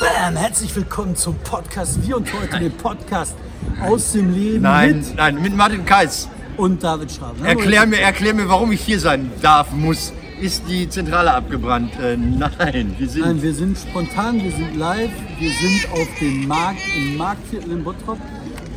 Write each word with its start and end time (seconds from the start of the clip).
Bam! 0.00 0.36
Herzlich 0.36 0.74
willkommen 0.76 1.16
zum 1.16 1.34
Podcast. 1.38 2.06
Wir 2.06 2.16
und 2.18 2.32
heute 2.32 2.58
den 2.58 2.72
Podcast 2.72 3.34
aus 3.80 4.12
dem 4.12 4.32
Leben 4.32 4.62
Nein, 4.62 4.98
mit 4.98 5.16
nein, 5.16 5.42
mit 5.42 5.56
Martin 5.56 5.84
Kais. 5.84 6.28
und 6.56 6.82
David 6.84 7.10
Schraben. 7.10 7.44
Erklär 7.44 7.84
mir, 7.84 8.00
erklär 8.00 8.34
mir, 8.34 8.48
warum 8.48 8.70
ich 8.70 8.80
hier 8.80 9.00
sein 9.00 9.30
darf, 9.42 9.72
muss. 9.72 10.12
Ist 10.40 10.68
die 10.68 10.88
Zentrale 10.88 11.34
abgebrannt? 11.34 11.98
Äh, 12.00 12.16
nein, 12.16 12.94
wir 12.96 13.08
sind. 13.08 13.24
Nein, 13.24 13.42
wir 13.42 13.52
sind 13.52 13.76
spontan, 13.76 14.40
wir 14.42 14.52
sind 14.52 14.76
live, 14.76 15.10
wir 15.38 15.50
sind 15.50 15.92
auf 15.92 16.06
dem 16.20 16.46
Markt 16.46 16.80
im 16.96 17.16
Marktviertel 17.16 17.72
in 17.72 17.82
Bottrop. 17.82 18.18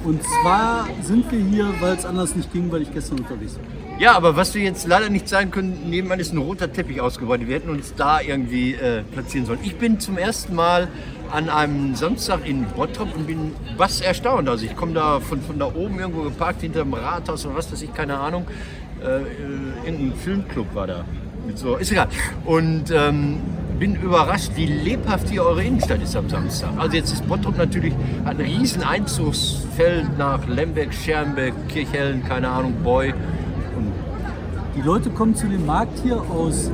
Und 0.03 0.21
zwar 0.23 0.87
sind 1.03 1.31
wir 1.31 1.39
hier, 1.39 1.71
weil 1.79 1.95
es 1.97 2.05
anders 2.05 2.35
nicht 2.35 2.51
ging, 2.51 2.71
weil 2.71 2.81
ich 2.81 2.91
gestern 2.91 3.19
unterwegs 3.19 3.57
war. 3.57 3.90
Ja, 4.01 4.13
aber 4.13 4.35
was 4.35 4.55
wir 4.55 4.63
jetzt 4.63 4.87
leider 4.87 5.09
nicht 5.09 5.29
sagen 5.29 5.51
können, 5.51 5.87
nebenan 5.87 6.19
ist 6.19 6.33
ein 6.33 6.39
roter 6.39 6.73
Teppich 6.73 6.99
ausgebreitet. 6.99 7.47
Wir 7.47 7.57
hätten 7.57 7.69
uns 7.69 7.93
da 7.93 8.19
irgendwie 8.19 8.73
äh, 8.73 9.03
platzieren 9.03 9.45
sollen. 9.45 9.59
Ich 9.61 9.75
bin 9.75 9.99
zum 9.99 10.17
ersten 10.17 10.55
Mal 10.55 10.87
an 11.31 11.49
einem 11.49 11.93
Samstag 11.93 12.39
in 12.47 12.65
Bottrop 12.65 13.15
und 13.15 13.27
bin 13.27 13.51
was 13.77 14.01
erstaunt. 14.01 14.49
Also 14.49 14.65
ich 14.65 14.75
komme 14.75 14.93
da 14.93 15.19
von, 15.19 15.39
von 15.41 15.59
da 15.59 15.67
oben 15.67 15.99
irgendwo 15.99 16.23
geparkt 16.23 16.61
hinter 16.61 16.79
dem 16.79 16.95
Rathaus 16.95 17.45
oder 17.45 17.55
was 17.55 17.71
weiß 17.71 17.79
ich, 17.83 17.93
keine 17.93 18.17
Ahnung. 18.17 18.47
Äh, 19.03 19.17
äh, 19.17 19.21
irgendein 19.85 20.17
Filmclub 20.17 20.73
war 20.73 20.87
da. 20.87 21.05
So, 21.53 21.75
ist 21.75 21.91
egal. 21.91 22.07
Und 22.45 22.89
ähm, 22.89 23.37
bin 23.77 23.93
überrascht, 23.97 24.53
wie 24.55 24.65
lebhaft 24.65 25.29
hier 25.29 25.43
eure 25.43 25.63
Innenstadt 25.63 26.01
ist 26.01 26.15
am 26.15 26.27
Samstag. 26.27 26.71
Also 26.75 26.97
jetzt 26.97 27.13
ist 27.13 27.27
Bottrop 27.27 27.55
natürlich 27.55 27.93
ein 28.25 28.37
riesen 28.37 28.81
Einzugsfeld 28.81 30.17
nach 30.17 30.47
Lemberg, 30.47 30.91
Schermbeck, 30.91 31.53
Kirchhellen, 31.67 32.23
keine 32.23 32.49
Ahnung, 32.49 32.73
Boy. 32.83 33.13
Die 34.75 34.81
Leute 34.81 35.09
kommen 35.09 35.35
zu 35.35 35.47
dem 35.47 35.65
Markt 35.65 35.99
hier 35.99 36.15
aus, 36.15 36.71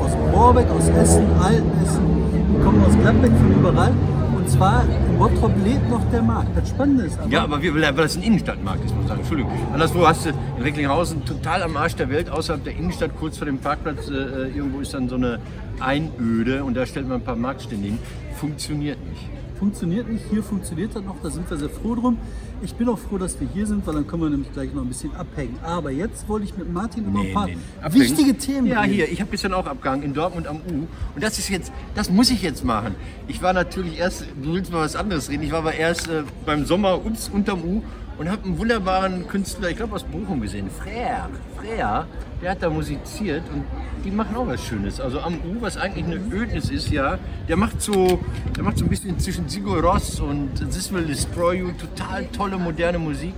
aus 0.00 0.12
Borbeck, 0.32 0.68
aus 0.70 0.88
Essen, 0.88 1.26
Altenessen, 1.40 2.00
die 2.32 2.64
kommen 2.64 2.82
aus 2.84 2.98
Gladbeck, 2.98 3.30
von 3.32 3.52
überall. 3.52 3.92
Und 4.34 4.48
zwar 4.48 4.82
in 4.84 5.18
Bottrop 5.18 5.52
lebt 5.62 5.88
noch 5.90 6.02
der 6.10 6.22
Markt. 6.22 6.56
Das 6.56 6.70
Spannende 6.70 7.04
ist 7.04 7.18
aber, 7.18 7.28
Ja, 7.30 7.44
aber 7.44 7.62
wir, 7.62 7.74
weil 7.74 7.94
das 7.94 8.16
ein 8.16 8.22
Innenstadtmarkt 8.22 8.84
ist, 8.84 8.90
muss 8.90 9.00
man 9.00 9.08
sagen. 9.08 9.20
Entschuldigung. 9.20 9.52
Anderswo 9.72 10.06
hast 10.06 10.24
du 10.24 10.30
in 10.30 10.62
Recklinghausen 10.62 11.24
total 11.24 11.62
am 11.62 11.76
Arsch 11.76 11.94
der 11.96 12.08
Welt, 12.08 12.30
außerhalb 12.30 12.64
der 12.64 12.74
Innenstadt, 12.76 13.10
kurz 13.18 13.36
vor 13.36 13.44
dem 13.44 13.58
Parkplatz, 13.58 14.08
äh, 14.08 14.48
irgendwo 14.48 14.80
ist 14.80 14.94
dann 14.94 15.08
so 15.08 15.16
eine 15.16 15.38
Einöde 15.80 16.64
und 16.64 16.74
da 16.74 16.86
stellt 16.86 17.06
man 17.08 17.18
ein 17.20 17.24
paar 17.24 17.36
Marktstände 17.36 17.86
hin. 17.86 17.98
Funktioniert 18.36 18.98
nicht. 19.06 19.28
Funktioniert 19.66 20.10
nicht. 20.10 20.24
Hier 20.28 20.42
funktioniert 20.42 20.90
das 20.96 21.04
noch, 21.04 21.14
da 21.22 21.30
sind 21.30 21.48
wir 21.48 21.56
sehr 21.56 21.68
froh 21.70 21.94
drum. 21.94 22.18
Ich 22.62 22.74
bin 22.74 22.88
auch 22.88 22.98
froh, 22.98 23.16
dass 23.16 23.38
wir 23.40 23.46
hier 23.54 23.64
sind, 23.64 23.86
weil 23.86 23.94
dann 23.94 24.08
können 24.08 24.22
wir 24.22 24.30
nämlich 24.30 24.52
gleich 24.52 24.74
noch 24.74 24.82
ein 24.82 24.88
bisschen 24.88 25.14
abhängen. 25.14 25.56
Aber 25.62 25.92
jetzt 25.92 26.28
wollte 26.28 26.46
ich 26.46 26.56
mit 26.56 26.72
Martin 26.72 27.04
über 27.06 27.20
ein 27.20 27.32
paar 27.32 27.44
Abhängen. 27.44 27.62
wichtige 27.94 28.36
Themen 28.36 28.66
Ja, 28.66 28.80
reden. 28.80 28.92
hier. 28.94 29.08
Ich 29.12 29.20
habe 29.20 29.30
gestern 29.30 29.54
auch 29.54 29.66
abgehangen 29.66 30.02
in 30.02 30.14
Dortmund 30.14 30.48
am 30.48 30.56
U. 30.56 30.88
Und 31.14 31.22
das 31.22 31.38
ist 31.38 31.48
jetzt, 31.48 31.72
das 31.94 32.10
muss 32.10 32.30
ich 32.30 32.42
jetzt 32.42 32.64
machen. 32.64 32.96
Ich 33.28 33.40
war 33.40 33.52
natürlich 33.52 33.98
erst, 33.98 34.24
du 34.42 34.52
willst 34.54 34.72
mal 34.72 34.80
was 34.80 34.96
anderes 34.96 35.30
reden, 35.30 35.44
ich 35.44 35.52
war 35.52 35.58
aber 35.60 35.74
erst 35.74 36.08
äh, 36.08 36.24
beim 36.44 36.66
Sommer 36.66 36.96
ups, 37.06 37.30
unterm 37.32 37.62
U 37.62 37.82
und 38.22 38.30
habe 38.30 38.44
einen 38.44 38.56
wunderbaren 38.56 39.26
Künstler, 39.26 39.70
ich 39.70 39.76
glaube 39.76 39.96
aus 39.96 40.04
Bochum 40.04 40.40
gesehen, 40.40 40.70
Frère. 40.70 41.26
Frère, 41.60 42.04
der 42.40 42.50
hat 42.52 42.62
da 42.62 42.70
musiziert 42.70 43.42
und 43.52 43.64
die 44.04 44.12
machen 44.12 44.36
auch 44.36 44.46
was 44.46 44.62
Schönes. 44.62 45.00
Also 45.00 45.18
am 45.20 45.34
U, 45.34 45.60
was 45.60 45.76
eigentlich 45.76 46.04
eine 46.04 46.20
Ödnis 46.32 46.70
ist, 46.70 46.88
ja, 46.90 47.18
der 47.48 47.56
macht 47.56 47.82
so, 47.82 48.20
der 48.56 48.62
macht 48.62 48.78
so 48.78 48.84
ein 48.84 48.88
bisschen 48.88 49.18
zwischen 49.18 49.48
Sigur 49.48 49.82
Ross 49.82 50.20
und 50.20 50.54
This 50.54 50.92
Will 50.92 51.04
Destroy 51.04 51.58
You, 51.58 51.70
total 51.72 52.26
tolle 52.26 52.58
moderne 52.58 53.00
Musik. 53.00 53.34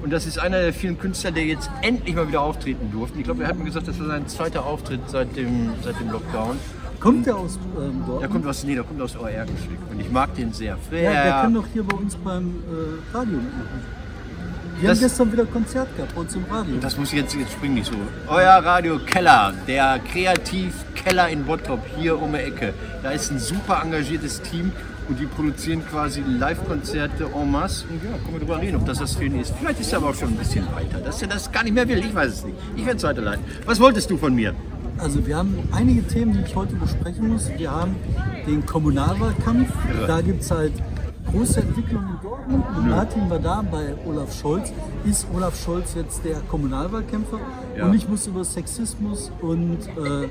Und 0.00 0.12
das 0.12 0.26
ist 0.26 0.38
einer 0.38 0.60
der 0.60 0.72
vielen 0.72 0.96
Künstler, 0.96 1.32
der 1.32 1.44
jetzt 1.44 1.68
endlich 1.82 2.14
mal 2.14 2.28
wieder 2.28 2.42
auftreten 2.42 2.88
durfte. 2.92 3.18
Ich 3.18 3.24
glaube, 3.24 3.42
er 3.42 3.48
hat 3.48 3.58
mir 3.58 3.64
gesagt, 3.64 3.88
das 3.88 3.98
war 3.98 4.06
sein 4.06 4.28
zweiter 4.28 4.64
Auftritt 4.64 5.00
seit 5.08 5.36
dem, 5.36 5.70
seit 5.82 5.98
dem 5.98 6.08
Lockdown. 6.08 6.56
Kommt 7.00 7.26
der 7.26 7.34
aus 7.36 7.56
ähm, 7.56 7.62
Der 7.74 8.06
Dortmund? 8.06 8.30
kommt 8.30 8.46
aus, 8.46 8.62
nee, 8.62 8.74
der 8.76 8.84
kommt 8.84 9.02
aus 9.02 9.16
OR 9.16 9.28
geschickt. 9.28 9.90
Und 9.90 10.00
ich 10.00 10.10
mag 10.10 10.32
den 10.36 10.52
sehr. 10.52 10.76
Frère. 10.76 11.02
Ja, 11.02 11.24
der 11.24 11.32
kann 11.32 11.54
doch 11.54 11.66
hier 11.72 11.82
bei 11.82 11.96
uns 11.96 12.14
beim 12.14 12.46
äh, 12.46 13.16
Radio 13.16 13.38
mitmachen. 13.38 13.99
Wir 14.80 14.88
haben 14.88 14.98
gestern 14.98 15.30
wieder 15.30 15.44
Konzert 15.44 15.94
gehabt 15.94 16.14
bei 16.14 16.20
uns 16.22 16.34
im 16.34 16.44
Radio. 16.50 16.76
Das 16.80 16.96
muss 16.96 17.12
ich 17.12 17.18
jetzt, 17.18 17.34
jetzt 17.34 17.52
springen 17.52 17.74
nicht 17.74 17.86
so. 17.86 17.92
Euer 18.28 18.64
Radio 18.64 18.98
Keller, 18.98 19.52
der 19.66 20.00
Kreativkeller 20.10 21.28
in 21.28 21.44
Bottrop, 21.44 21.80
hier 21.98 22.18
um 22.18 22.32
die 22.32 22.38
Ecke. 22.38 22.72
Da 23.02 23.10
ist 23.10 23.30
ein 23.30 23.38
super 23.38 23.82
engagiertes 23.84 24.40
Team 24.40 24.72
und 25.06 25.20
die 25.20 25.26
produzieren 25.26 25.82
quasi 25.86 26.22
Live-Konzerte 26.26 27.24
en 27.24 27.50
masse. 27.50 27.84
Und 27.90 28.02
ja, 28.02 28.10
können 28.10 28.32
wir 28.32 28.40
drüber 28.40 28.58
reden, 28.58 28.76
ob 28.76 28.86
das 28.86 29.00
das 29.00 29.16
für 29.16 29.24
ihn 29.24 29.38
ist. 29.38 29.52
Vielleicht 29.58 29.80
ist 29.80 29.92
er 29.92 29.98
aber 29.98 30.10
auch 30.10 30.14
schon 30.14 30.28
ein 30.28 30.36
bisschen 30.36 30.66
weiter. 30.74 30.98
Dass 31.04 31.20
er 31.20 31.28
das 31.28 31.52
gar 31.52 31.62
nicht 31.62 31.74
mehr 31.74 31.86
will, 31.86 31.98
ich 31.98 32.14
weiß 32.14 32.32
es 32.32 32.44
nicht. 32.44 32.56
Ich 32.74 32.86
werde 32.86 32.96
es 32.96 33.02
weiterleiten. 33.02 33.44
Was 33.66 33.78
wolltest 33.80 34.10
du 34.10 34.16
von 34.16 34.34
mir? 34.34 34.54
Also 34.96 35.26
wir 35.26 35.36
haben 35.36 35.58
einige 35.72 36.06
Themen, 36.06 36.32
die 36.32 36.40
ich 36.40 36.56
heute 36.56 36.74
besprechen 36.76 37.28
muss. 37.28 37.50
Wir 37.56 37.70
haben 37.70 37.96
den 38.46 38.64
Kommunalwahlkampf. 38.64 39.68
Da 40.06 40.22
gibt 40.22 40.42
es 40.42 40.50
halt 40.50 40.72
große 41.30 41.60
Entwicklungen 41.60 42.08
in 42.08 42.22
Dortmund. 42.22 42.64
Und 42.76 42.88
Martin 42.88 43.30
war 43.30 43.38
da 43.38 43.62
bei 43.62 43.94
Olaf 44.06 44.38
Scholz. 44.38 44.72
Ist 45.04 45.26
Olaf 45.34 45.60
Scholz 45.62 45.94
jetzt 45.94 46.24
der 46.24 46.40
Kommunalwahlkämpfer? 46.50 47.38
Ja. 47.76 47.86
Und 47.86 47.94
ich 47.94 48.08
muss 48.08 48.26
über 48.26 48.44
Sexismus 48.44 49.30
und 49.40 49.78
äh, 49.86 50.28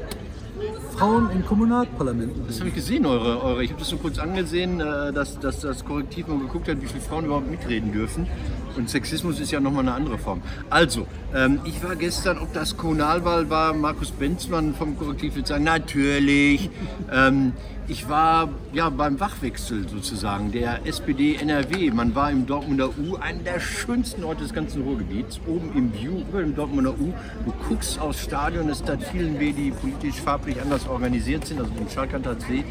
Frauen 0.98 1.30
in 1.32 1.46
Kommunalparlamenten 1.46 2.46
Das 2.48 2.60
habe 2.60 2.70
ich 2.70 2.76
gesehen, 2.76 3.06
eure, 3.06 3.42
eure. 3.42 3.64
Ich 3.64 3.70
habe 3.70 3.80
das 3.80 3.90
so 3.90 3.98
kurz 3.98 4.20
angesehen, 4.20 4.82
äh, 4.82 5.14
dass, 5.14 5.40
dass 5.40 5.62
das 5.62 5.86
Korrektiv 5.86 6.28
mal 6.28 6.40
geguckt 6.40 6.68
hat, 6.68 6.82
wie 6.82 6.88
viele 6.88 7.02
Frauen 7.02 7.26
überhaupt 7.26 7.50
mitreden 7.50 7.92
dürfen. 7.92 8.28
Und 8.76 8.90
Sexismus 8.90 9.40
ist 9.40 9.52
ja 9.52 9.60
nochmal 9.60 9.82
eine 9.82 9.94
andere 9.94 10.18
Form. 10.18 10.42
Also, 10.70 11.08
ähm, 11.34 11.60
ich 11.66 11.84
war 11.84 11.96
gestern, 11.96 12.38
ob 12.38 12.54
das 12.54 12.78
Kommunalwahl 12.78 13.50
war, 13.50 13.74
Markus 13.74 14.12
Benzmann 14.12 14.74
vom 14.74 14.98
Korrektiv 14.98 15.36
wird 15.36 15.48
sagen, 15.48 15.64
natürlich. 15.64 16.70
ähm, 17.12 17.54
ich 17.90 18.08
war 18.08 18.50
ja 18.72 18.90
beim 18.92 19.20
Wachwechsel 19.20 19.90
sozusagen 19.90 20.52
der 20.52 20.86
SPD 20.86 21.38
NRW. 21.38 21.90
Man 21.90 22.14
war 22.14 22.30
im 22.30 22.46
Dortmunder 22.46 22.90
U, 23.00 23.16
einer 23.16 23.40
der 23.40 23.60
schönsten 23.60 24.24
Orte 24.24 24.44
des 24.44 24.54
ganzen 24.54 24.84
Ruhrgebiets, 24.84 25.40
oben 25.48 25.72
im 25.76 25.92
View 25.92 26.20
über 26.30 26.42
dem 26.42 26.56
Dortmunder 26.56 26.92
U. 26.92 27.14
Du 27.46 27.54
guckst 27.68 28.00
aufs 28.00 28.22
Stadion, 28.22 28.70
es 28.70 28.84
tat 28.84 29.04
vielen 29.04 29.40
weh, 29.40 29.54
die 29.54 29.72
politisch 29.72 30.22
farblich 30.22 30.62
anders 30.62 30.88
organisiert 30.88 31.48
sind, 31.48 31.60
also 31.60 31.72
den 31.72 31.90
Schalkanter 31.90 32.36
See. 32.40 32.64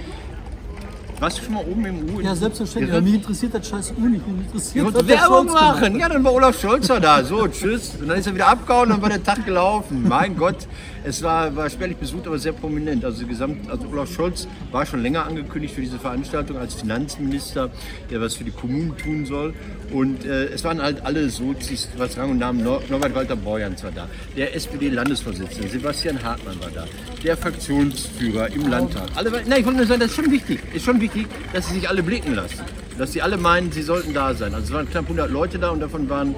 Warst 1.20 1.38
du 1.38 1.42
schon 1.42 1.54
mal 1.54 1.64
oben 1.64 1.84
im 1.84 2.14
U? 2.14 2.20
Ja, 2.20 2.32
selbstverständlich. 2.34 2.92
Aber 2.92 3.02
mich 3.02 3.14
interessiert 3.14 3.52
das 3.52 3.68
scheiß 3.68 3.92
U 3.98 4.06
nicht. 4.06 4.24
Mich 4.26 4.36
Ich 4.38 4.46
interessiert, 4.46 4.86
was 4.86 4.92
der 4.94 5.08
Werbung 5.08 5.48
Scholz 5.48 5.60
hat. 5.60 5.80
machen. 5.80 5.98
Ja, 5.98 6.08
dann 6.08 6.22
war 6.22 6.32
Olaf 6.32 6.60
Scholzer 6.60 7.00
da. 7.00 7.24
So, 7.24 7.48
tschüss. 7.48 7.94
Und 8.00 8.06
dann 8.08 8.18
ist 8.18 8.26
er 8.28 8.34
wieder 8.34 8.46
abgehauen, 8.46 8.90
dann 8.90 9.02
war 9.02 9.08
der 9.08 9.22
Tag 9.22 9.44
gelaufen. 9.44 10.06
Mein 10.08 10.36
Gott, 10.36 10.68
es 11.02 11.20
war, 11.22 11.54
war 11.56 11.68
spärlich 11.70 11.96
besucht, 11.96 12.26
aber 12.28 12.38
sehr 12.38 12.52
prominent. 12.52 13.04
Also, 13.04 13.26
gesamt, 13.26 13.68
also 13.68 13.88
Olaf 13.88 14.12
Scholz 14.12 14.46
war 14.70 14.86
schon 14.86 15.02
länger 15.02 15.26
angekündigt 15.26 15.74
für 15.74 15.80
diese 15.80 15.98
Veranstaltung 15.98 16.56
als 16.56 16.74
Finanzminister, 16.74 17.70
der 18.10 18.20
was 18.20 18.34
für 18.34 18.44
die 18.44 18.52
Kommunen 18.52 18.96
tun 18.96 19.26
soll. 19.26 19.54
Und 19.90 20.24
äh, 20.24 20.46
es 20.46 20.64
waren 20.64 20.82
halt 20.82 21.04
alle 21.04 21.30
Sozis, 21.30 21.88
was 21.96 22.16
Rang 22.18 22.32
und 22.32 22.38
Namen, 22.38 22.62
Nor 22.62 22.82
Norbert 22.88 23.14
Walter 23.14 23.36
Borjans 23.36 23.82
war 23.82 23.90
da, 23.90 24.08
der 24.36 24.54
SPD-Landesvorsitzende, 24.54 25.68
Sebastian 25.68 26.22
Hartmann 26.22 26.60
war 26.60 26.70
da, 26.70 26.86
der 27.24 27.36
Fraktionsführer 27.36 28.52
im 28.52 28.68
Landtag. 28.68 29.08
Alle, 29.14 29.30
nein, 29.30 29.60
ich 29.60 29.64
wollte 29.64 29.78
nur 29.78 29.86
sagen, 29.86 30.00
das 30.00 30.10
ist 30.10 30.16
schon 30.16 30.30
wichtig, 30.30 30.60
ist 30.74 30.84
schon 30.84 31.00
wichtig, 31.00 31.26
dass 31.52 31.68
sie 31.68 31.74
sich 31.74 31.88
alle 31.88 32.02
blicken 32.02 32.34
lassen. 32.34 32.60
Dass 32.98 33.12
sie 33.12 33.22
alle 33.22 33.36
meinen, 33.36 33.72
sie 33.72 33.82
sollten 33.82 34.12
da 34.12 34.34
sein. 34.34 34.54
Also 34.54 34.66
es 34.66 34.72
waren 34.72 34.90
knapp 34.90 35.04
100 35.04 35.30
Leute 35.30 35.58
da 35.58 35.70
und 35.70 35.80
davon 35.80 36.08
waren 36.08 36.34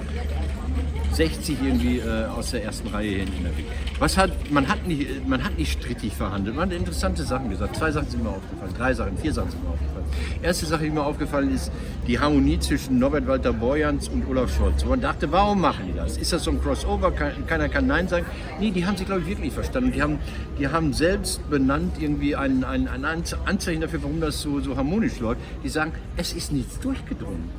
60 1.15 1.57
irgendwie 1.63 1.99
äh, 1.99 2.27
aus 2.27 2.51
der 2.53 2.65
ersten 2.65 2.89
Reihe 2.89 3.09
hier 3.09 3.19
hinten 3.19 3.45
weg. 3.45 3.65
Was 4.01 4.17
hat, 4.17 4.51
man, 4.51 4.67
hat 4.67 4.87
nicht, 4.87 5.29
man 5.29 5.45
hat 5.45 5.59
nicht 5.59 5.73
strittig 5.73 6.15
verhandelt, 6.17 6.57
man 6.57 6.71
hat 6.71 6.77
interessante 6.77 7.23
Sachen 7.23 7.51
gesagt. 7.51 7.77
Zwei 7.77 7.93
Sachen 7.93 8.09
sind 8.09 8.23
mir 8.25 8.31
aufgefallen, 8.31 8.73
drei 8.77 8.95
Sachen, 8.95 9.19
vier 9.19 9.33
Sachen 9.35 9.51
sind 9.51 9.63
mir 9.63 9.69
aufgefallen. 9.71 10.07
Erste 10.43 10.65
Sache, 10.65 10.85
die 10.85 10.91
mir 10.91 11.05
aufgefallen 11.05 11.55
ist, 11.55 11.71
die 12.07 12.19
Harmonie 12.19 12.59
zwischen 12.59 12.99
Norbert 12.99 13.27
Walter 13.27 13.53
Borjans 13.53 14.09
und 14.09 14.27
Olaf 14.27 14.57
Scholz. 14.57 14.85
Wo 14.87 14.89
man 14.89 15.03
dachte, 15.03 15.31
warum 15.31 15.61
machen 15.61 15.85
die 15.87 15.93
das? 15.95 16.17
Ist 16.17 16.33
das 16.33 16.45
so 16.45 16.51
ein 16.51 16.63
Crossover? 16.63 17.11
Kein- 17.13 17.47
Keiner 17.47 17.69
kann 17.69 17.87
Nein 17.87 18.09
sagen. 18.09 18.25
Nee, 18.59 18.71
die 18.71 18.87
haben 18.87 18.97
sich, 18.97 19.05
glaube 19.07 19.21
ich, 19.21 19.27
wirklich 19.29 19.53
verstanden. 19.53 19.93
Die 19.93 20.01
haben, 20.03 20.19
die 20.59 20.67
haben 20.67 20.95
selbst 20.95 21.49
benannt 21.51 21.97
irgendwie 22.01 22.35
ein, 22.35 22.65
ein, 22.65 22.89
ein 22.89 23.05
Anzeichen 23.05 23.83
dafür, 23.83 24.03
warum 24.03 24.21
das 24.23 24.41
so, 24.41 24.61
so 24.61 24.77
harmonisch 24.79 25.21
läuft. 25.21 25.43
Die 25.63 25.69
sagen, 25.69 25.93
es 26.17 26.33
ist 26.33 26.53
nichts 26.53 26.81
durchgedrungen. 26.81 27.51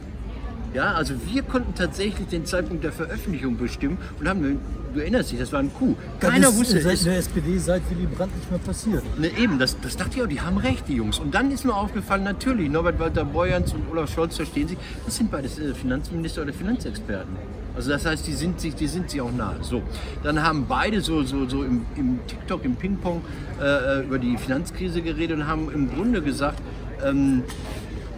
Ja, 0.74 0.94
also 0.94 1.14
wir 1.26 1.44
konnten 1.44 1.76
tatsächlich 1.76 2.28
den 2.28 2.46
Zeitpunkt 2.46 2.84
der 2.84 2.94
Veröffentlichung 2.94 3.58
bestimmen 3.58 3.98
und 4.20 4.28
haben, 4.28 4.60
du 4.94 5.00
erinnerst 5.02 5.32
dich, 5.32 5.40
das 5.40 5.52
war 5.52 5.60
ein 5.60 5.74
Coup. 5.74 5.98
Keiner 6.22 6.48
das 6.48 6.58
wusste 6.58 6.82
seit 6.82 6.94
es. 6.94 7.04
der 7.04 7.18
SPD, 7.18 7.58
seit 7.58 7.82
Willy 7.90 8.08
Brandt 8.08 8.34
nicht 8.38 8.50
mehr 8.50 8.60
passiert. 8.60 9.04
Ne, 9.20 9.30
eben, 9.38 9.60
das, 9.60 9.78
das 9.82 9.98
dachte 9.98 10.12
ich 10.16 10.24
auch, 10.24 10.28
die 10.28 10.40
haben 10.40 10.58
recht, 10.58 10.88
die 10.88 10.96
Jungs. 10.96 11.20
Und 11.20 11.36
dann 11.36 11.52
ist 11.52 11.66
mir 11.66 11.76
aufgefallen, 11.76 12.24
natürlich, 12.24 12.70
Norbert 12.70 13.00
Walter 13.00 13.26
Borjans 13.26 13.74
und 13.74 13.90
Olaf 13.92 14.14
Scholz 14.14 14.38
verstehen 14.38 14.70
sich, 14.70 14.78
das 15.06 15.18
sind 15.18 15.30
beides 15.30 15.60
äh, 15.60 15.74
Finanzminister 15.74 16.44
oder 16.44 16.54
Finanzexperten. 16.54 17.36
Also 17.76 17.90
das 17.90 18.06
heißt, 18.06 18.26
die 18.28 18.34
sind 18.34 18.62
sich, 18.62 18.74
die 18.74 18.88
sind 18.88 19.10
sich 19.10 19.20
auch 19.20 19.32
nahe. 19.32 19.58
So, 19.62 19.82
dann 20.24 20.42
haben 20.42 20.66
beide 20.68 21.02
so, 21.02 21.24
so, 21.24 21.48
so 21.50 21.64
im, 21.64 21.86
im 21.98 22.20
TikTok, 22.28 22.64
im 22.64 22.76
Ping-Pong 22.76 23.22
äh, 23.62 24.04
über 24.06 24.20
die 24.20 24.38
Finanzkrise 24.38 25.02
geredet 25.02 25.38
und 25.38 25.48
haben 25.48 25.70
im 25.74 25.94
Grunde 25.94 26.22
gesagt, 26.22 26.62
ähm, 27.06 27.44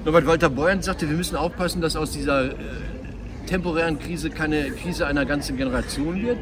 Norbert 0.06 0.28
Walter 0.28 0.50
Borjans 0.50 0.86
sagte, 0.86 1.08
wir 1.08 1.16
müssen 1.16 1.38
aufpassen, 1.38 1.80
dass 1.82 1.96
aus 1.96 2.12
dieser 2.12 2.52
äh, 2.52 2.56
temporären 3.46 4.00
Krise 4.00 4.30
keine 4.30 4.72
Krise 4.72 5.08
einer 5.08 5.26
ganzen 5.26 5.56
Generation 5.56 6.22
wird. 6.22 6.38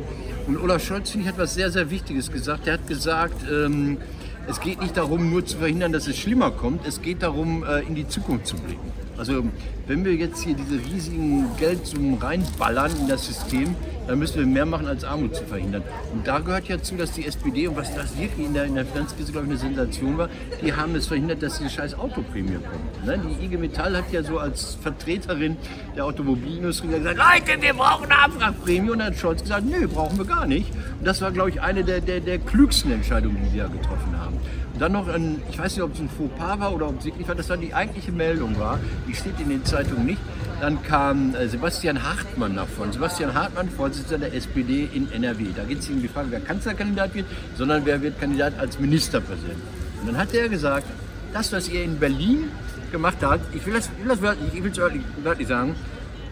Und 0.48 0.58
Olaf 0.58 0.84
Scholz, 0.84 1.12
finde 1.12 1.28
ich, 1.28 1.32
hat 1.32 1.40
was 1.40 1.54
sehr, 1.54 1.70
sehr 1.70 1.92
Wichtiges 1.92 2.32
gesagt. 2.32 2.66
Er 2.66 2.74
hat 2.74 2.88
gesagt, 2.88 3.36
ähm, 3.52 4.00
es 4.48 4.60
geht 4.62 4.82
nicht 4.82 4.98
darum, 4.98 5.30
nur 5.30 5.46
zu 5.46 5.60
verhindern, 5.60 5.92
dass 5.92 6.08
es 6.08 6.18
schlimmer 6.18 6.50
kommt. 6.50 6.88
Es 6.88 7.04
geht 7.04 7.22
darum, 7.22 7.64
äh, 7.64 7.82
in 7.82 7.94
die 7.94 8.08
Zukunft 8.08 8.48
zu 8.48 8.56
blicken. 8.56 8.92
Also 9.16 9.44
wenn 9.86 10.06
wir 10.06 10.16
jetzt 10.16 10.42
hier 10.42 10.56
diese 10.56 10.84
riesigen 10.84 11.46
Geldsummen 11.58 12.16
reinballern 12.16 12.92
in 13.00 13.08
das 13.08 13.28
System, 13.28 13.76
dann 14.12 14.20
müssen 14.20 14.40
wir 14.40 14.46
mehr 14.46 14.66
machen, 14.66 14.88
als 14.88 15.06
Armut 15.06 15.34
zu 15.34 15.46
verhindern. 15.46 15.84
Und 16.12 16.28
da 16.28 16.40
gehört 16.40 16.68
ja 16.68 16.82
zu, 16.82 16.98
dass 16.98 17.14
die 17.14 17.26
SPD, 17.26 17.70
und 17.70 17.78
was 17.78 17.96
das 17.96 18.20
wirklich 18.20 18.46
in 18.46 18.54
der, 18.54 18.66
in 18.66 18.76
der 18.76 18.86
Finanzkrise, 18.86 19.32
glaube 19.32 19.48
ich, 19.48 19.52
eine 19.52 19.60
Sensation 19.60 20.18
war, 20.18 20.28
die 20.62 20.74
haben 20.74 20.94
es 20.96 21.08
verhindert, 21.08 21.42
dass 21.42 21.60
diese 21.60 21.70
scheiß 21.70 21.94
Autoprämie 21.98 22.56
kommt. 22.56 23.06
Ne? 23.06 23.18
Die 23.40 23.46
IG 23.46 23.56
Metall 23.56 23.96
hat 23.96 24.12
ja 24.12 24.22
so 24.22 24.38
als 24.38 24.78
Vertreterin 24.82 25.56
der 25.96 26.04
Automobilindustrie 26.04 26.90
gesagt, 26.90 27.18
Leute, 27.18 27.62
wir 27.62 27.74
brauchen 27.74 28.12
eine 28.12 28.20
Abwrackprämie. 28.20 28.90
Und 28.90 29.00
dann 29.00 29.08
hat 29.08 29.16
Scholz 29.16 29.44
gesagt, 29.44 29.66
nö, 29.66 29.88
brauchen 29.88 30.18
wir 30.18 30.26
gar 30.26 30.46
nicht. 30.46 30.70
Und 31.00 31.08
das 31.08 31.22
war, 31.22 31.32
glaube 31.32 31.52
ich, 31.52 31.62
eine 31.62 31.86
der, 31.86 32.02
der, 32.02 32.20
der 32.20 32.38
klügsten 32.38 32.92
Entscheidungen, 32.92 33.38
die 33.50 33.60
ja 33.60 33.68
getroffen 33.68 34.20
haben. 34.20 34.36
Und 34.74 34.82
dann 34.82 34.92
noch 34.92 35.08
ein, 35.08 35.42
ich 35.50 35.58
weiß 35.58 35.74
nicht, 35.78 35.84
ob 35.84 35.94
es 35.94 36.02
ein 36.02 36.10
Fauxpas 36.10 36.60
war 36.60 36.74
oder 36.76 36.90
ob 36.90 37.00
es 37.00 37.06
wirklich 37.06 37.30
war, 37.30 37.36
das 37.36 37.48
war 37.48 37.56
die 37.56 37.74
eigentliche 37.74 38.12
Meldung 38.12 38.60
war, 38.60 38.78
die 39.08 39.16
steht 39.16 39.40
in 39.40 39.48
den 39.48 39.64
Zeitungen 39.64 40.06
nicht. 40.06 40.20
Dann 40.62 40.84
kam 40.84 41.34
äh, 41.34 41.48
Sebastian 41.48 42.04
Hartmann 42.04 42.56
davon. 42.56 42.94
Sebastian 42.94 43.34
Hartmann, 43.34 43.68
Vorsitzender 43.68 44.30
der 44.30 44.38
SPD 44.38 44.88
in 44.94 45.12
NRW. 45.12 45.48
Da 45.56 45.64
geht 45.64 45.80
es 45.80 45.90
nicht 45.90 45.96
um 45.96 46.02
die 46.04 46.08
Frage, 46.08 46.28
wer 46.30 46.40
Kanzlerkandidat 46.40 47.16
wird, 47.16 47.26
sondern 47.58 47.84
wer 47.84 48.00
wird 48.00 48.20
Kandidat 48.20 48.54
als 48.60 48.80
Ministerpräsident. 48.80 49.58
Und 50.00 50.08
dann 50.08 50.18
hat 50.18 50.32
er 50.36 50.50
gesagt, 50.50 50.86
das, 51.34 51.52
was 51.52 51.68
ihr 51.68 51.84
in 51.84 51.98
Berlin 51.98 52.52
gemacht 52.92 53.18
habt, 53.22 53.56
ich 53.56 53.66
will 53.66 53.74
das, 53.74 53.90
ich 53.98 54.04
will 54.04 54.10
das 54.10 54.22
wörtlich, 54.22 54.78
wörtlich, 54.78 55.02
wörtlich 55.24 55.48
sagen, 55.48 55.76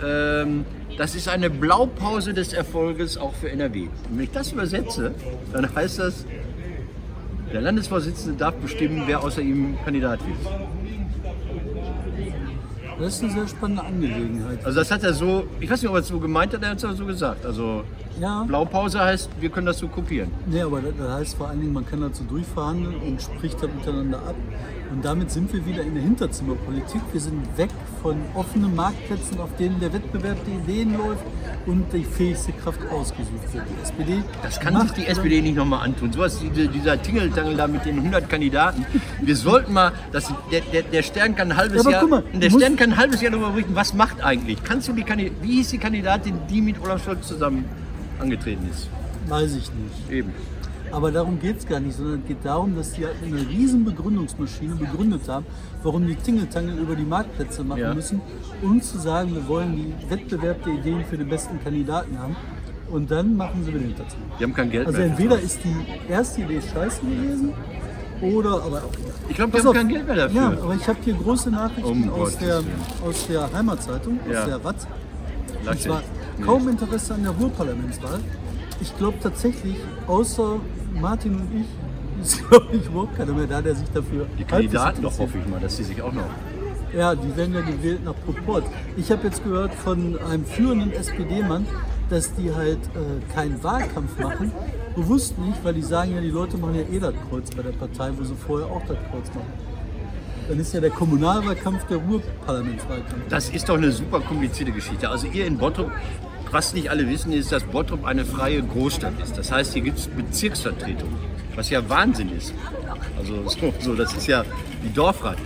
ähm, 0.05 0.63
das 0.95 1.15
ist 1.15 1.27
eine 1.27 1.49
Blaupause 1.49 2.33
des 2.33 2.53
Erfolges 2.53 3.17
auch 3.17 3.33
für 3.33 3.49
NRW. 3.49 3.87
Und 4.09 4.17
wenn 4.17 4.25
ich 4.25 4.31
das 4.31 4.51
übersetze, 4.51 5.11
dann 5.53 5.73
heißt 5.73 5.97
das, 5.97 6.25
der 7.51 7.61
Landesvorsitzende 7.61 8.37
darf 8.37 8.53
bestimmen, 8.55 9.03
wer 9.07 9.23
außer 9.23 9.41
ihm 9.41 9.75
Kandidat 9.83 10.19
wird. 10.19 10.37
Das 12.99 13.15
ist 13.15 13.23
eine 13.23 13.31
sehr 13.31 13.47
spannende 13.47 13.83
Angelegenheit. 13.83 14.65
Also 14.65 14.79
das 14.79 14.91
hat 14.91 15.03
er 15.03 15.13
so, 15.13 15.47
ich 15.59 15.69
weiß 15.69 15.81
nicht, 15.81 15.89
ob 15.89 15.95
er 15.95 16.01
es 16.01 16.07
so 16.07 16.19
gemeint 16.19 16.53
hat, 16.53 16.61
er 16.63 16.71
hat 16.71 16.77
es 16.77 16.83
aber 16.83 16.95
so 16.95 17.05
gesagt. 17.05 17.45
Also 17.45 17.83
Ja. 18.19 18.43
Blaupause 18.43 18.99
heißt, 18.99 19.29
wir 19.39 19.49
können 19.49 19.67
das 19.67 19.79
so 19.79 19.87
kopieren. 19.87 20.31
Nee, 20.45 20.61
aber 20.61 20.81
das, 20.81 21.09
heißt 21.09 21.37
vor 21.37 21.47
allen 21.49 21.61
Dingen, 21.61 21.73
man 21.73 21.85
kann 21.85 22.01
dazu 22.01 22.23
durchverhandeln 22.23 22.95
und 22.95 23.21
spricht 23.21 23.61
dann 23.63 23.75
miteinander 23.75 24.17
ab. 24.19 24.35
Und 24.91 25.05
damit 25.05 25.29
sind 25.29 25.53
wir 25.53 25.65
wieder 25.65 25.83
in 25.83 25.93
der 25.93 26.01
Hinterzimmerpolitik. 26.01 27.01
Wir 27.11 27.21
sind 27.21 27.57
weg 27.57 27.69
von 28.01 28.15
offenen 28.33 28.75
Marktplätzen, 28.75 29.39
auf 29.39 29.55
denen 29.57 29.79
der 29.79 29.93
Wettbewerb 29.93 30.37
der 30.45 30.55
Ideen 30.55 30.97
läuft 30.97 31.23
und 31.67 31.85
die 31.93 32.03
fähigste 32.03 32.51
Kraft 32.53 32.79
ausgesucht 32.91 33.53
wird. 33.53 33.65
Die 33.69 33.81
SPD 33.83 34.23
Das 34.41 34.59
kann 34.59 34.81
sich 34.81 34.91
die 34.91 35.05
SPD 35.05 35.41
nicht 35.41 35.55
nochmal 35.55 35.85
antun. 35.85 36.11
So 36.11 36.19
was, 36.19 36.39
diese, 36.39 36.67
dieser 36.67 36.99
Tingeltangel 36.99 37.55
da 37.55 37.67
mit 37.67 37.85
den 37.85 37.97
100 37.97 38.27
Kandidaten. 38.27 38.85
Wir 39.21 39.35
sollten 39.35 39.73
mal, 39.73 39.91
das, 40.11 40.33
der, 40.51 40.61
der, 40.61 40.81
der 40.81 41.03
Stern 41.03 41.35
kann 41.35 41.51
ein 41.51 41.57
halbes 41.57 41.83
Ja, 41.83 41.91
Jahr, 41.91 42.07
mal, 42.07 42.23
der 42.33 42.49
Stern 42.49 42.75
kann 42.75 42.93
ein 42.93 42.97
halbes 42.97 43.21
Jahr 43.21 43.31
darüber 43.31 43.51
berichten, 43.51 43.75
was 43.75 43.93
macht 43.93 44.23
eigentlich. 44.23 44.63
Kannst 44.63 44.87
du 44.87 44.93
die 44.93 45.03
Kandidatin, 45.03 45.43
wie 45.43 45.55
hieß 45.57 45.69
die 45.69 45.77
Kandidatin, 45.77 46.39
die 46.49 46.61
mit 46.61 46.81
Olaf 46.81 47.03
Scholz 47.03 47.27
zusammen 47.27 47.65
angetreten 48.19 48.67
ist? 48.71 48.87
Weiß 49.27 49.51
ich 49.55 49.69
nicht. 49.73 50.09
Eben. 50.11 50.31
Aber 50.91 51.11
darum 51.11 51.39
geht 51.39 51.59
es 51.59 51.67
gar 51.67 51.79
nicht, 51.79 51.95
sondern 51.95 52.21
es 52.21 52.27
geht 52.27 52.43
darum, 52.43 52.75
dass 52.75 52.93
die 52.93 53.05
halt 53.05 53.15
eine 53.23 53.37
riesen 53.47 53.85
Begründungsmaschine 53.85 54.73
begründet 54.75 55.21
haben, 55.27 55.45
warum 55.83 56.07
die 56.07 56.15
Tingeltangel 56.15 56.79
über 56.79 56.95
die 56.95 57.03
Marktplätze 57.03 57.63
machen 57.63 57.81
Ja. 57.81 57.93
müssen, 57.93 58.21
um 58.63 58.81
zu 58.81 58.97
sagen, 58.97 59.35
wir 59.35 59.47
wollen 59.47 59.75
die 59.75 60.09
Wettbewerb 60.09 60.63
der 60.63 60.73
Ideen 60.73 61.05
für 61.05 61.17
den 61.17 61.29
besten 61.29 61.63
Kandidaten 61.63 62.17
haben. 62.17 62.35
Und 62.89 63.11
dann 63.11 63.37
machen 63.37 63.63
sie 63.63 63.69
wieder 63.71 63.81
Hinterzimmer. 63.83 64.23
Die 64.39 64.43
haben 64.43 64.53
kein 64.55 64.71
Geld 64.71 64.87
Also 64.87 64.97
mehr. 64.97 65.09
entweder 65.09 65.39
ist 65.39 65.59
die 65.63 66.11
erste 66.11 66.41
Idee 66.41 66.59
scheiße 66.73 67.01
gewesen 67.01 67.53
oder 68.19 68.63
aber 68.63 68.77
auch 68.77 68.91
ich 69.29 69.35
glaube, 69.35 69.51
die 69.51 69.57
haben 69.59 69.67
auf. 69.67 69.75
kein 69.75 69.89
Geld 69.89 70.07
mehr 70.07 70.15
dafür. 70.15 70.41
Ja, 70.41 70.47
aber 70.63 70.73
ich 70.73 70.87
habe 70.87 70.97
hier 71.05 71.13
große 71.13 71.51
Nachrichten 71.51 71.83
Um 71.87 72.09
aus, 72.09 72.35
der, 72.39 72.55
Willen. 72.65 72.67
aus 73.05 73.27
der 73.27 73.53
Heimatzeitung, 73.53 74.19
Ja. 74.27 74.39
aus 74.39 74.45
der 74.47 74.63
zwar 75.83 75.99
dich. 75.99 76.07
Kaum 76.45 76.67
Interesse 76.69 77.13
an 77.13 77.23
der 77.23 77.31
Ruhrparlamentswahl. 77.31 78.19
Ich 78.81 78.95
glaube 78.97 79.17
tatsächlich, 79.21 79.75
außer 80.07 80.57
Martin 80.99 81.35
und 81.35 81.49
ich, 81.53 82.21
ist 82.21 82.49
glaube 82.49 82.67
ich 82.71 82.85
überhaupt 82.85 83.15
keiner 83.15 83.33
mehr 83.33 83.47
da, 83.47 83.61
der 83.61 83.75
sich 83.75 83.89
dafür 83.89 84.27
Die 84.37 84.43
Kandidaten 84.43 85.01
doch, 85.01 85.17
hoffe 85.17 85.37
ich 85.37 85.47
mal, 85.47 85.59
dass 85.59 85.77
die 85.77 85.83
sich 85.83 86.01
auch 86.01 86.13
noch. 86.13 86.29
Ja, 86.95 87.13
die 87.13 87.35
werden 87.37 87.53
ja 87.53 87.61
gewählt 87.61 88.03
nach 88.03 88.15
Proport. 88.25 88.63
Ich 88.97 89.11
habe 89.11 89.27
jetzt 89.27 89.43
gehört 89.43 89.73
von 89.75 90.17
einem 90.19 90.43
führenden 90.43 90.91
SPD-Mann, 90.91 91.65
dass 92.09 92.33
die 92.33 92.53
halt 92.53 92.79
äh, 92.79 93.33
keinen 93.33 93.63
Wahlkampf 93.63 94.17
machen. 94.19 94.51
Bewusst 94.95 95.37
nicht, 95.37 95.63
weil 95.63 95.75
die 95.75 95.83
sagen 95.83 96.15
ja, 96.15 96.21
die 96.21 96.31
Leute 96.31 96.57
machen 96.57 96.75
ja 96.75 96.81
eh 96.81 96.99
das 96.99 97.13
Kreuz 97.29 97.51
bei 97.51 97.61
der 97.61 97.71
Partei, 97.71 98.11
wo 98.17 98.23
sie 98.23 98.33
vorher 98.33 98.67
auch 98.67 98.81
das 98.87 98.97
Kreuz 99.11 99.27
machen. 99.35 99.53
Dann 100.49 100.59
ist 100.59 100.73
ja 100.73 100.81
der 100.81 100.89
Kommunalwahlkampf 100.89 101.85
der 101.85 101.97
Ruhrparlamentswahlkampf. 101.97 103.27
Das 103.29 103.51
ist 103.51 103.69
doch 103.69 103.77
eine 103.77 103.91
super 103.91 104.19
komplizierte 104.19 104.71
Geschichte. 104.71 105.07
Also 105.07 105.27
ihr 105.27 105.45
in 105.45 105.59
Bottrop, 105.59 105.91
was 106.51 106.73
nicht 106.73 106.89
alle 106.89 107.07
wissen, 107.07 107.31
ist, 107.31 107.51
dass 107.51 107.63
Bottrop 107.63 108.05
eine 108.05 108.25
freie 108.25 108.61
Großstadt 108.61 109.13
ist. 109.21 109.37
Das 109.37 109.51
heißt, 109.51 109.73
hier 109.73 109.83
gibt 109.83 109.99
es 109.99 110.07
Bezirksvertretungen, 110.07 111.17
was 111.55 111.69
ja 111.69 111.87
Wahnsinn 111.89 112.35
ist. 112.35 112.53
Also 113.17 113.47
so, 113.49 113.73
so, 113.79 113.95
das 113.95 114.13
ist 114.13 114.27
ja 114.27 114.43
die 114.83 114.93
Dorfrat. 114.93 115.37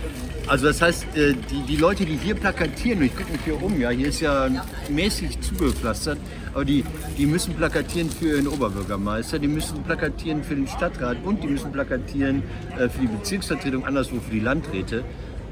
Also 0.46 0.66
das 0.66 0.82
heißt, 0.82 1.16
äh, 1.16 1.34
die, 1.50 1.62
die 1.66 1.76
Leute, 1.76 2.04
die 2.04 2.16
hier 2.16 2.34
plakatieren, 2.34 3.02
ich 3.02 3.16
gucke 3.16 3.32
mich 3.32 3.40
hier 3.44 3.62
um, 3.62 3.80
ja, 3.80 3.88
hier 3.88 4.08
ist 4.08 4.20
ja 4.20 4.48
mäßig 4.90 5.40
zugepflastert, 5.40 6.18
aber 6.52 6.66
die, 6.66 6.84
die 7.16 7.24
müssen 7.24 7.54
plakatieren 7.54 8.10
für 8.10 8.36
den 8.36 8.48
Oberbürgermeister, 8.48 9.38
die 9.38 9.48
müssen 9.48 9.82
plakatieren 9.84 10.44
für 10.44 10.54
den 10.54 10.68
Stadtrat 10.68 11.16
und 11.24 11.42
die 11.42 11.48
müssen 11.48 11.72
plakatieren 11.72 12.42
äh, 12.78 12.90
für 12.90 13.00
die 13.00 13.06
Bezirksvertretung, 13.06 13.86
anderswo 13.86 14.20
für 14.20 14.32
die 14.32 14.40
Landräte 14.40 15.02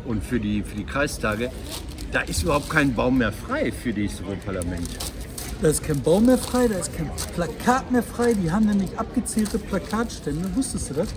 und 0.04 0.22
für 0.22 0.38
die, 0.38 0.62
für 0.62 0.76
die 0.76 0.84
Kreistage. 0.84 1.50
Da 2.12 2.20
ist 2.20 2.42
überhaupt 2.42 2.68
kein 2.68 2.94
Baum 2.94 3.18
mehr 3.18 3.32
frei 3.32 3.72
für 3.72 3.94
dieses 3.94 4.20
Parlament. 4.44 4.88
Da 5.62 5.68
ist 5.68 5.82
kein 5.84 6.00
Baum 6.02 6.26
mehr 6.26 6.38
frei, 6.38 6.66
da 6.68 6.74
ist 6.76 6.94
kein 6.96 7.08
Plakat 7.34 7.90
mehr 7.92 8.02
frei. 8.02 8.34
Die 8.34 8.50
haben 8.50 8.66
nämlich 8.66 8.98
abgezählte 8.98 9.58
Plakatstände. 9.58 10.48
Wusstest 10.56 10.90
du 10.90 10.94
das? 10.94 11.08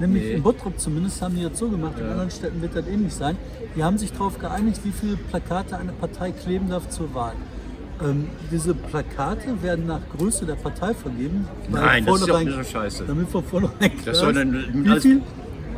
Nämlich 0.00 0.24
Nee. 0.24 0.32
in 0.32 0.42
Bottrop 0.42 0.78
zumindest 0.80 1.22
haben 1.22 1.36
die 1.36 1.42
das 1.44 1.56
so 1.58 1.68
gemacht. 1.68 1.94
In 2.00 2.06
anderen 2.06 2.30
Städten 2.30 2.60
wird 2.60 2.74
das 2.74 2.86
ähnlich 2.88 3.14
sein. 3.14 3.36
Die 3.76 3.84
haben 3.84 3.98
sich 3.98 4.10
darauf 4.12 4.38
geeinigt, 4.38 4.80
wie 4.84 4.90
viele 4.90 5.16
Plakate 5.16 5.76
eine 5.78 5.92
Partei 5.92 6.32
kleben 6.32 6.68
darf 6.68 6.88
zur 6.90 7.14
Wahl. 7.14 7.34
Ähm, 8.02 8.28
diese 8.50 8.74
Plakate 8.74 9.62
werden 9.62 9.86
nach 9.86 10.00
Größe 10.18 10.46
der 10.46 10.56
Partei 10.56 10.92
vergeben. 10.94 11.46
Nein, 11.70 12.04
das 12.04 12.16
ist 12.16 12.22
doch 12.22 12.28
vornherein- 12.34 12.54
eine 12.54 12.64
Scheiße. 12.64 13.04
Damit 13.06 13.28
von 13.28 13.44
vornherein 13.44 13.96
klar 13.98 14.14
soll 14.16 14.30
ist, 14.30 14.36
dann 14.38 14.52
wie 14.84 15.00
viel, 15.00 15.22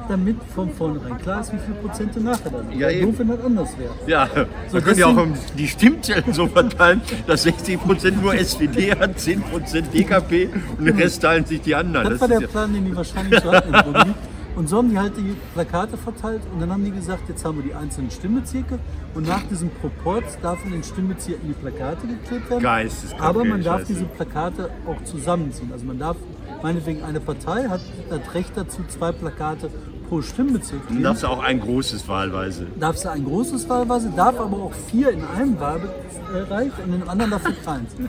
damit 0.08 0.36
von 0.54 0.70
vornherein 0.70 1.18
klar 1.18 1.40
ist, 1.40 1.52
wie 1.52 1.58
viele 1.58 1.78
Prozente 1.78 2.20
nachher 2.20 2.50
dann 2.50 2.68
sind. 2.68 2.78
Ja, 2.80 2.90
eben. 2.90 3.06
doof, 3.10 3.18
wenn 3.18 3.28
das 3.28 3.44
anders 3.44 3.78
wäre. 3.78 3.92
Ja, 4.06 4.28
So, 4.68 4.74
man 4.76 4.84
könnte 4.84 5.00
ja 5.00 5.06
auch 5.06 5.26
die 5.58 5.68
Stimmzellen 5.68 6.32
so 6.32 6.46
verteilen, 6.46 7.00
dass 7.26 7.42
60 7.44 7.80
Prozent 7.80 8.22
nur 8.22 8.34
SPD 8.34 8.92
hat, 8.92 9.18
10 9.18 9.42
Prozent 9.42 9.92
DKP 9.94 10.48
und 10.78 10.84
den 10.84 10.96
Rest 10.96 11.22
teilen 11.22 11.44
sich 11.44 11.60
die 11.60 11.74
anderen. 11.74 12.10
Das 12.10 12.20
war 12.20 12.30
ist 12.30 12.40
der 12.40 12.46
Plan, 12.48 12.72
den 12.72 12.84
die 12.84 12.96
wahrscheinlich 12.96 13.40
so 13.40 13.52
hatten. 13.52 14.14
Und 14.56 14.68
so 14.68 14.76
haben 14.78 14.90
die 14.90 14.98
halt 14.98 15.16
die 15.16 15.34
Plakate 15.52 15.96
verteilt 15.96 16.42
und 16.52 16.60
dann 16.60 16.70
haben 16.70 16.84
die 16.84 16.92
gesagt, 16.92 17.28
jetzt 17.28 17.44
haben 17.44 17.56
wir 17.58 17.64
die 17.64 17.74
einzelnen 17.74 18.08
Stimmbezirke 18.12 18.78
und 19.14 19.26
nach 19.26 19.42
diesem 19.48 19.68
Proport 19.68 20.22
darf 20.42 20.64
in 20.64 20.70
den 20.70 20.84
Stimmbezirken 20.84 21.48
die 21.48 21.54
Plakate 21.54 22.06
geklebt 22.06 22.50
werden. 22.50 22.62
Geisteskrank, 22.62 23.20
Aber 23.20 23.44
man 23.44 23.64
darf 23.64 23.80
Scheiße. 23.80 23.92
diese 23.94 24.04
Plakate 24.04 24.70
auch 24.86 25.02
zusammenziehen. 25.02 25.70
Also 25.72 25.84
man 25.84 25.98
darf, 25.98 26.16
meinetwegen 26.62 27.02
eine 27.02 27.18
Partei 27.18 27.64
hat 27.64 27.80
das 28.08 28.34
Recht 28.34 28.52
dazu, 28.54 28.82
zwei 28.86 29.10
Plakate 29.10 29.70
pro 30.08 30.22
Stimmbezirk 30.22 30.86
kleben. 30.86 31.02
darfst 31.02 31.22
du 31.22 31.28
auch 31.28 31.42
ein 31.42 31.60
großes 31.60 32.06
wahlweise. 32.08 32.66
Darf 32.78 32.96
sie 32.96 33.10
ein 33.10 33.24
großes 33.24 33.68
wahlweise, 33.68 34.10
darf 34.14 34.38
aber 34.38 34.56
auch 34.56 34.72
vier 34.90 35.10
in 35.10 35.24
einem 35.24 35.58
Wahlbereich 35.60 36.72
und 36.84 36.94
in 36.94 37.00
dem 37.00 37.08
anderen 37.08 37.30
dafür 37.32 37.54
keins. 37.64 37.90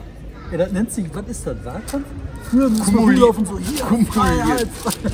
Ja, 0.51 0.59
das 0.59 0.71
nennt 0.71 0.91
sich, 0.91 1.05
was 1.11 1.27
ist 1.27 1.47
das, 1.47 1.55
Wahlkampf? 1.65 2.05
Früher 2.49 2.67
Kumuli- 2.69 3.13
rumlaufen 3.15 3.45
so, 3.45 3.57
hier, 3.59 3.81
Kumuliert. 3.83 4.67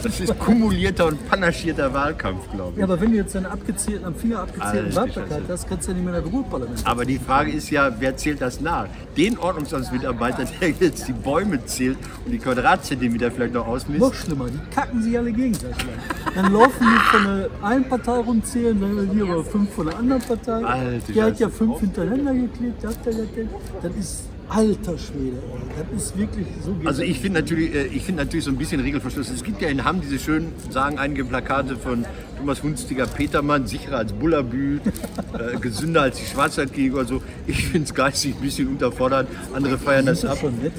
Das 0.03 0.19
ist 0.19 0.39
kumulierter 0.39 1.07
und 1.07 1.29
panaschierter 1.29 1.93
Wahlkampf, 1.93 2.49
glaube 2.51 2.71
ich. 2.73 2.77
Ja, 2.79 2.83
aber 2.83 2.99
wenn 2.99 3.11
du 3.11 3.17
jetzt 3.17 3.35
einen 3.35 3.45
abgezählten, 3.45 4.05
am 4.05 4.15
Finger 4.15 4.39
abgezählten 4.39 4.85
Alter 4.85 4.95
Wahlplakat 4.95 5.29
Scheiße. 5.39 5.53
hast, 5.53 5.69
kannst 5.69 5.87
du 5.87 5.91
ja 5.91 5.97
nicht 5.97 6.05
mehr 6.05 6.17
in 6.17 6.23
das 6.23 6.33
Ruhrparlament. 6.33 6.81
Aber 6.85 7.05
die 7.05 7.19
Frage 7.19 7.51
ist 7.51 7.69
ja, 7.69 7.91
wer 7.99 8.17
zählt 8.17 8.41
das 8.41 8.59
nach? 8.61 8.87
Den 9.17 9.37
Ordnungsamtsmitarbeiter, 9.37 10.45
der 10.59 10.69
jetzt 10.71 11.07
die 11.07 11.13
Bäume 11.13 11.65
zählt 11.65 11.97
und 12.25 12.31
die 12.31 12.37
Quadratzentimeter 12.39 13.31
vielleicht 13.31 13.53
noch 13.53 13.67
ausmisst? 13.67 14.01
Noch 14.01 14.13
schlimmer, 14.13 14.47
die 14.49 14.59
kacken 14.75 15.01
sich 15.01 15.17
alle 15.17 15.31
gegenseitig 15.31 15.77
an. 15.83 16.33
Dann 16.35 16.53
laufen 16.53 16.79
die 16.81 17.17
von 17.17 17.23
der 17.23 17.49
einen 17.61 17.87
Partei 17.87 18.17
rumzählen, 18.19 18.79
dann 18.79 19.09
hier 19.13 19.23
aber 19.25 19.43
fünf 19.43 19.73
von 19.73 19.85
der 19.87 19.97
anderen 19.97 20.21
Partei. 20.21 20.63
Alter 20.65 21.13
die 21.13 21.21
hat 21.21 21.39
ja 21.39 21.49
fünf 21.49 21.79
hintereinander 21.79 22.33
geklebt? 22.33 22.83
Das 22.83 23.95
ist 23.95 24.23
alter 24.51 24.97
Schwede, 24.97 25.37
ey. 25.37 25.83
das 25.93 26.03
ist 26.03 26.17
wirklich 26.17 26.45
so 26.63 26.75
Also 26.85 27.01
das 27.01 27.09
ich 27.09 27.19
finde 27.19 27.39
natürlich, 27.39 27.73
äh, 27.73 27.85
ich 27.87 28.03
finde 28.03 28.23
natürlich 28.23 28.45
so 28.45 28.51
ein 28.51 28.57
bisschen 28.57 28.81
Regelverschluss. 28.81 29.29
Es 29.29 29.43
gibt 29.43 29.61
ja 29.61 29.69
in 29.69 29.83
Hamm 29.85 30.01
diese 30.01 30.19
schönen, 30.19 30.51
sagen 30.69 30.97
einige 30.99 31.23
Plakate 31.25 31.77
von 31.77 32.05
Thomas 32.37 32.61
Hunstiger, 32.61 33.05
Petermann, 33.07 33.65
sicherer 33.67 33.97
als 33.97 34.13
Bullabü, 34.13 34.79
äh, 35.33 35.57
gesünder 35.59 36.01
als 36.03 36.17
die 36.17 36.25
Schwarzwaldklinik 36.25 36.93
oder 36.93 37.05
so. 37.05 37.21
Ich 37.47 37.65
finde 37.67 37.85
es 37.85 37.93
geistig 37.93 38.35
ein 38.35 38.41
bisschen 38.41 38.67
unterfordert. 38.67 39.27
Andere 39.53 39.77
feiern 39.77 40.05
das 40.05 40.19
ist 40.19 40.25
ab. 40.29 40.37
schon 40.39 40.57
nett. 40.59 40.73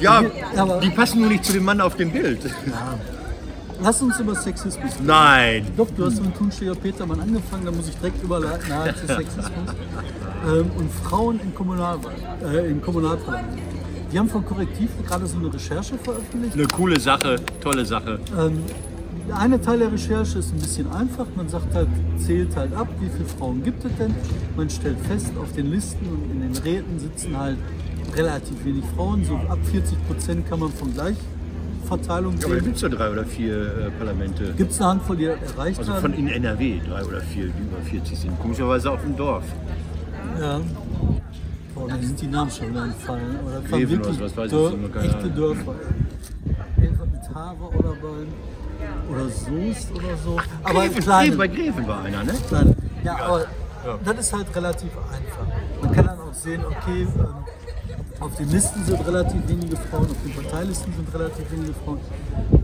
Ja, 0.00 0.22
Aber- 0.56 0.80
die 0.80 0.90
passen 0.90 1.20
nur 1.20 1.30
nicht 1.30 1.44
zu 1.44 1.52
dem 1.52 1.64
Mann 1.64 1.80
auf 1.80 1.96
dem 1.96 2.10
Bild. 2.10 2.40
Lass 3.82 4.02
uns 4.02 4.18
über 4.18 4.34
Sexismus 4.34 4.94
reden. 4.94 5.06
Nein. 5.06 5.66
Doch, 5.76 5.88
du 5.96 6.04
hast 6.06 6.22
mit 6.22 6.36
Thunsteher 6.36 6.74
Petermann 6.74 7.20
angefangen, 7.20 7.64
da 7.64 7.70
muss 7.70 7.88
ich 7.88 7.96
direkt 7.96 8.22
überleiten, 8.22 8.68
nahe 8.68 8.94
zu 8.94 9.06
Sexismus. 9.06 9.74
ähm, 10.46 10.70
und 10.76 10.90
Frauen 11.04 11.40
in, 11.40 11.54
Kommunalwahl, 11.54 12.12
äh, 12.44 12.70
in 12.70 12.80
Kommunalparlamenten. 12.80 13.58
Die 14.12 14.18
haben 14.18 14.28
von 14.28 14.44
Korrektiv 14.44 14.88
gerade 15.06 15.26
so 15.26 15.36
eine 15.36 15.52
Recherche 15.52 15.98
veröffentlicht. 15.98 16.54
Eine 16.54 16.66
coole 16.68 16.98
Sache, 16.98 17.36
tolle 17.60 17.84
Sache. 17.84 18.18
Ähm, 18.38 18.62
der 19.28 19.38
eine 19.38 19.60
Teil 19.60 19.78
der 19.78 19.92
Recherche 19.92 20.38
ist 20.38 20.52
ein 20.52 20.58
bisschen 20.58 20.90
einfach. 20.90 21.26
Man 21.36 21.48
sagt 21.50 21.74
halt, 21.74 21.88
zählt 22.16 22.56
halt 22.56 22.74
ab, 22.74 22.88
wie 23.00 23.10
viele 23.10 23.26
Frauen 23.26 23.62
gibt 23.62 23.84
es 23.84 23.90
denn. 23.98 24.14
Man 24.56 24.70
stellt 24.70 24.98
fest, 25.00 25.32
auf 25.38 25.52
den 25.52 25.70
Listen 25.70 26.06
und 26.06 26.30
in 26.32 26.40
den 26.40 26.56
Räten 26.62 26.98
sitzen 26.98 27.36
halt 27.36 27.58
relativ 28.16 28.64
wenig 28.64 28.84
Frauen. 28.96 29.24
So 29.26 29.34
ab 29.34 29.58
40 29.70 30.06
Prozent 30.06 30.48
kann 30.48 30.60
man 30.60 30.72
von 30.72 30.94
Gleichverteilung 31.88 32.34
Aber 32.44 32.54
da 32.54 32.60
gibt 32.60 32.76
es 32.76 32.82
ja 32.82 32.88
drei 32.88 33.10
oder 33.10 33.24
vier 33.24 33.54
äh, 33.86 33.90
Parlamente. 33.98 34.52
Gibt 34.56 34.72
es 34.72 34.80
eine 34.80 34.90
Handvoll, 34.90 35.16
die 35.16 35.24
erreicht 35.26 35.78
Also 35.78 35.92
haben? 35.94 36.00
von 36.02 36.14
in 36.14 36.28
NRW 36.28 36.80
drei 36.86 37.04
oder 37.04 37.20
vier, 37.20 37.44
die 37.46 37.62
über 37.62 37.80
40 37.90 38.18
sind. 38.18 38.38
Komischerweise 38.40 38.90
auf 38.90 39.00
dem 39.02 39.16
Dorf. 39.16 39.44
Ja. 40.40 40.60
Boah, 41.74 41.86
mir 41.86 42.02
sind 42.06 42.20
die 42.20 42.26
Namen 42.26 42.50
schon 42.50 42.70
wieder 42.70 42.84
entfallen. 42.84 43.38
Aber 43.40 43.50
das 43.60 43.70
waren 43.72 43.80
oder 43.82 43.90
wirklich 43.90 44.16
sowas, 44.18 44.36
weiß 44.36 44.46
ich 44.46 44.50
Dör- 44.58 44.70
nicht, 44.76 44.92
keine 44.92 45.06
echte 45.06 45.18
Ahnung. 45.18 45.34
Dörfer. 45.36 45.74
Irgendwas 46.82 47.08
mit 47.08 47.34
Haare 47.34 47.56
oder 47.56 47.88
bei 47.90 49.12
oder 49.14 49.28
Soest 49.28 49.90
oder 49.92 50.16
so. 50.24 50.36
Aber 50.62 50.80
Greven, 50.80 51.02
kleine. 51.02 51.36
Bei 51.36 51.48
Greven 51.48 51.88
war 51.88 52.02
einer, 52.04 52.24
ne? 52.24 52.34
kleine. 52.48 52.76
Ja, 53.04 53.16
aber 53.18 53.46
das 54.04 54.18
ist 54.18 54.32
halt 54.34 54.54
relativ 54.54 54.90
einfach. 54.90 55.82
Man 55.82 55.92
kann 55.94 56.06
dann 56.06 56.20
auch 56.20 56.34
sehen, 56.34 56.60
okay, 56.66 57.02
ähm, 57.02 57.26
auf 58.20 58.34
den 58.36 58.50
Listen 58.50 58.84
sind 58.84 59.06
relativ 59.06 59.48
wenige 59.48 59.76
Frauen, 59.76 60.10
auf 60.10 60.16
den 60.24 60.34
Parteilisten 60.34 60.92
sind 60.92 61.14
relativ 61.14 61.50
wenige 61.52 61.74
Frauen. 61.74 62.00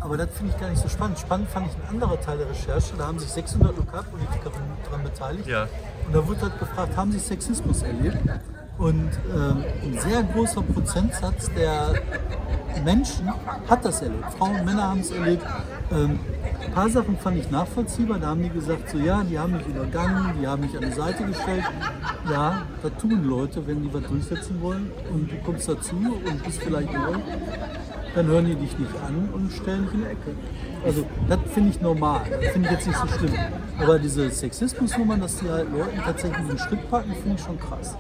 Aber 0.01 0.17
das 0.17 0.29
finde 0.37 0.53
ich 0.55 0.61
gar 0.61 0.71
nicht 0.71 0.83
so 0.83 0.89
spannend. 0.89 1.19
Spannend 1.19 1.49
fand 1.49 1.69
ich 1.69 1.73
ein 1.75 1.95
anderer 1.95 2.21
Teil 2.21 2.39
der 2.39 2.51
Recherche. 2.51 2.95
Da 2.99 3.07
haben 3.07 3.19
sich 3.19 3.29
600 3.31 3.77
Lokalpolitikerinnen 3.77 4.71
daran 4.85 5.05
beteiligt. 5.05 5.47
Ja. 5.47 5.69
Und 6.07 6.15
da 6.15 6.27
wurde 6.27 6.43
halt 6.43 6.59
gefragt, 6.59 6.97
haben 6.97 7.13
sie 7.13 7.19
Sexismus 7.19 7.83
erlebt? 7.83 8.19
Und 8.79 9.11
ähm, 9.33 9.65
ein 9.83 9.99
sehr 10.01 10.25
großer 10.25 10.63
Prozentsatz 10.63 11.49
der 11.57 11.95
Menschen 12.85 13.31
hat 13.69 13.85
das 13.85 14.03
erlebt. 14.03 14.33
Frauen 14.37 14.57
und 14.57 14.65
Männer 14.65 14.91
haben 14.91 15.01
es 15.01 15.13
erlebt. 15.13 15.45
Ähm, 15.93 16.19
paar 16.75 16.89
Sachen 16.91 17.17
fand 17.17 17.39
ich 17.39 17.51
nachvollziehbar. 17.51 18.19
Da 18.19 18.29
haben 18.29 18.43
die 18.43 18.51
gesagt, 18.51 18.91
so 18.91 18.99
ja, 18.99 19.23
die 19.23 19.39
haben 19.39 19.53
mich 19.57 19.67
übergangen, 19.67 20.35
die 20.41 20.47
haben 20.47 20.63
mich 20.63 20.77
an 20.77 20.85
die 20.85 20.93
Seite 20.93 21.25
gestellt. 21.25 21.65
Ja, 22.31 22.63
das 22.83 22.93
tun 23.01 23.25
Leute, 23.25 23.65
wenn 23.67 23.83
die 23.83 23.95
was 23.95 24.03
durchsetzen 24.03 24.61
wollen. 24.61 24.91
Und 25.13 25.31
du 25.31 25.37
kommst 25.45 25.69
dazu 25.69 25.95
und 25.95 26.43
bist 26.43 26.63
vielleicht 26.63 26.93
neu, 26.93 27.15
dann 28.15 28.27
hören 28.27 28.47
die 28.47 28.57
dich 28.57 28.77
nicht 28.79 28.91
an 29.07 29.29
und 29.33 29.53
stellen 29.53 29.85
dich 29.85 29.95
in 29.95 30.01
die 30.01 30.07
Ecke. 30.07 30.31
Also 30.85 31.07
das 31.29 31.39
finde 31.53 31.71
ich 31.71 31.81
normal, 31.81 32.21
das 32.29 32.53
finde 32.53 32.69
ich 32.69 32.75
jetzt 32.75 32.87
nicht 32.89 32.99
so 32.99 33.07
schlimm. 33.07 33.35
Aber 33.79 33.99
diese 33.99 34.29
Sexismusnummern, 34.31 35.21
dass 35.21 35.37
die 35.37 35.49
halt 35.49 35.71
Leuten 35.73 35.99
tatsächlich 36.05 36.49
einen 36.49 36.59
Schritt 36.59 36.91
packen, 36.91 37.13
finde 37.15 37.37
ich 37.37 37.41
schon 37.41 37.59
krass. 37.59 37.97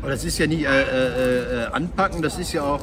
Aber 0.00 0.10
das 0.10 0.24
ist 0.24 0.38
ja 0.38 0.46
nicht 0.46 0.64
äh, 0.64 0.82
äh, 0.82 1.64
äh, 1.64 1.66
anpacken, 1.66 2.22
das 2.22 2.38
ist 2.38 2.52
ja 2.52 2.62
auch. 2.62 2.80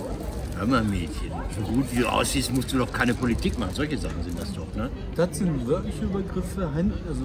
Hör 0.57 0.65
mal, 0.65 0.83
Mädchen, 0.83 1.31
so 1.55 1.61
gut 1.71 1.85
wie 1.91 1.99
du 1.99 2.07
aussiehst, 2.07 2.53
musst 2.53 2.73
du 2.73 2.79
doch 2.79 2.91
keine 2.91 3.13
Politik 3.13 3.59
machen. 3.59 3.73
Solche 3.73 3.97
Sachen 3.97 4.23
sind 4.23 4.39
das 4.39 4.51
doch, 4.53 4.65
ne? 4.75 4.89
Das 5.15 5.37
sind 5.37 5.67
wörtliche 5.67 6.05
Übergriffe, 6.05 6.73
Hand- 6.73 6.93
also 7.07 7.21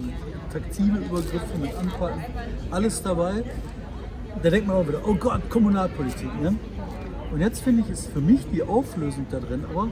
taktile 0.53 0.99
Übergriffe 0.99 1.59
mit 1.61 1.75
Anpacken, 1.75 2.23
alles 2.71 3.03
dabei. 3.03 3.43
Da 4.43 4.51
denkt 4.51 4.67
man 4.67 4.77
auch 4.77 4.89
wieder, 4.89 5.01
oh 5.07 5.15
Gott, 5.15 5.49
Kommunalpolitik. 5.49 6.29
Ne? 6.43 6.55
Und 7.33 7.41
jetzt 7.41 7.63
finde 7.63 7.83
ich, 7.83 7.91
ist 7.91 8.09
für 8.13 8.21
mich 8.21 8.41
die 8.53 8.63
Auflösung 8.63 9.27
da 9.31 9.39
drin, 9.41 9.65
aber 9.71 9.89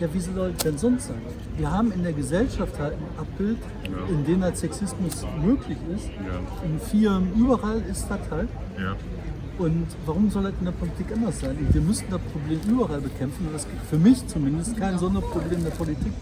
ja, 0.00 0.12
wie 0.12 0.20
soll 0.20 0.52
es 0.56 0.62
denn 0.64 0.76
sonst 0.76 1.06
sein? 1.08 1.22
Wir 1.56 1.70
haben 1.70 1.92
in 1.92 2.02
der 2.02 2.12
Gesellschaft 2.12 2.78
halt 2.78 2.94
ein 2.94 3.18
Abbild, 3.18 3.58
in 4.08 4.24
dem 4.26 4.42
halt 4.42 4.56
Sexismus 4.58 5.24
möglich 5.42 5.78
ist. 5.94 6.10
In 6.64 6.78
Firmen, 6.80 7.32
überall 7.34 7.80
ist 7.90 8.06
das 8.10 8.18
halt. 8.30 8.48
Ja. 8.78 8.94
Und 9.58 9.86
warum 10.04 10.30
soll 10.30 10.44
das 10.44 10.52
in 10.58 10.64
der 10.64 10.72
Politik 10.72 11.06
anders 11.14 11.40
sein? 11.40 11.56
Wir 11.72 11.80
müssen 11.80 12.06
das 12.10 12.20
Problem 12.32 12.60
überall 12.68 13.00
bekämpfen. 13.00 13.46
Und 13.46 13.54
das 13.54 13.68
gibt 13.68 13.86
für 13.86 13.98
mich 13.98 14.26
zumindest 14.26 14.76
kein 14.76 14.98
Sonderproblem 14.98 15.62
der 15.62 15.70
Politik. 15.70 16.12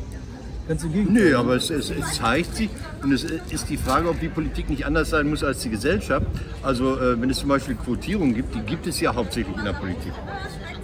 Ganz 0.69 0.85
im 0.85 0.93
Gegenteil. 0.93 1.31
Nö, 1.31 1.37
aber 1.37 1.57
es, 1.57 1.71
es, 1.71 1.91
es 1.91 2.15
zeigt 2.15 2.55
sich 2.55 2.71
und 3.03 3.12
es 3.12 3.25
ist 3.25 3.69
die 3.69 3.77
Frage, 3.77 4.09
ob 4.09 4.21
die 4.21 4.29
Politik 4.29 4.71
nicht 4.71 4.87
anders 4.87 5.11
sein 5.11 5.29
muss 5.29 5.43
als 5.43 5.61
die 5.61 5.71
Gesellschaft. 5.71 6.27
Also 6.62 7.01
äh, 7.01 7.21
wenn 7.21 7.31
es 7.31 7.39
zum 7.39 7.49
Beispiel 7.49 7.75
Quotierung 7.75 8.35
gibt, 8.35 8.55
die 8.55 8.61
gibt 8.61 8.87
es 8.87 9.01
ja 9.01 9.15
hauptsächlich 9.15 9.57
in 9.57 9.65
der 9.65 9.73
Politik. 9.73 10.12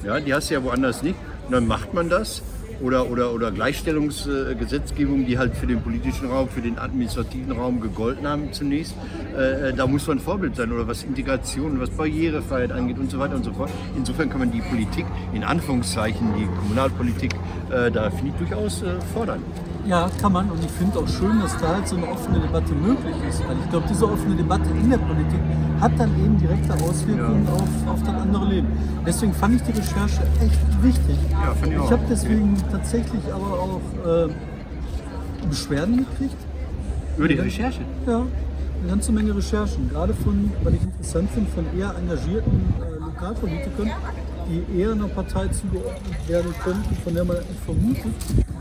Ja, 0.05 0.19
die 0.19 0.35
hast 0.35 0.51
du 0.51 0.55
ja 0.55 0.65
woanders 0.65 1.03
nicht. 1.03 1.17
Und 1.47 1.53
dann 1.53 1.67
macht 1.67 1.95
man 1.95 2.09
das. 2.09 2.43
Oder, 2.81 3.11
oder, 3.11 3.33
oder 3.33 3.51
Gleichstellungsgesetzgebung, 3.51 5.27
die 5.27 5.39
halt 5.39 5.57
für 5.57 5.67
den 5.67 5.81
politischen 5.83 6.31
Raum, 6.31 6.49
für 6.49 6.61
den 6.61 6.79
administrativen 6.79 7.53
Raum 7.53 7.81
gegolten 7.81 8.27
haben 8.27 8.53
zunächst. 8.53 8.95
Äh, 9.37 9.73
da 9.73 9.87
muss 9.87 10.07
man 10.07 10.21
Vorbild 10.21 10.57
sein. 10.57 10.73
Oder 10.73 10.87
was 10.87 11.03
Integration, 11.03 11.81
was 11.81 11.91
Barrierefreiheit 11.91 12.73
angeht 12.73 12.99
und 12.99 13.11
so 13.11 13.19
weiter 13.19 13.37
und 13.37 13.45
so 13.45 13.53
fort. 13.53 13.71
Insofern 13.97 14.31
kann 14.31 14.41
man 14.41 14.53
die 14.53 14.61
Politik, 14.61 15.07
in 15.33 15.45
Anführungszeichen 15.45 16.29
die 16.39 16.47
Kommunalpolitik, 16.61 17.35
äh, 17.71 17.91
da 17.91 18.11
finde 18.11 18.33
ich 18.33 18.49
durchaus 18.49 18.83
äh, 18.83 19.01
fordern. 19.13 19.43
Ja, 19.89 20.11
kann 20.21 20.33
man. 20.33 20.51
Und 20.51 20.63
ich 20.63 20.71
finde 20.71 20.99
auch 20.99 21.09
schön, 21.09 21.41
dass 21.41 21.57
da 21.57 21.69
halt 21.69 21.89
so 21.89 21.97
eine 21.97 22.07
offene 22.09 22.41
Debatte 22.41 22.75
möglich 22.75 23.17
ist. 23.27 23.41
Weil 23.49 23.57
ich 23.65 23.71
glaube, 23.71 23.87
diese 23.89 24.05
offene 24.05 24.37
Debatte 24.37 24.69
in 24.71 24.91
der 24.91 24.99
Politik 24.99 25.41
hat 25.81 25.93
dann 25.99 26.11
eben 26.23 26.39
direkte 26.39 26.75
Auswirkungen 26.75 27.49
auf, 27.49 27.63
auf 27.89 28.09
andere 28.09 28.25
Leben. 28.25 28.28
Deswegen 29.09 29.33
fand 29.33 29.57
ich 29.57 29.63
die 29.63 29.73
Recherche 29.73 30.21
echt 30.45 30.83
wichtig. 30.83 31.17
Ja, 31.31 31.55
fand 31.55 31.73
ich 31.73 31.79
auch. 31.79 31.85
Ich 31.87 31.93
habe 31.93 32.03
deswegen 32.11 32.55
tatsächlich 32.71 33.23
aber 33.33 33.59
auch 33.59 33.81
äh, 34.07 34.29
Beschwerden 35.49 35.97
gekriegt. 35.97 36.37
Über 37.17 37.27
die 37.27 37.35
Recherche. 37.37 37.81
Ja, 38.07 38.19
eine 38.19 38.89
ganze 38.91 39.11
Menge 39.13 39.35
Recherchen. 39.35 39.89
Gerade 39.89 40.13
von, 40.13 40.53
weil 40.63 40.75
ich 40.75 40.83
interessant 40.83 41.31
finde, 41.31 41.51
von 41.53 41.65
eher 41.79 41.95
engagierten 41.97 42.75
äh, 42.83 43.03
Lokalpolitikern, 43.03 43.91
die 44.47 44.79
eher 44.79 44.93
einer 44.93 45.09
Partei 45.09 45.49
zugeordnet 45.49 46.29
werden 46.29 46.55
könnten, 46.63 46.95
von 47.03 47.15
der 47.15 47.25
man 47.25 47.39
vermutet. 47.65 48.13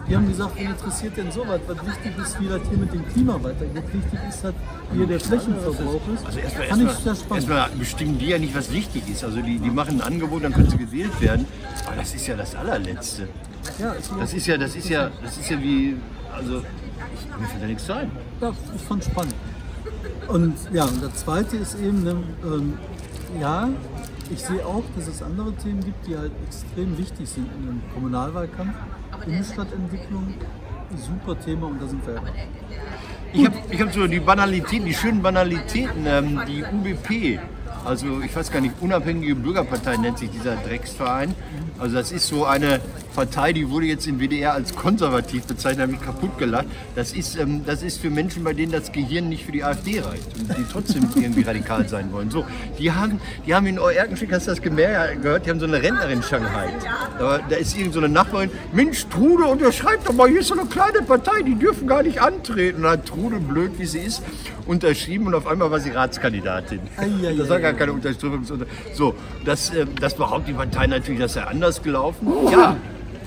Die 0.09 0.15
haben 0.15 0.27
gesagt, 0.27 0.55
wen 0.57 0.67
interessiert 0.69 1.17
denn 1.17 1.31
sowas? 1.31 1.59
Was 1.67 1.77
wichtig 1.85 2.17
ist, 2.17 2.39
wie 2.39 2.47
das 2.47 2.61
hier 2.69 2.77
mit 2.77 2.93
dem 2.93 3.05
Klima 3.09 3.33
weitergeht. 3.43 3.83
Wichtig 3.91 4.19
ist 4.29 4.43
halt, 4.43 4.55
wie 4.93 5.05
der 5.05 5.19
Flächenverbrauch 5.19 6.01
ist. 6.15 6.25
Also 6.25 6.39
erstmal, 6.39 6.67
Fand 6.67 6.81
ich 6.81 6.87
erstmal, 6.87 7.15
spannend. 7.15 7.49
erstmal 7.49 7.69
bestimmen 7.77 8.17
die 8.19 8.27
ja 8.27 8.37
nicht, 8.39 8.55
was 8.55 8.71
wichtig 8.71 9.03
ist. 9.09 9.23
Also 9.25 9.41
die, 9.41 9.59
die 9.59 9.69
machen 9.69 9.99
ein 9.99 10.01
Angebot, 10.13 10.43
dann 10.45 10.53
können 10.53 10.69
sie 10.69 10.77
gewählt 10.77 11.19
werden. 11.19 11.45
Aber 11.85 11.97
das 11.97 12.15
ist 12.15 12.25
ja 12.25 12.35
das 12.37 12.55
allerletzte. 12.55 13.27
ja, 13.79 13.95
Das 14.19 14.33
ist 14.33 14.47
ja, 14.47 14.57
das 14.57 14.75
ist 14.75 14.87
ja, 14.89 15.11
das 15.21 15.37
ist 15.37 15.49
ja 15.49 15.61
wie, 15.61 15.97
also 16.33 16.59
ich, 17.13 17.39
mir 17.39 17.47
fällt 17.47 17.63
da 17.63 17.67
nichts 17.67 17.89
ein. 17.89 18.11
Ja, 18.39 18.53
ich 18.75 18.81
fand 18.83 19.03
spannend. 19.03 19.35
Und 20.29 20.55
ja, 20.71 20.85
und 20.85 21.03
das 21.03 21.15
zweite 21.15 21.57
ist 21.57 21.75
eben, 21.79 22.03
ne, 22.03 22.15
ähm, 22.45 22.73
ja, 23.41 23.69
ich 24.29 24.39
sehe 24.43 24.65
auch, 24.65 24.83
dass 24.95 25.07
es 25.07 25.21
andere 25.21 25.53
Themen 25.53 25.83
gibt, 25.83 26.07
die 26.07 26.17
halt 26.17 26.31
extrem 26.45 26.97
wichtig 26.97 27.27
sind 27.29 27.47
in 27.61 27.69
einem 27.69 27.81
Kommunalwahlkampf. 27.93 28.73
Innenstadtentwicklung, 29.25 30.33
super 30.95 31.39
Thema 31.39 31.67
und 31.67 31.81
da 31.81 31.87
sind 31.87 32.05
wir 32.05 32.15
ja. 32.15 32.21
Ich 33.33 33.45
habe 33.45 33.55
ich 33.69 33.81
hab 33.81 33.93
so 33.93 34.07
die 34.07 34.19
Banalitäten, 34.19 34.85
die 34.85 34.93
schönen 34.93 35.21
Banalitäten, 35.21 36.05
ähm, 36.05 36.41
die 36.47 36.63
UBP, 36.63 37.39
also 37.85 38.21
ich 38.21 38.35
weiß 38.35 38.51
gar 38.51 38.61
nicht, 38.61 38.75
Unabhängige 38.81 39.35
Bürgerpartei 39.35 39.97
nennt 39.97 40.17
sich 40.17 40.29
dieser 40.29 40.55
Drecksverein. 40.55 41.35
Also 41.79 41.95
das 41.95 42.11
ist 42.11 42.27
so 42.27 42.45
eine 42.45 42.79
Partei, 43.17 43.51
die 43.51 43.67
wurde 43.71 43.87
jetzt 43.87 44.05
im 44.05 44.19
WDR 44.19 44.53
als 44.53 44.75
konservativ 44.75 45.45
bezeichnet, 45.45 45.87
habe 45.87 45.93
ich 45.93 46.01
kaputt 46.01 46.37
gelacht. 46.37 46.67
Das 46.93 47.13
ist, 47.13 47.35
ähm, 47.35 47.63
das 47.65 47.81
ist 47.81 47.99
für 47.99 48.11
Menschen, 48.11 48.43
bei 48.43 48.53
denen 48.53 48.71
das 48.71 48.91
Gehirn 48.91 49.27
nicht 49.27 49.43
für 49.43 49.51
die 49.51 49.63
AfD 49.63 50.01
reicht 50.01 50.37
und 50.37 50.55
die 50.55 50.63
trotzdem 50.71 51.09
irgendwie 51.15 51.41
radikal 51.41 51.89
sein 51.89 52.13
wollen. 52.13 52.29
So, 52.29 52.45
die 52.77 52.91
haben, 52.91 53.19
die 53.47 53.55
haben 53.55 53.65
in 53.65 53.79
Erkenschwick, 53.79 54.31
hast 54.31 54.45
du 54.45 54.51
das 54.51 54.61
gemerkt, 54.61 55.23
gehört, 55.23 55.47
die 55.47 55.49
haben 55.49 55.59
so 55.59 55.65
eine 55.65 55.81
Rentnerin 55.81 56.17
in 56.17 56.21
Shanghai. 56.21 56.69
Da, 57.17 57.39
da 57.39 57.55
ist 57.55 57.75
irgend 57.75 57.95
so 57.95 57.99
eine 57.99 58.07
Nachbarin, 58.07 58.51
Mensch 58.71 59.07
Trude, 59.07 59.45
unterschreibt 59.45 60.07
doch 60.07 60.13
mal, 60.13 60.29
hier 60.29 60.41
ist 60.41 60.49
so 60.49 60.53
eine 60.53 60.69
kleine 60.69 61.01
Partei, 61.01 61.41
die 61.41 61.55
dürfen 61.55 61.87
gar 61.87 62.03
nicht 62.03 62.21
antreten. 62.21 62.77
Und 62.77 62.83
dann 62.83 62.91
hat 62.99 63.07
Trude, 63.07 63.39
blöd 63.39 63.71
wie 63.79 63.87
sie 63.87 63.97
ist, 63.97 64.21
unterschrieben 64.67 65.25
und 65.25 65.33
auf 65.33 65.47
einmal 65.47 65.71
war 65.71 65.79
sie 65.79 65.89
Ratskandidatin. 65.89 66.81
Das 67.35 67.49
war 67.49 67.59
gar 67.59 67.73
keine 67.73 67.93
Unterstützung. 67.93 68.45
So, 68.93 69.15
das, 69.43 69.71
äh, 69.71 69.87
das 69.99 70.13
behauptet 70.13 70.49
die 70.49 70.53
Partei 70.53 70.85
natürlich, 70.85 71.19
das 71.19 71.33
sei 71.33 71.41
anders 71.41 71.81
gelaufen. 71.81 72.27
Ja, 72.51 72.75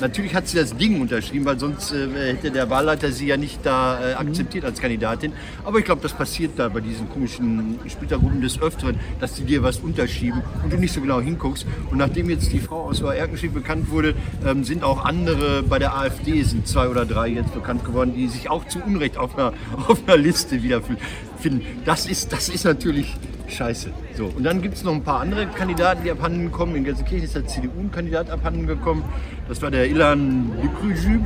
natürlich 0.01 0.35
hat 0.35 0.49
sie 0.49 0.57
das 0.57 0.77
Ding 0.77 1.01
unterschrieben, 1.01 1.45
weil 1.45 1.59
sonst 1.59 1.93
äh, 1.93 2.35
hätte 2.35 2.51
der 2.51 2.71
Wahlleiter 2.71 3.13
sie 3.13 3.27
ja 3.27 3.37
nicht 3.37 3.61
da 3.65 4.01
äh, 4.01 4.15
akzeptiert 4.15 4.65
als 4.65 4.81
Kandidatin. 4.81 5.33
Aber 5.65 5.79
ich 5.79 5.85
glaube, 5.85 6.03
das 6.03 6.13
passiert 6.13 6.53
da 6.57 6.69
bei 6.69 6.81
diesen 6.81 7.09
komischen 7.11 7.79
Splittergruppen 7.89 8.41
des 8.41 8.61
Öfteren, 8.61 8.99
dass 9.21 9.37
sie 9.37 9.45
dir 9.45 9.63
was 9.63 9.79
unterschieben 9.79 10.43
und 10.63 10.73
du 10.73 10.77
nicht 10.77 10.93
so 10.93 11.01
genau 11.01 11.21
hinguckst. 11.21 11.67
Und 11.91 11.99
nachdem 11.99 12.31
jetzt 12.31 12.53
die 12.53 12.61
Frau 12.61 12.85
aus 12.85 13.01
Erkenschwick 13.01 13.55
bekannt 13.55 13.91
wurde, 13.91 14.15
ähm, 14.47 14.65
sind 14.65 14.85
auch 14.85 15.05
andere 15.05 15.63
bei 15.63 15.79
der 15.79 15.97
AfD, 15.97 16.43
sind 16.43 16.67
zwei 16.67 16.89
oder 16.89 17.07
drei 17.07 17.29
jetzt 17.29 17.55
bekannt 17.55 17.85
geworden, 17.85 18.13
die 18.15 18.29
sich 18.29 18.51
auch 18.51 18.67
zu 18.67 18.81
Unrecht 18.81 19.17
auf 19.17 19.37
einer, 19.37 19.53
auf 19.89 20.07
einer 20.07 20.17
Liste 20.17 20.63
wiederfühlen. 20.63 21.01
Finden. 21.41 21.65
Das 21.85 22.07
ist, 22.07 22.33
das 22.33 22.49
ist 22.49 22.65
natürlich 22.65 23.17
scheiße. 23.51 23.91
So, 24.17 24.27
und 24.27 24.45
dann 24.45 24.63
gibt 24.63 24.77
es 24.77 24.85
noch 24.85 24.93
ein 24.93 25.03
paar 25.03 25.21
andere 25.21 25.47
Kandidaten, 25.47 26.05
die 26.05 26.11
abhanden 26.11 26.53
kommen. 26.53 26.77
In 26.77 26.85
Gelsenkirchen 26.85 27.25
ist 27.25 27.35
der 27.35 27.47
CDU 27.47 27.81
ein 27.81 27.91
Kandidat 27.91 28.31
abhanden 28.31 28.67
gekommen. 28.67 29.05
Das 29.49 29.61
war 29.63 29.71
der 29.71 29.89
Ilan 29.89 30.53
Lükrüjü. 30.63 31.21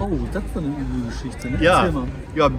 Oh, 0.00 0.08
das 0.32 0.42
war 0.54 0.62
eine 0.62 0.72
üble 0.72 1.10
Geschichte. 1.10 1.50
Ne? 1.50 1.58
Ja, 1.62 1.90
ja, 2.34 2.50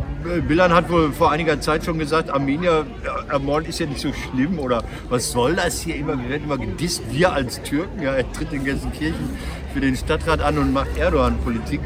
Bilan 0.47 0.73
hat 0.73 0.89
wohl 0.89 1.11
vor 1.11 1.31
einiger 1.31 1.59
Zeit 1.59 1.83
schon 1.85 1.99
gesagt, 1.99 2.29
Armenier 2.29 2.85
äh, 3.03 3.33
ermord 3.33 3.67
ist 3.67 3.79
ja 3.79 3.85
nicht 3.85 4.01
so 4.01 4.11
schlimm 4.13 4.59
oder 4.59 4.83
was 5.09 5.31
soll 5.31 5.55
das 5.55 5.81
hier 5.81 5.95
immer? 5.95 6.17
Wir 6.21 6.29
werden 6.29 6.43
immer 6.45 6.57
gedisst, 6.57 7.03
wir 7.11 7.33
als 7.33 7.61
Türken. 7.63 8.01
Ja, 8.01 8.13
er 8.13 8.31
tritt 8.31 8.53
in 8.53 8.63
Gelsenkirchen 8.63 9.29
für 9.73 9.81
den 9.81 9.95
Stadtrat 9.95 10.41
an 10.41 10.57
und 10.57 10.73
macht 10.73 10.97
Erdogan-Politik 10.97 11.81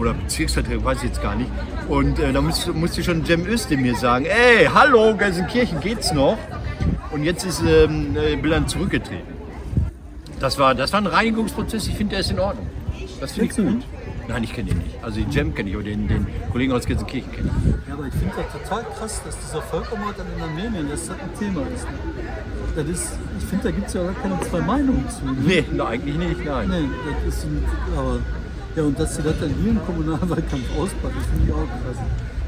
oder 0.00 0.14
Bezirksvertretung, 0.14 0.84
weiß 0.84 0.98
ich 0.98 1.10
jetzt 1.10 1.22
gar 1.22 1.36
nicht. 1.36 1.50
Und 1.88 2.18
äh, 2.18 2.32
da 2.32 2.40
musste, 2.40 2.72
musste 2.72 3.02
schon 3.02 3.24
Cem 3.24 3.46
Özdemir 3.46 3.94
sagen, 3.94 4.24
ey, 4.24 4.66
hallo, 4.72 5.14
Gelsenkirchen, 5.16 5.80
geht's 5.80 6.12
noch? 6.12 6.38
Und 7.10 7.24
jetzt 7.24 7.44
ist 7.44 7.62
ähm, 7.66 8.16
äh, 8.16 8.36
Bilan 8.36 8.66
zurückgetreten. 8.66 9.40
Das 10.38 10.58
war, 10.58 10.74
das 10.74 10.92
war 10.92 11.00
ein 11.00 11.06
Reinigungsprozess, 11.06 11.86
ich 11.86 11.94
finde, 11.94 12.12
der 12.12 12.20
ist 12.20 12.30
in 12.30 12.38
Ordnung. 12.38 12.66
Das 13.20 13.32
finde 13.32 13.50
ich 13.50 13.56
gut. 13.56 13.84
Nein, 14.28 14.44
ich 14.44 14.52
kenne 14.52 14.70
den 14.70 14.78
nicht. 14.78 15.02
Also 15.02 15.20
den 15.20 15.30
Cem 15.32 15.54
kenne 15.54 15.70
ich, 15.70 15.74
aber 15.74 15.84
den, 15.84 16.06
den 16.06 16.26
Kollegen 16.52 16.72
aus 16.72 16.86
Gelsenkirchen 16.86 17.32
kenne 17.32 17.50
ich. 17.50 17.88
Ja, 17.88 17.94
aber 17.94 18.06
ich 18.06 18.14
finde 18.14 18.32
das 18.36 18.62
total 18.62 18.84
krass, 18.96 19.20
dass 19.24 19.38
dieser 19.38 19.60
Völkermord 19.60 20.14
dann 20.16 20.26
in 20.36 20.42
Armenien, 20.42 20.88
dass 20.88 21.08
das 21.08 21.16
ein 21.18 21.38
Thema 21.38 21.62
ist. 21.74 21.84
Ne? 21.84 21.98
Das 22.76 22.86
ist 22.86 23.18
ich 23.38 23.44
finde, 23.46 23.64
da 23.64 23.70
gibt 23.72 23.88
es 23.88 23.94
ja 23.94 24.04
gar 24.04 24.14
keine 24.14 24.40
zwei 24.42 24.60
Meinungen 24.60 25.04
zu. 25.08 25.24
Ne? 25.24 25.36
Nee, 25.44 25.64
na, 25.72 25.86
eigentlich 25.86 26.16
nicht, 26.16 26.44
nein. 26.44 26.68
Nee, 26.68 26.88
das 27.26 27.34
ist 27.34 27.44
ein, 27.44 27.64
aber 27.96 28.20
ja, 28.76 28.82
und 28.82 28.98
dass 28.98 29.16
sie 29.16 29.22
das 29.22 29.34
dann 29.40 29.54
hier 29.62 29.70
im 29.70 29.84
Kommunalwahlkampf 29.84 30.78
auspacken, 30.78 31.16
finde 31.30 31.46
ich 31.46 31.52
auch 31.52 31.66
krass. 31.66 31.96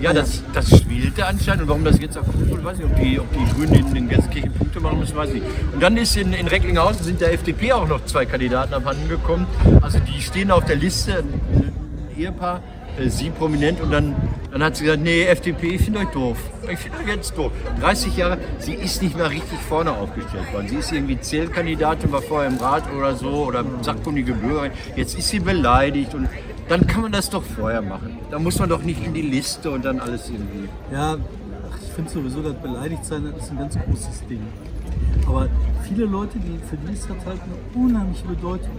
Ja, 0.01 0.13
das, 0.13 0.43
das 0.53 0.69
spielte 0.79 1.25
anscheinend. 1.25 1.63
Und 1.63 1.69
warum 1.69 1.85
das 1.85 2.01
jetzt 2.01 2.19
gut 2.19 2.51
wurde, 2.51 2.65
weiß 2.65 2.79
ich 2.81 2.85
nicht. 2.87 2.93
Ob 2.93 3.01
die, 3.01 3.21
ob 3.21 3.33
die 3.33 3.55
Grünen 3.55 3.75
in, 3.75 3.97
in 3.97 4.09
Gelsenkirchen 4.09 4.53
Punkte 4.53 4.81
machen 4.81 4.99
müssen, 4.99 5.17
weiß 5.17 5.29
ich 5.29 5.35
nicht. 5.35 5.47
Und 5.73 5.81
dann 5.81 5.97
ist 5.97 6.17
in, 6.17 6.33
in 6.33 6.49
Recklinghausen 6.49 7.05
sind 7.05 7.21
der 7.21 7.33
FDP 7.33 7.73
auch 7.73 7.87
noch 7.87 8.05
zwei 8.07 8.27
Kandidaten 8.27 8.75
abhanden 8.75 9.09
gekommen. 9.09 9.47
Also 9.81 9.99
die 10.01 10.21
stehen 10.21 10.51
auf 10.51 10.65
der 10.65 10.77
Liste, 10.77 11.19
ein 11.19 11.73
Ehepaar, 12.19 12.63
äh, 12.99 13.09
sie 13.09 13.31
prominent. 13.31 13.81
Und 13.81 13.91
dann, 13.91 14.15
dann 14.51 14.63
hat 14.63 14.77
sie 14.77 14.85
gesagt, 14.85 15.03
nee, 15.03 15.25
FDP, 15.25 15.75
ich 15.77 15.83
finde 15.83 16.01
euch 16.01 16.09
doof. 16.09 16.37
Ich 16.71 16.79
finde 16.79 16.99
euch 16.99 17.07
jetzt 17.09 17.37
doof. 17.37 17.53
30 17.81 18.17
Jahre, 18.17 18.39
sie 18.59 18.75
ist 18.75 19.03
nicht 19.03 19.17
mehr 19.17 19.31
richtig 19.31 19.59
vorne 19.69 19.93
aufgestellt 19.93 20.53
worden. 20.53 20.69
Sie 20.69 20.77
ist 20.77 20.93
irgendwie 20.93 21.19
Zählkandidatin, 21.21 22.13
war 22.13 22.23
vorher 22.23 22.49
im 22.51 22.59
Rat 22.59 22.85
oder 22.97 23.15
so, 23.17 23.47
oder 23.47 23.65
sachkundige 23.83 24.35
Bürgerin. 24.35 24.73
Jetzt 24.97 25.19
ist 25.19 25.29
sie 25.29 25.41
beleidigt 25.41 26.15
und 26.15 26.29
dann 26.69 26.87
kann 26.87 27.03
man 27.03 27.13
das 27.13 27.29
doch 27.31 27.43
vorher 27.43 27.83
machen. 27.83 28.19
Da 28.31 28.39
muss 28.39 28.59
man 28.59 28.69
doch 28.69 28.83
nicht 28.83 29.05
in 29.05 29.13
die 29.15 29.23
Liste 29.23 29.71
und 29.71 29.85
dann 29.85 29.99
alles 30.01 30.29
irgendwie. 30.31 30.69
Ja, 30.93 31.17
ich 31.85 31.93
finde 31.93 32.11
sowieso, 32.11 32.41
das 32.43 32.55
Beleidigtsein 32.55 33.27
ist 33.39 33.51
ein 33.51 33.59
ganz 33.59 33.77
großes 33.79 34.27
Ding. 34.29 34.41
Aber 35.27 35.49
viele 35.87 36.05
Leute, 36.07 36.39
die, 36.39 36.59
für 36.69 36.77
die 36.77 36.93
ist 36.95 37.09
das 37.09 37.17
halt 37.27 37.41
eine 37.43 37.85
unheimliche 37.85 38.25
Bedeutung. 38.27 38.71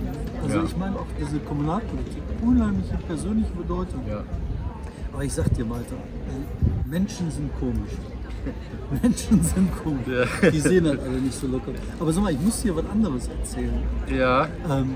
Also 0.43 0.58
Ja. 0.58 0.63
ich 0.63 0.77
meine 0.77 0.96
auch 0.96 1.05
diese 1.20 1.38
Kommunalpolitik, 1.39 2.24
unheimliche 2.43 2.97
persönliche 3.07 3.51
Bedeutung. 3.51 4.01
Ja. 4.07 4.23
Aber 5.13 5.23
ich 5.23 5.33
sag 5.33 5.53
dir, 5.53 5.65
Malte, 5.65 5.93
ey, 5.93 6.89
Menschen 6.89 7.29
sind 7.31 7.51
komisch. 7.59 7.91
Menschen 9.01 9.43
sind 9.43 9.69
komisch. 9.83 10.07
Ja. 10.41 10.50
Die 10.50 10.59
sehen 10.59 10.88
halt 10.88 11.01
alle 11.01 11.19
nicht 11.19 11.39
so 11.39 11.47
locker. 11.47 11.71
Aber 12.00 12.12
sag 12.12 12.23
mal, 12.23 12.33
ich 12.33 12.41
muss 12.41 12.62
dir 12.62 12.75
was 12.75 12.85
anderes 12.85 13.27
erzählen. 13.27 13.83
Ja. 14.07 14.47
Ähm, 14.69 14.95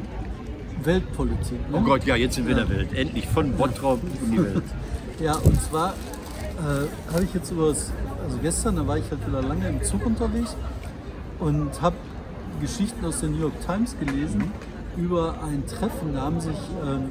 Weltpolitik. 0.83 1.69
Ne? 1.69 1.77
Oh 1.77 1.81
Gott, 1.81 2.03
ja, 2.05 2.15
jetzt 2.15 2.35
sind 2.35 2.47
wir 2.47 2.57
in 2.57 2.67
der 2.67 2.69
Welt. 2.69 2.93
Endlich 2.93 3.27
von 3.27 3.53
Bottrop 3.53 3.99
in 4.25 4.31
die 4.31 4.37
Welt. 4.43 4.63
Ja, 5.19 5.33
und 5.33 5.59
zwar 5.63 5.95
äh, 6.59 7.11
habe 7.11 7.23
ich 7.23 7.33
jetzt 7.33 7.51
übers, 7.51 7.91
also 8.23 8.37
gestern, 8.39 8.75
da 8.75 8.85
war 8.85 8.99
ich 8.99 9.09
halt 9.09 9.27
wieder 9.27 9.41
lange 9.41 9.67
im 9.67 9.81
Zug 9.81 10.05
unterwegs 10.05 10.55
und 11.39 11.81
habe 11.81 11.95
Geschichten 12.61 13.03
aus 13.03 13.21
der 13.21 13.29
New 13.29 13.39
York 13.41 13.59
Times 13.65 13.95
gelesen 13.99 14.51
über 14.95 15.41
ein 15.43 15.65
Treffen. 15.65 16.13
Da 16.13 16.21
haben 16.21 16.39
sich 16.39 16.57
ähm, 16.85 17.09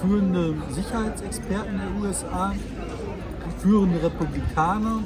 führende 0.00 0.54
Sicherheitsexperten 0.70 1.78
der 1.78 2.02
USA, 2.02 2.52
führende 3.58 4.02
Republikaner, 4.02 5.00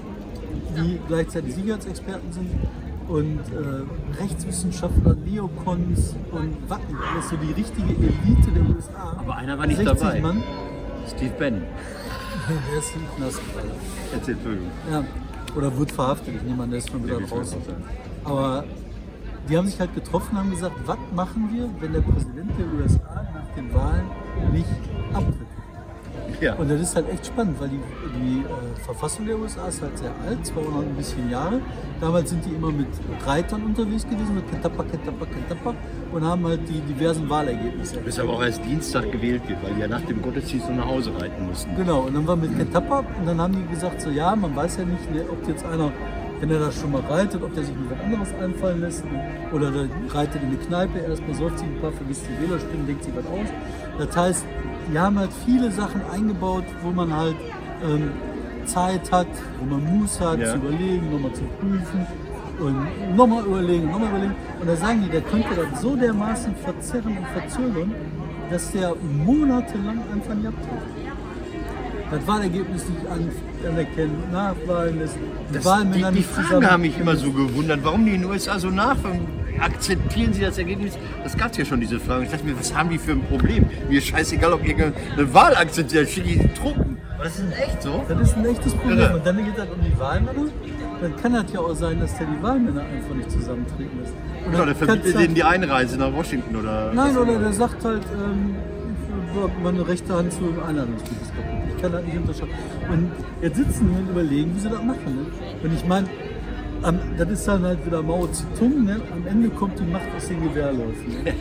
die 0.76 0.98
gleichzeitig 1.06 1.54
Sicherheitsexperten 1.54 2.32
sind, 2.32 2.50
und 3.08 3.40
äh, 3.40 4.20
Rechtswissenschaftler, 4.20 5.14
Neokons 5.14 6.14
und 6.30 6.56
was, 6.68 6.78
alles 7.12 7.30
so 7.30 7.36
die 7.36 7.52
richtige 7.52 7.88
Elite 7.88 8.50
der 8.54 8.62
USA. 8.76 9.16
Aber 9.18 9.36
einer 9.36 9.58
war 9.58 9.66
nicht 9.66 9.78
60 9.78 9.98
dabei. 9.98 10.20
Mann, 10.20 10.42
Steve 11.08 11.32
Bannon. 11.38 11.62
der 12.70 12.78
ist 12.78 12.94
im 12.94 13.16
Knast. 13.16 13.40
Erzähl, 14.12 14.34
Entschuldigung. 14.34 14.70
Ja, 14.90 15.04
oder 15.56 15.76
wird 15.78 15.92
verhaftet, 15.92 16.34
ich 16.36 16.42
nehme 16.42 16.62
an, 16.62 16.70
der 16.70 16.78
ist 16.78 16.90
schon 16.90 17.04
wieder 17.04 17.18
raus. 17.18 17.52
ist 17.52 17.56
das? 17.66 17.74
Aber 18.24 18.64
die 19.48 19.56
haben 19.56 19.66
sich 19.66 19.80
halt 19.80 19.94
getroffen 19.94 20.32
und 20.32 20.38
haben 20.38 20.50
gesagt, 20.50 20.76
was 20.84 20.98
machen 21.14 21.48
wir, 21.52 21.70
wenn 21.80 21.92
der 21.94 22.02
Präsident 22.02 22.50
der 22.58 22.66
USA 22.78 23.26
nach 23.34 23.54
den 23.56 23.72
Wahlen 23.72 24.04
nicht 24.48 24.66
abtritt? 25.12 25.48
Ja. 26.40 26.54
Und 26.54 26.70
das 26.70 26.80
ist 26.80 26.94
halt 26.94 27.08
echt 27.10 27.26
spannend, 27.26 27.60
weil 27.60 27.68
die, 27.68 27.80
die 28.16 28.38
äh, 28.40 28.84
Verfassung 28.84 29.26
der 29.26 29.38
USA 29.38 29.66
ist 29.66 29.82
halt 29.82 29.98
sehr 29.98 30.12
alt, 30.24 30.46
200 30.46 30.84
ein 30.84 30.94
bisschen 30.94 31.28
Jahre. 31.30 31.60
Damals 32.00 32.30
sind 32.30 32.44
die 32.44 32.50
immer 32.50 32.70
mit 32.70 32.86
Reitern 33.26 33.64
unterwegs 33.64 34.04
gewesen, 34.04 34.36
mit 34.36 34.48
Ketappa, 34.48 34.84
Ketappa, 34.84 35.26
Ketappa 35.26 35.74
und 36.12 36.24
haben 36.24 36.46
halt 36.46 36.60
die 36.68 36.80
diversen 36.80 37.28
Wahlergebnisse. 37.28 37.98
Bis 37.98 38.20
aber 38.20 38.34
auch 38.34 38.42
erst 38.42 38.64
Dienstag 38.64 39.10
gewählt 39.10 39.42
wird, 39.48 39.62
weil 39.64 39.74
die 39.74 39.80
ja 39.80 39.88
nach 39.88 40.02
dem 40.02 40.22
Gottesdienst 40.22 40.68
noch 40.68 40.76
nach 40.76 40.86
Hause 40.86 41.12
reiten 41.20 41.44
mussten. 41.44 41.74
Genau, 41.74 42.02
und 42.02 42.14
dann 42.14 42.26
war 42.26 42.36
mit 42.36 42.56
Ketappa 42.56 43.00
und 43.00 43.26
dann 43.26 43.40
haben 43.40 43.54
die 43.54 43.74
gesagt, 43.74 44.00
so 44.00 44.10
ja, 44.10 44.36
man 44.36 44.54
weiß 44.54 44.76
ja 44.76 44.84
nicht, 44.84 45.12
ne, 45.12 45.24
ob 45.28 45.46
jetzt 45.48 45.64
einer, 45.66 45.90
wenn 46.40 46.50
er 46.50 46.58
da 46.60 46.70
schon 46.72 46.92
mal 46.92 47.02
reitet, 47.02 47.42
ob 47.42 47.52
der 47.54 47.64
sich 47.64 47.74
mit 47.74 47.90
was 47.90 47.98
anderes 48.04 48.28
einfallen 48.42 48.80
lässt 48.80 49.04
oder 49.52 49.70
der 49.70 49.88
reitet 50.10 50.42
in 50.42 50.48
eine 50.48 50.56
Kneipe, 50.58 50.98
erstmal 51.00 51.34
säuft 51.34 51.58
sich 51.58 51.68
ein 51.68 51.80
paar, 51.80 51.92
vergisst 51.92 52.22
die 52.28 52.42
Wählerstimmen, 52.46 52.86
denkt 52.86 53.04
sich 53.04 53.12
was 53.16 53.26
aus. 53.26 53.48
Das 54.06 54.16
heißt, 54.16 54.44
die 54.92 54.98
haben 54.98 55.18
halt 55.18 55.30
viele 55.44 55.70
Sachen 55.70 56.00
eingebaut, 56.12 56.64
wo 56.82 56.90
man 56.90 57.14
halt 57.14 57.36
ähm, 57.84 58.10
Zeit 58.64 59.10
hat, 59.10 59.26
wo 59.58 59.64
man 59.66 59.84
Muße 59.98 60.20
hat, 60.30 60.38
Ja. 60.38 60.52
zu 60.52 60.56
überlegen, 60.58 61.10
nochmal 61.10 61.32
zu 61.32 61.42
prüfen 61.58 62.06
und 62.60 63.16
nochmal 63.16 63.44
überlegen, 63.44 63.90
nochmal 63.90 64.08
überlegen. 64.10 64.34
Und 64.60 64.68
da 64.68 64.76
sagen 64.76 65.02
die, 65.04 65.10
der 65.10 65.22
könnte 65.22 65.48
das 65.54 65.80
so 65.80 65.96
dermaßen 65.96 66.54
verzerren 66.56 67.16
und 67.18 67.26
verzögern, 67.28 67.94
dass 68.50 68.70
der 68.72 68.94
monatelang 69.24 70.00
einfach 70.12 70.34
nicht 70.34 70.46
abtritt. 70.48 71.07
Das 72.10 72.26
Wahlergebnis 72.26 72.88
nicht 72.88 73.06
an, 73.10 73.30
anerkennen, 73.68 74.22
nachwahlen 74.32 74.98
lässt, 74.98 75.16
die 75.50 75.54
Das, 75.54 75.64
Wahlmänner 75.64 76.10
die, 76.10 76.18
die 76.18 76.22
Fragen 76.22 76.46
zusammen. 76.46 76.70
haben 76.70 76.80
mich 76.82 76.98
immer 76.98 77.16
so 77.16 77.30
gewundert, 77.32 77.80
warum 77.82 78.04
die 78.06 78.14
in 78.14 78.22
den 78.22 78.30
USA 78.30 78.58
so 78.58 78.70
nachfragen. 78.70 79.26
Akzeptieren 79.60 80.32
sie 80.32 80.42
das 80.42 80.56
Ergebnis? 80.56 80.96
Das 81.24 81.36
gab 81.36 81.50
es 81.50 81.56
ja 81.58 81.64
schon, 81.64 81.80
diese 81.80 81.98
Fragen. 81.98 82.22
Ich 82.24 82.30
dachte 82.30 82.44
mir, 82.46 82.56
was 82.58 82.74
haben 82.74 82.90
die 82.90 82.98
für 82.98 83.12
ein 83.12 83.22
Problem? 83.24 83.66
Mir 83.88 83.98
ist 83.98 84.06
scheißegal, 84.06 84.52
ob 84.52 84.64
ihr 84.66 84.92
eine 85.16 85.34
Wahl 85.34 85.54
akzeptiert, 85.56 86.08
schicke 86.08 86.28
ich 86.30 86.52
Truppen. 86.54 86.96
Aber 87.16 87.24
das 87.24 87.38
ist 87.40 87.52
echt 87.60 87.82
so? 87.82 88.04
Das 88.08 88.20
ist 88.20 88.36
ein 88.36 88.46
echtes 88.46 88.72
Problem. 88.74 88.98
Irre. 89.00 89.16
Und 89.16 89.26
dann 89.26 89.36
geht 89.44 89.58
es 89.58 89.64
um 89.68 89.80
die 89.84 89.98
Wahlmänner. 89.98 90.44
Dann 91.00 91.16
kann 91.16 91.32
das 91.32 91.52
ja 91.52 91.60
auch 91.60 91.74
sein, 91.74 91.98
dass 92.00 92.16
der 92.16 92.26
die 92.28 92.40
Wahlmänner 92.42 92.80
einfach 92.82 93.14
nicht 93.16 93.30
zusammentreten 93.32 93.98
lässt. 94.00 94.14
Und 94.46 94.52
Genau, 94.52 94.64
der 94.64 94.74
verbietet 94.76 95.04
halt- 95.14 95.24
denen 95.24 95.34
die 95.34 95.44
Einreise 95.44 95.98
nach 95.98 96.12
Washington 96.12 96.54
oder. 96.56 96.92
Nein, 96.94 97.16
oder 97.18 97.38
der 97.38 97.52
sagt 97.52 97.84
halt, 97.84 98.02
ähm, 98.14 98.54
meine 99.62 99.86
rechte 99.86 100.14
Hand 100.14 100.32
zu 100.32 100.38
einem 100.40 100.62
Einladungsbrief 100.66 101.22
ist 101.22 101.34
kaputt. 101.36 101.68
Ich 101.76 101.82
kann 101.82 101.92
das 101.92 102.04
nicht 102.04 102.16
unterschreiben. 102.16 102.52
Und 102.90 103.10
jetzt 103.42 103.56
sitzen 103.56 103.90
wir 103.90 103.98
und 103.98 104.10
überlegen, 104.10 104.54
wie 104.56 104.60
sie 104.60 104.68
das 104.68 104.82
machen. 104.82 105.16
Ne? 105.16 105.26
Und 105.62 105.74
ich 105.74 105.84
meine, 105.86 106.06
am- 106.82 106.98
das 107.16 107.28
ist 107.30 107.48
dann 107.48 107.62
halt 107.64 107.84
wieder 107.86 108.02
Mao 108.02 108.26
Zedong, 108.28 108.84
ne? 108.84 109.00
am 109.12 109.26
Ende 109.26 109.48
kommt 109.50 109.78
die 109.78 109.84
Macht 109.84 110.06
aus 110.16 110.28
den 110.28 110.42
Gewehrläufen. 110.42 111.24
Ne? 111.24 111.34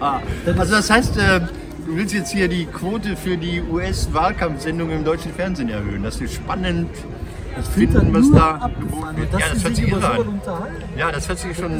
Das 0.46 0.58
Also 0.58 0.74
das 0.76 0.90
heißt, 0.90 1.16
äh, 1.18 1.40
du 1.86 1.96
willst 1.96 2.14
jetzt 2.14 2.30
hier 2.32 2.48
die 2.48 2.66
Quote 2.66 3.16
für 3.16 3.36
die 3.36 3.62
US-Wahlkampfsendung 3.70 4.90
im 4.90 5.04
deutschen 5.04 5.32
Fernsehen 5.32 5.68
erhöhen. 5.68 6.02
Das 6.02 6.20
ist 6.20 6.34
spannend. 6.34 6.88
Ich 7.60 7.66
finde 7.66 7.98
finden, 7.98 8.14
das 8.14 8.30
was 8.30 8.32
da 8.38 8.70
geboten 8.80 9.16
wird. 9.16 9.32
Ja, 9.32 9.38
das 9.52 9.64
hört 9.64 9.76
sich 9.76 9.88
irre 9.88 10.08
an. 10.10 10.40
Ja, 10.96 11.12
das 11.12 11.28
hört 11.28 11.38
sich 11.38 11.56
schon 11.56 11.72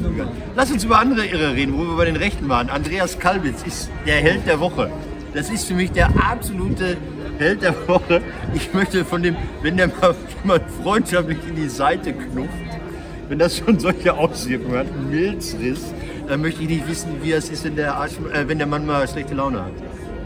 normal. 0.00 0.28
Lass 0.54 0.70
uns 0.70 0.84
über 0.84 0.98
andere 0.98 1.26
Irre 1.26 1.54
reden, 1.54 1.76
wo 1.76 1.84
wir 1.84 1.96
bei 1.96 2.04
den 2.04 2.16
Rechten 2.16 2.48
waren. 2.48 2.70
Andreas 2.70 3.18
Kalbitz 3.18 3.62
ist 3.64 3.90
der 4.06 4.16
Held 4.16 4.46
der 4.46 4.60
Woche. 4.60 4.90
Das 5.34 5.50
ist 5.50 5.66
für 5.66 5.74
mich 5.74 5.92
der 5.92 6.08
absolute 6.08 6.96
Held 7.38 7.62
der 7.62 7.74
Woche. 7.88 8.22
Ich 8.54 8.72
möchte 8.72 9.04
von 9.04 9.22
dem, 9.22 9.36
wenn 9.62 9.76
der 9.76 9.88
mal 9.88 10.14
jemand 10.42 10.62
freundschaftlich 10.82 11.38
in 11.48 11.56
die 11.56 11.68
Seite 11.68 12.12
knufft, 12.12 12.50
wenn 13.28 13.38
das 13.38 13.58
schon 13.58 13.78
solche 13.78 14.14
Auswirkungen 14.14 14.78
hat, 14.78 14.86
Milzriss, 15.10 15.92
dann 16.28 16.40
möchte 16.40 16.62
ich 16.62 16.68
nicht 16.68 16.88
wissen, 16.88 17.10
wie 17.22 17.32
es 17.32 17.50
ist, 17.50 17.64
wenn 17.64 17.76
der, 17.76 17.96
Arsch, 17.96 18.14
äh, 18.32 18.48
wenn 18.48 18.58
der 18.58 18.66
Mann 18.66 18.86
mal 18.86 19.06
schlechte 19.08 19.34
Laune 19.34 19.64
hat. 19.64 19.72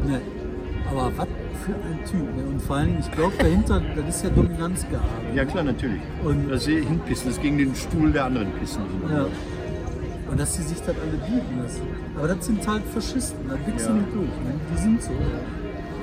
Ne. 0.06 0.20
Aber 0.90 1.12
was 1.16 1.28
für 1.74 1.88
ein 1.88 2.04
Typ. 2.04 2.36
Ne? 2.36 2.42
Und 2.50 2.62
vor 2.62 2.76
allem, 2.76 2.96
ich 3.00 3.10
glaube 3.12 3.32
dahinter, 3.38 3.82
das 3.96 4.16
ist 4.16 4.24
ja 4.24 4.30
Dominanzgehabe. 4.30 5.06
Ja 5.34 5.44
klar, 5.44 5.64
natürlich. 5.64 6.00
Und- 6.24 6.50
das 6.50 6.66
ist 6.66 6.84
hinpissen, 6.86 7.26
das 7.28 7.36
ist 7.36 7.42
gegen 7.42 7.58
den 7.58 7.74
Stuhl 7.74 8.10
der 8.12 8.24
anderen 8.26 8.48
pissen. 8.60 8.82
Ja. 9.12 9.26
Und 10.30 10.38
dass 10.38 10.54
sie 10.54 10.62
sich 10.62 10.78
das 10.78 10.88
alle 10.96 11.18
bieten 11.26 11.62
lassen. 11.62 11.82
Aber 12.16 12.28
das 12.28 12.46
sind 12.46 12.66
halt 12.68 12.82
Faschisten, 12.94 13.48
da 13.48 13.54
wichsen 13.66 13.96
Ja. 13.96 14.02
die 14.02 14.14
durch. 14.14 14.26
Ne? 14.28 14.54
Die 14.72 14.82
sind 14.82 15.02
so. 15.02 15.10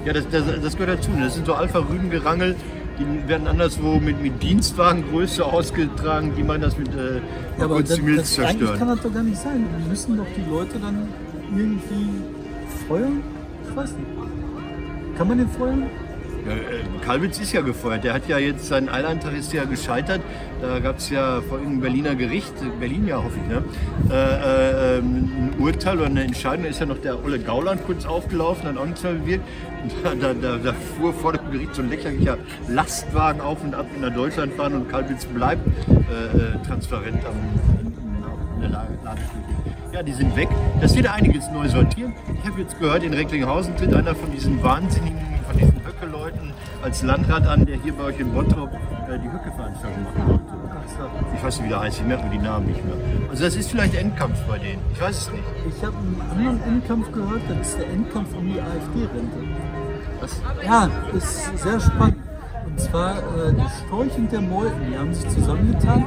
Ja, 0.06 0.14
das, 0.14 0.28
das, 0.30 0.44
das 0.62 0.78
gehört 0.78 1.00
dazu. 1.00 1.10
Das 1.20 1.36
sind 1.36 1.46
so 1.46 1.54
Alpha-Rüden-Gerangel. 1.54 2.56
die 3.00 3.30
werden 3.30 3.46
anderswo 3.48 4.00
mit, 4.00 4.22
mit 4.24 4.42
Dienstwagengröße 4.42 5.46
ausgetragen, 5.46 6.32
die 6.36 6.42
meinen 6.44 6.62
das 6.64 6.78
mit 6.80 6.88
äh, 6.90 7.18
Ja, 7.60 7.66
aber 7.66 7.82
das, 7.82 7.90
das, 7.90 8.00
eigentlich 8.00 8.16
kann 8.16 8.26
zerstören. 8.26 8.88
das 8.88 9.02
doch 9.04 9.14
gar 9.14 9.22
nicht 9.24 9.38
sein. 9.38 9.66
Wir 9.78 9.88
müssen 9.88 10.18
doch 10.18 10.26
die 10.36 10.50
Leute 10.50 10.80
dann 10.80 11.08
irgendwie 11.56 12.10
feuern? 12.88 13.22
Ich 13.70 13.76
weiß 13.76 13.92
nicht. 13.92 14.08
Kann 15.18 15.28
man 15.28 15.40
den 15.40 15.50
feuern? 15.50 15.84
Äh, 16.48 17.04
Kalbitz 17.04 17.40
ist 17.40 17.52
ja 17.52 17.62
gefeuert. 17.62 18.04
Der 18.04 18.14
hat 18.14 18.28
ja 18.28 18.38
jetzt 18.38 18.68
seinen 18.68 18.88
Eilandtag 18.88 19.36
ist 19.36 19.52
ja 19.52 19.66
gescheitert. 19.66 20.22
Da 20.62 20.80
gab 20.80 21.00
es 21.00 21.10
ja 21.10 21.42
vor 21.42 21.58
irgendeinem 21.58 21.82
Berliner 21.82 22.16
Gericht, 22.16 22.54
Berlin 22.80 23.08
ja 23.08 23.18
hoffe 23.18 23.38
ich, 23.44 23.50
ne? 23.50 23.64
Äh, 24.10 24.16
äh, 24.16 24.98
ähm, 24.98 25.54
ein 25.56 25.60
Urteil 25.60 25.98
oder 25.98 26.06
eine 26.06 26.24
Entscheidung. 26.24 26.64
Da 26.64 26.70
ist 26.70 26.80
ja 26.80 26.86
noch 26.86 27.00
der 27.00 27.24
Olle 27.24 27.40
Gauland 27.40 27.84
kurz 27.86 28.06
aufgelaufen, 28.06 28.70
hat 28.70 28.78
auch 28.78 28.86
nichts 28.86 29.04
mehr 29.04 29.14
bewirkt. 29.14 29.44
Da, 30.04 30.16
da, 30.16 30.34
da, 30.34 30.58
da 30.58 30.74
fuhr 30.74 31.14
vor 31.14 31.34
dem 31.34 31.52
Gericht 31.52 31.76
so 31.76 31.82
ein 31.82 31.90
lächerlicher 31.90 32.38
Lastwagen 32.68 33.40
auf 33.42 33.64
und 33.64 33.74
ab 33.74 33.86
in 33.96 34.02
der 34.02 34.12
Deutschlandbahn 34.12 34.74
und 34.74 34.90
Kalbitz 34.90 35.26
bleibt 35.26 35.66
äh, 35.68 36.38
äh, 36.38 36.66
transparent 36.66 37.24
am, 37.26 37.36
in 38.56 38.62
der 38.62 38.70
Lage-. 38.70 38.98
Ja, 39.98 40.04
die 40.04 40.14
sind 40.14 40.36
weg. 40.36 40.48
Das 40.80 40.96
wird 40.96 41.08
einiges 41.08 41.50
neu 41.50 41.68
sortieren. 41.68 42.14
Ich 42.40 42.48
habe 42.48 42.62
jetzt 42.62 42.80
gehört, 42.80 43.02
in 43.02 43.16
Recklinghausen 43.16 43.76
tritt 43.78 43.92
einer 43.96 44.14
von 44.14 44.32
diesen 44.32 44.62
Wahnsinnigen, 44.62 45.18
von 45.50 45.58
diesen 45.58 45.74
Höcke-Leuten 45.84 46.54
als 46.84 47.02
Landrat 47.02 47.48
an, 47.48 47.66
der 47.66 47.78
hier 47.82 47.94
bei 47.94 48.04
euch 48.04 48.20
in 48.20 48.32
Bottrop 48.32 48.72
äh, 48.72 49.18
die 49.18 49.28
Höcke-Veranstaltung 49.28 50.04
machen 50.04 50.28
wollte. 50.28 50.44
Ich 51.36 51.44
weiß 51.44 51.58
nicht, 51.58 51.66
wie 51.66 51.70
der 51.70 51.80
heißt, 51.80 52.00
ich 52.00 52.06
merke 52.06 52.26
mir 52.26 52.30
die 52.30 52.38
Namen 52.38 52.68
nicht 52.68 52.86
mehr. 52.86 52.94
Also 53.32 53.46
das 53.46 53.56
ist 53.56 53.72
vielleicht 53.72 53.96
Endkampf 53.96 54.40
bei 54.48 54.60
denen. 54.60 54.84
Ich 54.94 55.02
weiß 55.02 55.18
es 55.18 55.32
nicht. 55.32 55.44
Ich 55.68 55.84
habe 55.84 55.98
einen 55.98 56.22
anderen 56.30 56.64
Endkampf 56.76 57.12
gehört, 57.12 57.42
das 57.50 57.70
ist 57.70 57.80
der 57.80 57.90
Endkampf 57.90 58.38
um 58.38 58.46
die 58.46 58.62
AfD-Rente. 58.62 59.38
Was? 60.22 60.42
Ja, 60.64 60.92
ist 61.18 61.58
sehr 61.58 61.80
spannend. 61.80 62.18
Und 62.68 62.80
zwar 62.80 63.18
äh, 63.18 63.52
die 63.52 63.88
Storch 63.88 64.16
und 64.16 64.32
der 64.32 64.42
Meuthen, 64.42 64.92
die 64.92 64.96
haben 64.96 65.12
sich 65.12 65.28
zusammengetan 65.30 66.06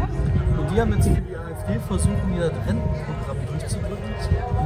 und 0.60 0.70
die 0.70 0.80
haben 0.80 0.92
jetzt 0.92 1.08
für 1.08 1.20
die 1.22 1.36
AfD 1.36 1.80
versucht, 1.88 2.14
ihr 2.36 2.44
Rentenprogramm. 2.44 3.19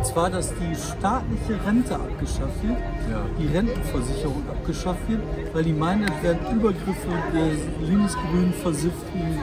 Und 0.04 0.10
zwar, 0.10 0.28
dass 0.28 0.52
die 0.56 0.76
staatliche 0.76 1.66
Rente 1.66 1.94
abgeschafft 1.94 2.62
wird, 2.62 2.76
Ja. 3.10 3.24
die 3.38 3.46
Rentenversicherung 3.46 4.42
abgeschafft 4.50 5.08
wird, 5.08 5.22
weil 5.54 5.64
die 5.64 5.72
meinen, 5.72 6.04
es 6.04 6.22
werden 6.22 6.40
Übergriffe 6.54 7.08
der 7.32 7.88
linksgrünen 7.88 8.52
Versifften. 8.62 9.38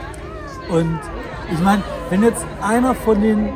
Und 0.70 1.00
ich 1.52 1.58
meine, 1.58 1.82
wenn 2.10 2.22
jetzt 2.22 2.46
einer 2.62 2.94
von 2.94 3.20
den 3.20 3.48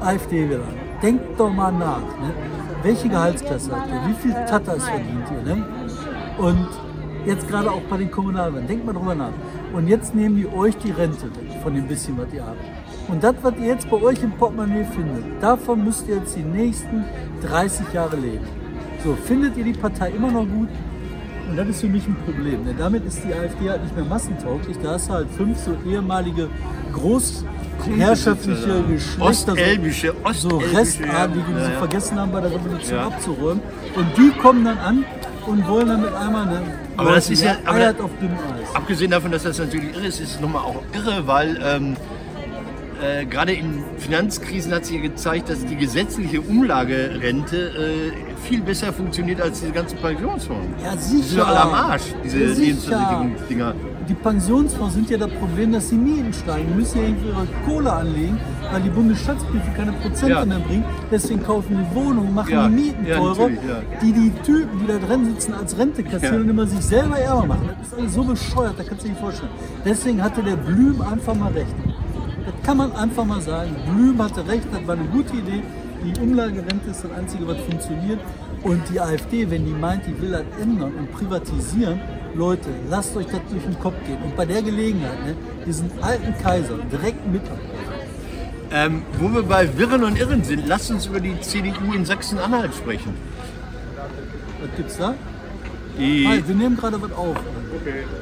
AfD-Wählern, 0.00 0.74
denkt 1.00 1.38
doch 1.38 1.52
mal 1.52 1.70
nach, 1.70 2.00
ne? 2.00 2.34
welche 2.82 3.08
Gehaltsklasse 3.08 3.70
habt 3.70 3.88
ihr, 3.88 4.08
wie 4.08 4.14
viel 4.14 4.32
Tatas 4.32 4.82
verdient 4.88 5.24
ihr? 5.30 5.54
Ne? 5.54 5.64
Und 6.38 6.66
jetzt 7.24 7.46
gerade 7.48 7.70
auch 7.70 7.82
bei 7.88 7.98
den 7.98 8.10
Kommunalwahlen, 8.10 8.66
denkt 8.66 8.84
mal 8.84 8.94
drüber 8.94 9.14
nach. 9.14 9.30
Und 9.72 9.86
jetzt 9.86 10.12
nehmen 10.12 10.34
die 10.34 10.48
euch 10.48 10.76
die 10.78 10.90
Rente 10.90 11.26
weg 11.36 11.62
von 11.62 11.72
dem 11.72 11.86
bisschen, 11.86 12.18
was 12.18 12.32
ihr 12.34 12.44
habt. 12.44 12.58
Und 13.08 13.22
das, 13.22 13.34
was 13.42 13.54
ihr 13.60 13.66
jetzt 13.68 13.90
bei 13.90 14.00
euch 14.00 14.22
im 14.22 14.30
Portemonnaie 14.32 14.84
findet, 14.84 15.24
davon 15.42 15.84
müsst 15.84 16.08
ihr 16.08 16.16
jetzt 16.16 16.36
die 16.36 16.42
nächsten 16.42 17.04
30 17.46 17.92
Jahre 17.92 18.16
leben. 18.16 18.46
So, 19.04 19.14
findet 19.14 19.56
ihr 19.56 19.64
die 19.64 19.72
Partei 19.72 20.10
immer 20.10 20.30
noch 20.30 20.46
gut? 20.46 20.68
Und 21.50 21.56
das 21.56 21.68
ist 21.68 21.80
für 21.80 21.88
mich 21.88 22.06
ein 22.06 22.16
Problem. 22.24 22.64
Denn 22.64 22.78
damit 22.78 23.04
ist 23.04 23.22
die 23.24 23.34
AfD 23.34 23.68
halt 23.68 23.82
nicht 23.82 23.94
mehr 23.96 24.04
massentauglich. 24.04 24.76
Da 24.82 24.92
hast 24.92 25.08
du 25.08 25.14
halt 25.14 25.28
fünf 25.36 25.58
so 25.58 25.76
ehemalige 25.86 26.48
großherrschaftliche 26.92 28.82
Geschlechter, 28.88 29.22
Ostelbische, 29.24 30.14
so. 30.34 30.58
Restadlige, 30.58 31.44
die 31.48 31.64
sie 31.64 31.72
ja. 31.72 31.78
vergessen 31.78 32.18
haben, 32.18 32.32
bei 32.32 32.40
der 32.40 32.52
Revolution 32.52 32.98
Ja. 32.98 33.06
abzuräumen. 33.08 33.62
Und 33.96 34.06
die 34.16 34.30
kommen 34.38 34.64
dann 34.64 34.78
an 34.78 35.04
und 35.46 35.68
wollen 35.68 35.88
dann 35.88 36.02
mit 36.02 36.14
einmal 36.14 36.48
eine 36.48 36.62
Aber 36.96 37.12
das 37.12 37.28
ist 37.28 37.42
ja- 37.42 37.56
aber 37.64 37.90
auf 38.04 38.10
dünnem 38.20 38.36
Eis. 38.36 38.74
Abgesehen 38.74 39.10
davon, 39.10 39.32
dass 39.32 39.42
das 39.42 39.58
natürlich 39.58 39.94
irre 39.96 40.06
ist, 40.06 40.20
ist 40.20 40.34
es 40.36 40.40
nochmal 40.40 40.62
auch 40.62 40.82
irre, 40.94 41.26
weil 41.26 41.58
ähm, 41.64 41.96
äh, 43.02 43.24
gerade 43.26 43.52
in 43.52 43.82
Finanzkrisen 43.98 44.72
hat 44.72 44.84
sich 44.86 45.02
gezeigt, 45.02 45.48
dass 45.50 45.64
die 45.64 45.76
gesetzliche 45.76 46.40
Umlagerente 46.40 47.56
äh, 47.56 48.12
viel 48.48 48.60
besser 48.62 48.92
funktioniert 48.92 49.40
als 49.40 49.60
diese 49.60 49.72
ganzen 49.72 49.98
Pensionsfonds. 49.98 50.66
Ja, 50.82 50.92
Die 50.94 50.98
sind 51.02 51.24
sicher. 51.24 51.46
alle 51.46 51.60
am 51.60 51.72
Arsch, 51.74 52.02
diese 52.24 52.38
Ja, 52.40 52.48
sicher. 52.48 52.60
Lebensversicherungsdinger. 52.66 53.74
Die 54.08 54.14
Pensionsfonds 54.14 54.94
sind 54.94 55.10
ja 55.10 55.16
das 55.16 55.30
Problem, 55.30 55.72
dass 55.72 55.88
die 55.88 55.94
Mieten 55.94 56.32
steigen. 56.32 56.66
Die 56.70 56.74
müssen 56.74 56.98
ja 56.98 57.04
irgendwie 57.04 57.28
ihre 57.28 57.46
Kohle 57.64 57.92
anlegen, 57.92 58.38
weil 58.72 58.82
die 58.82 58.88
Bundesschatzbriefe 58.90 59.70
keine 59.76 59.92
Prozente 59.92 60.32
Ja. 60.34 60.44
mehr 60.44 60.58
bringen. 60.58 60.84
Deswegen 61.10 61.42
kaufen 61.42 61.78
die 61.78 61.94
Wohnungen, 61.94 62.34
machen 62.34 62.52
Ja, 62.52 62.66
die 62.68 62.74
Mieten 62.74 63.06
teurer, 63.06 63.48
die 64.02 64.12
die 64.12 64.30
Typen, 64.44 64.80
die 64.80 64.86
da 64.88 64.98
drin 64.98 65.24
sitzen, 65.26 65.54
als 65.54 65.78
Rente 65.78 66.02
kassieren 66.02 66.42
und 66.42 66.48
immer 66.50 66.66
sich 66.66 66.80
selber 66.80 67.16
ärmer 67.18 67.46
machen. 67.46 67.70
Das 67.78 67.88
ist 67.88 67.94
alles 67.98 68.14
so 68.14 68.24
bescheuert, 68.24 68.74
da 68.76 68.82
kannst 68.82 69.02
du 69.04 69.06
dir 69.06 69.10
nicht 69.12 69.20
vorstellen. 69.20 69.50
Deswegen 69.84 70.22
hatte 70.22 70.42
der 70.42 70.56
Blüm 70.56 71.00
einfach 71.00 71.34
mal 71.36 71.52
recht. 71.52 71.74
Kann 72.64 72.76
man 72.76 72.92
einfach 72.92 73.24
mal 73.24 73.40
sagen. 73.40 73.74
Blüm 73.86 74.22
hatte 74.22 74.46
recht, 74.46 74.66
das 74.72 74.86
war 74.86 74.94
eine 74.94 75.08
gute 75.08 75.36
Idee. 75.36 75.62
Die 76.04 76.20
Umlagerente 76.20 76.90
ist 76.90 77.04
das 77.04 77.12
Einzige, 77.12 77.46
was 77.46 77.58
funktioniert. 77.60 78.20
Und 78.62 78.80
die 78.92 79.00
AfD, 79.00 79.50
wenn 79.50 79.64
die 79.64 79.72
meint, 79.72 80.06
die 80.06 80.20
will 80.20 80.30
das 80.30 80.44
ändern 80.60 80.92
und 80.94 81.12
privatisieren, 81.12 82.00
Leute, 82.34 82.68
lasst 82.88 83.16
euch 83.16 83.26
das 83.26 83.40
durch 83.50 83.62
den 83.64 83.78
Kopf 83.80 83.94
gehen. 84.06 84.22
Und 84.22 84.36
bei 84.36 84.44
der 84.44 84.62
Gelegenheit, 84.62 85.26
ne, 85.26 85.34
diesen 85.66 85.90
alten 86.00 86.34
Kaiser 86.42 86.78
direkt 86.90 87.26
mit 87.30 87.42
Ähm, 88.74 89.02
wo 89.18 89.28
wir 89.34 89.42
bei 89.42 89.76
Wirren 89.76 90.04
und 90.04 90.18
Irren 90.18 90.44
sind, 90.44 90.66
lasst 90.66 90.90
uns 90.90 91.06
über 91.06 91.20
die 91.20 91.38
CDU 91.40 91.92
in 91.94 92.04
Sachsen-Anhalt 92.06 92.74
sprechen. 92.74 93.14
Was 94.60 94.76
gibt's 94.76 94.96
da? 94.96 95.14
Die, 95.98 96.26
Hi, 96.26 96.42
wir 96.46 96.54
nehmen 96.54 96.76
gerade 96.76 97.00
was 97.00 97.12
auf. 97.12 97.36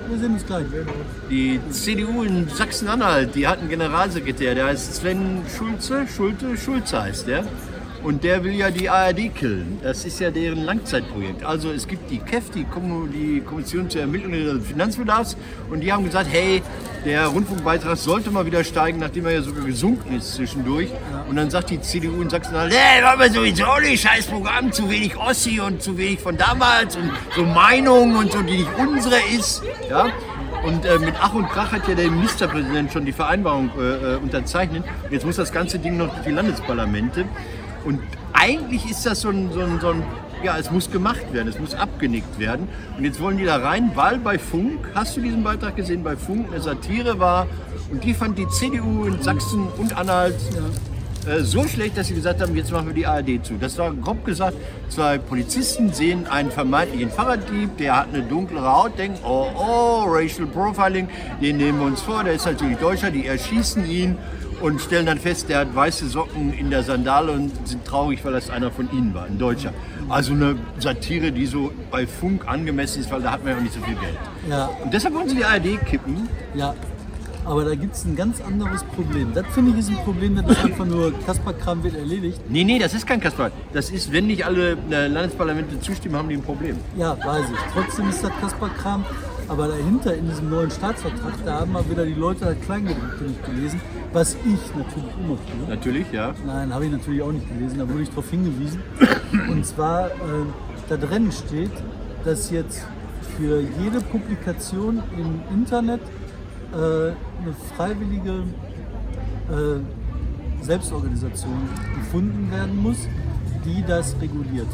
Wir 0.09 0.19
sehen 0.19 0.33
uns 0.33 0.47
gleich. 0.47 0.65
die 1.31 1.61
CDU 1.71 2.23
in 2.23 2.49
Sachsen-Anhalt, 2.49 3.35
die 3.35 3.47
hat 3.47 3.61
einen 3.61 3.69
Generalsekretär, 3.69 4.55
der 4.55 4.67
heißt 4.67 4.97
Sven 4.97 5.43
Schulze, 5.57 6.07
Schulte, 6.09 6.57
Schulze 6.57 7.03
heißt 7.03 7.29
der. 7.29 7.45
Und 8.03 8.25
der 8.25 8.43
will 8.45 8.55
ja 8.55 8.71
die 8.71 8.89
ARD 8.89 9.35
killen. 9.35 9.79
Das 9.83 10.05
ist 10.05 10.21
ja 10.21 10.31
deren 10.31 10.65
Langzeitprojekt. 10.65 11.45
Also 11.45 11.71
es 11.71 11.87
gibt 11.87 12.11
die 12.11 12.19
KEF, 12.19 12.51
die, 12.51 12.65
Kommission 13.41 13.91
zur 13.91 14.01
Ermittlung 14.01 14.33
des 14.33 14.67
Finanzbedarfs. 14.67 15.37
Und 15.71 15.81
die 15.81 15.93
haben 15.93 16.05
gesagt, 16.05 16.29
hey, 16.31 16.63
der 17.05 17.27
Rundfunkbeitrag 17.27 17.97
sollte 17.97 18.31
mal 18.31 18.47
wieder 18.47 18.65
steigen, 18.65 18.99
nachdem 18.99 19.27
er 19.27 19.33
ja 19.33 19.43
sogar 19.43 19.65
gesunken 19.65 20.17
ist 20.17 20.35
zwischendurch. 20.35 20.89
Und 21.29 21.37
dann 21.37 21.51
sagt 21.51 21.71
die 21.71 21.81
CDU 21.81 22.23
in 22.23 22.31
Sachsen-Anhalt, 22.31 22.75
hey, 22.75 23.03
wollen 23.05 23.21
wir 23.21 23.33
sowieso 23.33 23.81
nicht, 23.81 24.03
scheiß 24.03 24.27
Programm, 24.27 24.73
zu 24.73 24.89
wenig 24.89 25.17
Ossi 25.17 25.61
und 25.61 25.83
zu 25.83 25.97
wenig 25.97 26.21
von 26.21 26.37
damals 26.37 26.97
und 26.97 27.11
so 27.35 27.45
Meinungen 27.45 28.17
und 28.17 28.33
so, 28.33 28.41
die 28.43 28.59
nicht 28.59 28.71
unsere 28.79 29.17
ist. 29.37 29.63
Ja? 29.89 30.11
Und 30.63 30.85
äh, 30.85 30.99
mit 30.99 31.15
Ach 31.21 31.33
und 31.33 31.49
Krach 31.49 31.73
hat 31.73 31.89
ja 31.89 31.95
der 31.95 32.11
Ministerpräsident 32.11 32.93
schon 32.93 33.07
die 33.07 33.13
Vereinbarung 33.13 33.71
äh, 33.79 34.15
äh, 34.15 34.17
unterzeichnet. 34.17 34.85
Jetzt 35.11 35.25
muss 35.25 35.37
das 35.37 35.53
ganze 35.53 35.79
Ding 35.79 35.97
noch 35.97 36.13
durch 36.13 36.25
die 36.25 36.33
Landesparlamente. 36.33 37.25
Und 37.85 38.01
eigentlich 38.33 38.91
ist 38.91 39.05
das 39.07 39.21
so 39.21 39.31
ein, 39.31 39.51
so 39.53 39.61
ein, 39.61 39.81
so 39.81 39.91
ein 39.91 40.03
ja, 40.43 40.57
es 40.59 40.71
muss 40.71 40.91
gemacht 40.91 41.33
werden, 41.33 41.49
es 41.49 41.59
muss 41.59 41.75
abgenickt 41.75 42.39
werden. 42.39 42.69
Und 42.97 43.05
jetzt 43.05 43.21
wollen 43.21 43.37
die 43.37 43.45
da 43.45 43.57
rein, 43.57 43.91
weil 43.95 44.19
bei 44.19 44.39
Funk, 44.39 44.89
hast 44.95 45.17
du 45.17 45.21
diesen 45.21 45.43
Beitrag 45.43 45.77
gesehen, 45.77 46.03
bei 46.03 46.17
Funk 46.17 46.49
eine 46.51 46.61
Satire 46.61 47.19
war 47.19 47.47
und 47.91 48.03
die 48.05 48.15
fand 48.15 48.39
die 48.39 48.49
CDU 48.49 49.05
in 49.05 49.21
Sachsen 49.23 49.67
und 49.77 49.97
Anhalt 49.97 50.37
äh, 51.27 51.41
so 51.41 51.67
schlecht, 51.69 51.99
dass 51.99 52.09
sie 52.09 52.15
gesagt 52.15 52.41
haben, 52.41 52.57
jetzt 52.57 52.73
machen 52.73 52.87
wir 52.87 52.95
die 52.95 53.07
ARD 53.07 53.45
zu. 53.45 53.55
Das 53.61 53.77
war 53.77 53.93
grob 53.93 54.25
gesagt, 54.25 54.57
zwei 54.89 55.19
Polizisten 55.19 55.93
sehen 55.93 56.27
einen 56.27 56.51
vermeintlichen 56.51 57.11
Fahrraddieb, 57.11 57.77
der 57.77 57.99
hat 57.99 58.09
eine 58.13 58.23
dunklere 58.23 58.73
Haut, 58.73 58.99
denken, 58.99 59.19
oh, 59.25 59.49
oh, 59.55 60.05
Racial 60.07 60.47
Profiling, 60.47 61.09
den 61.43 61.59
nehmen 61.59 61.81
wir 61.81 61.87
uns 61.87 62.01
vor, 62.01 62.25
der 62.25 62.35
ist 62.35 62.47
natürlich 62.47 62.79
Deutscher, 62.79 63.11
die 63.11 63.27
erschießen 63.27 63.85
ihn 63.89 64.17
und 64.61 64.81
stellen 64.81 65.07
dann 65.07 65.19
fest, 65.19 65.49
der 65.49 65.61
hat 65.61 65.75
weiße 65.75 66.07
Socken 66.09 66.53
in 66.53 66.71
der 66.71 66.83
Sandale 66.83 67.33
und 67.33 67.51
sind 67.67 67.85
traurig, 67.85 68.25
weil 68.25 68.33
das 68.33 68.51
einer 68.51 68.71
von 68.71 68.91
ihnen 68.93 69.15
war, 69.15 69.25
ein 69.25 69.39
Deutscher. 69.39 69.73
Also 70.09 70.33
eine 70.33 70.57
Satire, 70.79 71.33
die 71.33 71.47
so 71.47 71.73
bei 71.91 72.07
Funk 72.07 72.47
angemessen 72.47 73.01
ist, 73.01 73.11
weil 73.11 73.23
da 73.23 73.33
hat 73.33 73.45
man 73.45 73.53
ja 73.53 73.59
auch 73.59 73.63
nicht 73.63 73.75
so 73.75 73.81
viel 73.81 73.95
Geld. 73.95 74.17
Ja, 74.49 74.69
Und 74.83 74.93
deshalb 74.93 75.15
wollen 75.15 75.29
sie 75.29 75.37
die 75.37 75.45
ARD 75.45 75.85
kippen. 75.87 76.29
ja. 76.55 76.75
Aber 77.43 77.65
da 77.65 77.75
gibt 77.75 77.95
es 77.97 78.05
ein 78.05 78.15
ganz 78.17 78.39
anderes 78.43 78.85
Problem. 78.85 79.33
Das 79.33 79.47
finde 79.55 79.73
ich 79.73 79.79
ist 79.79 79.89
ein 79.89 79.97
Problem, 80.05 80.37
das 80.37 80.59
ist 80.59 80.63
einfach 80.63 80.85
nur, 80.85 81.11
Kasper-Kram 81.25 81.83
wird 81.83 81.97
erledigt. 81.97 82.39
Nee, 82.51 82.65
nee, 82.65 82.79
das 82.79 82.93
ist 82.93 83.07
kein 83.07 83.19
Kaspar. 83.19 83.51
Das 83.73 83.91
ist, 83.91 84.13
wenn 84.13 84.27
nicht 84.27 84.45
alle 84.45 84.77
äh, 84.91 85.07
Landesparlamente 85.07 85.81
zustimmen, 85.81 86.17
haben 86.17 86.29
die 86.29 86.35
ein 86.37 86.43
Problem. 86.43 86.77
Ja, 86.99 87.17
weiß 87.19 87.47
ich. 87.51 87.59
Trotzdem 87.73 88.11
ist 88.11 88.23
das 88.23 88.31
Kasper-Kram. 88.43 89.07
Aber 89.51 89.67
dahinter 89.67 90.15
in 90.15 90.29
diesem 90.29 90.49
neuen 90.49 90.71
Staatsvertrag, 90.71 91.33
da 91.45 91.61
haben 91.61 91.73
mal 91.73 91.85
wieder 91.91 92.07
die 92.07 92.15
Leute 92.15 92.45
das 92.45 92.61
Kleingedruckte 92.61 93.25
nicht 93.25 93.45
gelesen, 93.45 93.81
was 94.13 94.35
ich 94.35 94.77
natürlich 94.77 95.11
immer 95.19 95.37
tue. 95.37 95.69
Natürlich, 95.69 96.13
ja. 96.13 96.33
Nein, 96.47 96.73
habe 96.73 96.85
ich 96.87 96.93
natürlich 96.93 97.21
auch 97.21 97.33
nicht 97.33 97.49
gelesen, 97.49 97.81
da 97.81 97.89
wurde 97.89 98.03
ich 98.03 98.11
darauf 98.11 98.31
hingewiesen. 98.31 98.81
Und 99.51 99.67
zwar, 99.67 100.07
äh, 100.07 100.13
da 100.89 100.97
drin 100.97 101.33
steht, 101.33 101.73
dass 102.25 102.53
jetzt 102.53 102.87
für 103.37 103.61
jede 103.83 104.01
Publikation 104.01 105.03
im 105.17 105.41
Internet 105.53 106.01
äh, 106.73 106.77
eine 106.77 107.53
freiwillige 107.77 108.45
äh, 109.51 110.63
Selbstorganisation 110.63 111.59
gefunden 111.97 112.53
werden 112.53 112.81
muss, 112.81 112.99
die 113.65 113.83
das 113.83 114.15
reguliert. 114.21 114.69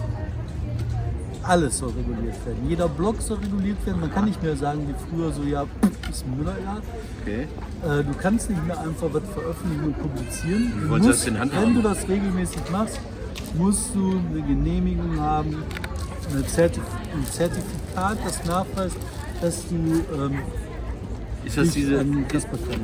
Alles 1.46 1.78
soll 1.78 1.90
reguliert 1.90 2.44
werden. 2.44 2.68
Jeder 2.68 2.88
Blog 2.88 3.20
soll 3.20 3.38
reguliert 3.38 3.84
werden. 3.86 4.00
Man 4.00 4.10
kann 4.12 4.24
nicht 4.24 4.42
mehr 4.42 4.56
sagen 4.56 4.86
wie 4.88 4.94
früher 5.08 5.32
so, 5.32 5.42
ja, 5.42 5.64
pff, 5.64 6.10
ist 6.10 6.26
Müller 6.26 6.56
ja. 6.64 6.80
Okay. 7.22 7.46
Äh, 7.84 8.04
du 8.04 8.12
kannst 8.20 8.50
nicht 8.50 8.66
mehr 8.66 8.78
einfach 8.80 9.08
was 9.12 9.22
veröffentlichen 9.32 9.84
und 9.84 9.98
publizieren. 9.98 10.72
Du 10.80 10.86
musst, 10.88 11.08
das 11.08 11.26
in 11.26 11.38
Hand 11.38 11.52
wenn 11.52 11.60
haben. 11.60 11.74
du 11.74 11.82
das 11.82 12.08
regelmäßig 12.08 12.62
machst, 12.72 12.98
musst 13.56 13.94
du 13.94 14.20
eine 14.32 14.42
Genehmigung 14.42 15.20
haben, 15.20 15.62
eine 16.32 16.46
Zertif 16.46 16.82
ein 17.12 17.24
Zertifikat, 17.30 18.18
das 18.24 18.44
nachweist, 18.44 18.96
dass 19.40 19.68
du 19.68 19.76
ähm, 19.76 20.38
Ist 21.46 21.56
das 21.56 21.70
diese. 21.70 22.04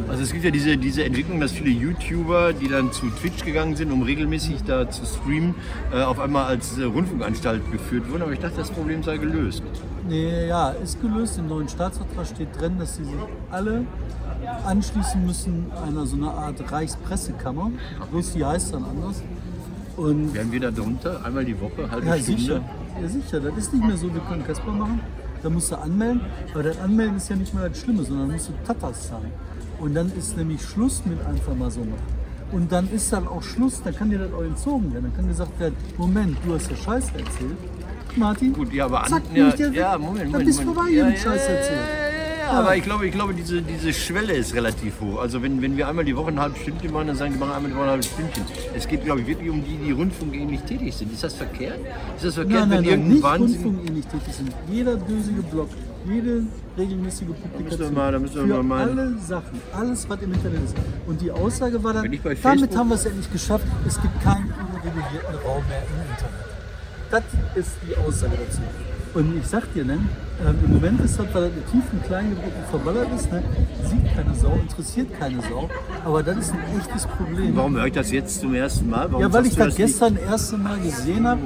Also 0.09 0.23
es 0.23 0.33
gibt 0.33 0.45
ja 0.45 0.53
diese, 0.53 0.77
diese 0.77 1.03
Entwicklung, 1.05 1.41
dass 1.41 1.51
viele 1.51 1.71
YouTuber, 1.71 2.53
die 2.53 2.69
dann 2.69 2.93
zu 2.93 3.11
Twitch 3.11 3.45
gegangen 3.45 3.75
sind, 3.75 3.91
um 3.91 4.03
regelmäßig 4.03 4.63
da 4.65 4.89
zu 4.89 5.05
streamen, 5.05 5.57
äh, 5.93 6.03
auf 6.03 6.21
einmal 6.21 6.45
als 6.45 6.79
äh, 6.79 6.85
Rundfunkanstalt 6.85 7.73
geführt 7.73 8.09
wurden. 8.09 8.23
Aber 8.23 8.33
ich 8.33 8.39
dachte, 8.39 8.59
das 8.59 8.71
Problem 8.71 9.03
sei 9.03 9.17
gelöst. 9.17 9.65
Nee, 10.09 10.47
ja, 10.47 10.71
ist 10.71 11.01
gelöst. 11.01 11.39
Im 11.39 11.49
neuen 11.49 11.69
Staatsvertrag 11.69 12.27
steht 12.27 12.49
drin, 12.61 12.79
dass 12.79 12.97
sie 12.97 13.05
sich 13.05 13.15
alle 13.51 13.85
anschließen 14.65 15.27
müssen 15.27 15.67
einer 15.85 16.07
so 16.07 16.17
einer 16.17 16.33
Art 16.33 16.71
Reichspressekammer. 16.71 17.73
Bloß 18.13 18.33
die 18.35 18.45
heißt 18.45 18.75
dann 18.75 18.85
anders. 18.85 19.23
Und 19.97 20.35
Werden 20.35 20.53
wir 20.53 20.61
da 20.61 20.71
drunter? 20.71 21.25
Einmal 21.25 21.45
die 21.45 21.61
Woche, 21.61 21.91
halbe 21.91 22.07
ja, 22.07 22.17
Stunde? 22.17 22.41
sicher. 22.41 22.61
Ja, 23.01 23.09
sicher. 23.09 23.41
Das 23.41 23.57
ist 23.57 23.75
nicht 23.75 23.85
mehr 23.85 23.97
so, 23.97 24.13
wir 24.13 24.21
können 24.21 24.45
Casper 24.45 24.73
machen. 24.73 25.01
Da 25.43 25.51
musst 25.51 25.73
du 25.73 25.77
anmelden. 25.77 26.21
Aber 26.55 26.63
das 26.63 26.79
Anmelden 26.81 27.17
ist 27.17 27.29
ja 27.29 27.37
nicht 27.37 27.53
mehr 27.55 27.69
das 27.69 27.79
Schlimme, 27.79 28.05
sondern 28.05 28.31
musst 28.31 28.49
du 28.49 28.53
Tatas 28.67 29.09
zahlen. 29.09 29.33
Und 29.81 29.95
dann 29.95 30.13
ist 30.17 30.37
nämlich 30.37 30.63
Schluss 30.63 31.03
mit 31.05 31.25
einfach 31.27 31.55
mal 31.55 31.71
so 31.71 31.81
machen. 31.81 32.23
Und 32.53 32.71
dann 32.71 32.89
ist 32.93 33.13
dann 33.13 33.27
auch 33.27 33.43
Schluss, 33.43 33.83
dann 33.83 33.97
kann 33.97 34.11
dir 34.11 34.19
das 34.19 34.33
auch 34.33 34.43
entzogen 34.43 34.93
werden. 34.93 35.05
Dann 35.05 35.17
kann 35.17 35.29
gesagt 35.29 35.59
werden, 35.59 35.75
Moment, 35.97 36.37
du 36.45 36.55
hast 36.55 36.71
ja 36.71 36.77
Scheiße 36.77 37.13
erzählt. 37.13 37.57
Martin, 38.15 38.53
Gut, 38.53 38.73
ja, 38.73 38.85
aber 38.85 39.05
an, 39.05 39.09
zack, 39.09 39.23
ja, 39.33 39.49
ja, 39.49 39.67
ja, 39.71 39.93
weg. 39.95 40.01
Moment, 40.01 40.21
Dann 40.25 40.31
Moment. 40.33 40.47
bist 40.47 40.61
du 40.61 40.65
Moment. 40.65 40.79
vorbei, 40.79 40.91
ja, 40.91 41.09
ja, 41.09 41.17
Scheiß 41.17 41.49
ja, 41.49 41.55
erzählt. 41.55 42.12
Ja, 42.53 42.59
aber 42.61 42.77
ich 42.77 42.83
glaube, 42.83 43.07
ich 43.07 43.13
glaube 43.13 43.35
diese, 43.35 43.63
diese 43.63 43.93
Schwelle 43.93 44.33
ist 44.35 44.55
relativ 44.55 45.01
hoch. 45.01 45.21
Also 45.21 45.43
wenn, 45.43 45.61
wenn 45.63 45.77
wir 45.77 45.89
einmal 45.89 46.05
die 46.05 46.17
Woche 46.17 46.29
ein 46.29 46.39
halbes 46.41 46.61
Stündchen 46.61 46.93
machen, 46.93 47.09
dann 47.09 47.17
sagen 47.17 47.33
die 47.33 47.39
machen 47.39 47.53
einmal 47.53 47.71
die 47.71 47.77
Woche 47.77 47.85
ein 47.85 47.91
halbes 47.91 48.07
Stündchen. 48.07 48.45
Es 48.75 48.87
geht, 48.87 49.05
glaube 49.05 49.21
ich, 49.23 49.27
wirklich 49.27 49.51
um 49.51 49.65
die, 49.65 49.77
die 49.77 49.93
rundfunkähnlich 49.93 50.61
tätig 50.63 50.95
sind. 50.95 51.13
Ist 51.13 51.25
das 51.25 51.35
verkehrt? 51.35 51.79
Ist 52.17 52.25
das 52.25 52.35
verkehrt, 52.35 52.69
Nein, 52.69 52.69
nein, 52.69 52.85
wenn 52.87 53.01
nein, 53.01 53.09
nicht 53.09 53.25
rundfunkähnlich 53.25 54.07
tätig 54.07 54.35
sind. 54.35 54.53
Jeder 54.71 54.97
dösige 54.97 55.43
Blog, 55.43 55.69
jede 56.07 56.43
regelmäßige 56.77 57.27
Publikation. 57.53 57.95
mal- 57.95 58.13
da 58.13 58.19
müssen 58.19 58.49
wir 58.49 58.57
für 58.57 58.63
mal- 58.63 58.89
alle 58.91 59.19
Sachen, 59.19 59.61
alles, 59.73 60.09
was 60.09 60.21
im 60.23 60.33
Internet 60.33 60.65
ist. 60.65 60.75
Und 61.07 61.21
die 61.21 61.31
Aussage 61.31 61.83
war 61.83 61.93
dann, 61.95 62.05
damit 62.43 62.77
haben 62.77 62.89
wir 62.89 62.95
es 62.97 63.05
endlich 63.07 63.31
geschafft, 63.33 63.67
es 63.87 64.01
gibt 64.01 64.23
keinen 64.23 64.53
unregulierten 64.53 65.35
Raum 65.45 65.63
mehr 65.69 65.83
im 65.83 66.11
Internet. 66.11 66.43
Das 67.11 67.23
ist 67.55 67.73
die 67.87 67.97
Aussage 67.97 68.33
dazu. 68.47 68.61
Und 69.15 69.37
ich 69.37 69.47
sag 69.47 69.73
dir, 69.75 69.85
ne, 69.85 69.99
ähm, 70.47 70.59
im 70.65 70.73
Moment 70.75 71.01
ist 71.01 71.19
das, 71.19 71.27
weil 71.33 71.43
das 71.49 71.53
mit 71.55 71.71
tiefen 71.71 72.03
Kleingedruckten 72.07 72.65
verballert 72.71 73.09
ist, 73.17 73.33
ne, 73.33 73.43
sieht 73.85 74.15
keine 74.15 74.35
Sau, 74.35 74.53
interessiert 74.61 75.09
keine 75.19 75.41
Sau. 75.43 75.69
Aber 76.05 76.23
das 76.23 76.37
ist 76.39 76.53
ein 76.53 76.61
echtes 76.79 77.07
Problem. 77.07 77.57
Warum 77.57 77.77
höre 77.77 77.87
ich 77.87 77.93
das 77.93 78.11
jetzt 78.11 78.41
zum 78.41 78.55
ersten 78.55 78.89
Mal? 78.91 79.07
Warum 79.11 79.23
Ja, 79.23 79.33
weil 79.33 79.47
ich 79.47 79.55
das 79.55 79.67
nicht? 79.67 79.77
gestern 79.77 80.15
das 80.17 80.25
erste 80.25 80.59
Mal 80.59 80.79
gesehen 80.81 81.27
habe. 81.27 81.41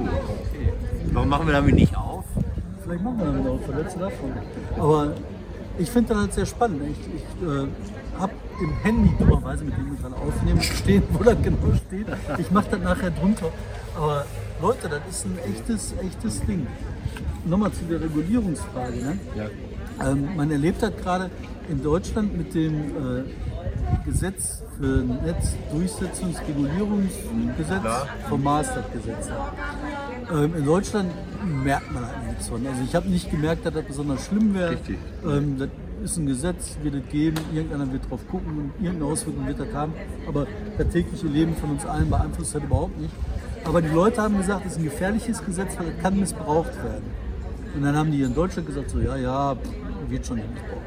Warum 1.12 1.28
machen 1.28 1.46
wir 1.46 1.54
damit 1.54 1.74
nicht 1.74 1.96
auf? 1.96 2.24
Vielleicht 2.84 3.02
machen 3.02 3.18
wir 3.18 3.26
damit 3.26 3.46
auch 3.46 3.60
Verletzte 3.62 3.98
davon. 3.98 4.32
Aber 4.78 5.12
ich 5.78 5.90
finde 5.90 6.08
das 6.10 6.18
halt 6.18 6.34
sehr 6.34 6.46
spannend. 6.46 6.82
Ich, 6.90 6.98
ich 7.16 7.48
äh, 7.48 7.66
habe 8.20 8.32
im 8.62 8.72
Handy 8.82 9.10
dummerweise, 9.18 9.64
mit 9.64 9.76
dem 9.76 9.90
wir 9.90 9.98
gerade 10.00 10.14
aufnehmen, 10.16 10.62
stehen, 10.62 11.02
wo 11.10 11.22
das 11.22 11.36
genau 11.42 11.74
steht. 11.86 12.06
Ich 12.38 12.50
mache 12.50 12.66
das 12.70 12.80
nachher 12.80 13.10
drunter. 13.10 13.46
Aber 13.96 14.24
Leute, 14.62 14.88
das 14.88 15.00
ist 15.10 15.26
ein 15.26 15.38
echtes, 15.52 15.94
echtes 16.02 16.40
Ding. 16.46 16.66
Nochmal 17.44 17.72
zu 17.72 17.84
der 17.84 18.00
Regulierungsfrage. 18.00 18.96
Ne? 18.96 19.18
Ja. 19.36 20.10
Ähm, 20.10 20.28
man 20.36 20.50
erlebt 20.50 20.82
das 20.82 20.96
gerade 20.96 21.30
in 21.68 21.82
Deutschland 21.82 22.36
mit 22.36 22.54
dem 22.54 22.74
äh, 22.74 23.24
Gesetz 24.04 24.62
für 24.78 25.04
Netzdurchsetzungsregulierungsgesetz 25.04 27.82
vom 28.28 28.42
Mastergesetz. 28.42 29.28
Ähm, 30.32 30.54
in 30.56 30.64
Deutschland 30.64 31.12
merkt 31.64 31.92
man 31.92 32.06
halt 32.06 32.26
nichts 32.28 32.48
von. 32.48 32.66
Also 32.66 32.82
ich 32.84 32.94
habe 32.94 33.08
nicht 33.08 33.30
gemerkt, 33.30 33.64
dass 33.64 33.72
das 33.74 33.84
besonders 33.84 34.26
schlimm 34.26 34.54
wäre. 34.54 34.76
Ähm, 35.24 35.56
das 35.58 35.68
ist 36.04 36.18
ein 36.18 36.26
Gesetz, 36.26 36.76
wird 36.82 36.94
es 36.94 37.08
geben, 37.10 37.36
irgendeiner 37.54 37.90
wird 37.92 38.10
drauf 38.10 38.20
gucken 38.28 38.58
und 38.58 38.72
irgendeine 38.84 39.12
Auswirkung 39.12 39.46
wird 39.46 39.60
das 39.60 39.72
haben. 39.72 39.94
Aber 40.28 40.46
das 40.78 40.88
tägliche 40.88 41.26
Leben 41.26 41.56
von 41.56 41.70
uns 41.70 41.86
allen 41.86 42.10
beeinflusst 42.10 42.54
das 42.54 42.62
überhaupt 42.62 43.00
nicht. 43.00 43.14
Aber 43.66 43.82
die 43.82 43.88
Leute 43.88 44.22
haben 44.22 44.36
gesagt, 44.36 44.64
es 44.64 44.72
ist 44.72 44.78
ein 44.78 44.84
gefährliches 44.84 45.44
Gesetz, 45.44 45.76
weil 45.78 45.88
es 45.88 46.02
kann 46.02 46.18
missbraucht 46.18 46.76
werden. 46.84 47.04
Und 47.74 47.82
dann 47.82 47.96
haben 47.96 48.10
die 48.12 48.22
in 48.22 48.34
Deutschland 48.34 48.68
gesagt, 48.68 48.90
so 48.90 49.00
ja, 49.00 49.16
ja, 49.16 49.56
wird 50.08 50.24
schon 50.24 50.36
missbraucht. 50.36 50.86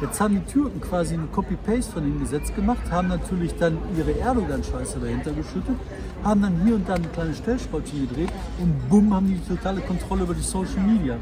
Jetzt 0.00 0.20
haben 0.20 0.34
die 0.34 0.52
Türken 0.52 0.80
quasi 0.80 1.14
ein 1.14 1.28
Copy-Paste 1.32 1.92
von 1.92 2.04
dem 2.04 2.20
Gesetz 2.20 2.54
gemacht, 2.54 2.90
haben 2.90 3.08
natürlich 3.08 3.54
dann 3.56 3.78
ihre 3.96 4.18
Erdogan-Scheiße 4.18 5.00
dahinter 5.00 5.32
geschüttet, 5.32 5.76
haben 6.22 6.40
dann 6.40 6.60
hier 6.64 6.76
und 6.76 6.88
da 6.88 6.94
ein 6.94 7.12
kleines 7.12 7.38
Stellschräubchen 7.38 8.08
gedreht 8.08 8.30
und 8.60 8.88
bumm, 8.88 9.12
haben 9.12 9.26
die 9.26 9.34
die 9.34 9.56
totale 9.56 9.80
Kontrolle 9.80 10.22
über 10.22 10.34
die 10.34 10.42
Social 10.42 10.80
Media. 10.80 11.16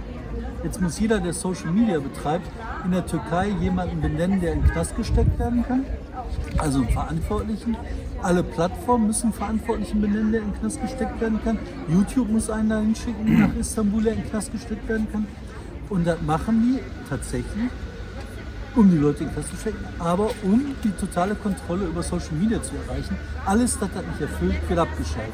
Jetzt 0.62 0.80
muss 0.80 1.00
jeder, 1.00 1.20
der 1.20 1.32
Social 1.32 1.70
Media 1.70 1.98
betreibt, 1.98 2.46
in 2.84 2.92
der 2.92 3.06
Türkei 3.06 3.48
jemanden 3.60 4.00
benennen, 4.00 4.40
der 4.40 4.52
in 4.52 4.62
den 4.62 4.70
Knast 4.70 4.96
gesteckt 4.96 5.38
werden 5.38 5.64
kann. 5.66 5.84
Also 6.58 6.80
einen 6.80 6.88
Verantwortlichen. 6.88 7.76
Alle 8.22 8.42
Plattformen 8.42 9.08
müssen 9.08 9.32
Verantwortlichen 9.32 10.00
benennen, 10.00 10.32
der 10.32 10.42
in 10.42 10.52
den 10.52 10.60
Knast 10.60 10.80
gesteckt 10.80 11.20
werden 11.20 11.40
kann. 11.44 11.58
YouTube 11.88 12.28
muss 12.28 12.50
einen 12.50 12.68
dahin 12.68 12.94
schicken 12.94 13.38
nach 13.38 13.54
Istanbul, 13.54 14.02
der 14.02 14.14
in 14.14 14.22
den 14.22 14.30
Knast 14.30 14.52
gesteckt 14.52 14.88
werden 14.88 15.06
kann. 15.12 15.26
Und 15.88 16.06
das 16.06 16.20
machen 16.22 16.62
die 16.62 17.08
tatsächlich, 17.08 17.70
um 18.74 18.90
die 18.90 18.96
Leute 18.96 19.24
in 19.24 19.30
den 19.30 19.34
Knast 19.34 19.50
zu 19.50 19.56
stecken, 19.56 19.84
aber 19.98 20.30
um 20.42 20.74
die 20.82 20.90
totale 20.90 21.34
Kontrolle 21.34 21.84
über 21.84 22.02
Social 22.02 22.34
Media 22.40 22.62
zu 22.62 22.72
erreichen. 22.86 23.16
Alles, 23.44 23.78
das 23.78 23.88
das 23.94 24.04
nicht 24.06 24.20
erfüllt, 24.20 24.56
wird 24.68 24.78
abgeschaltet. 24.78 25.32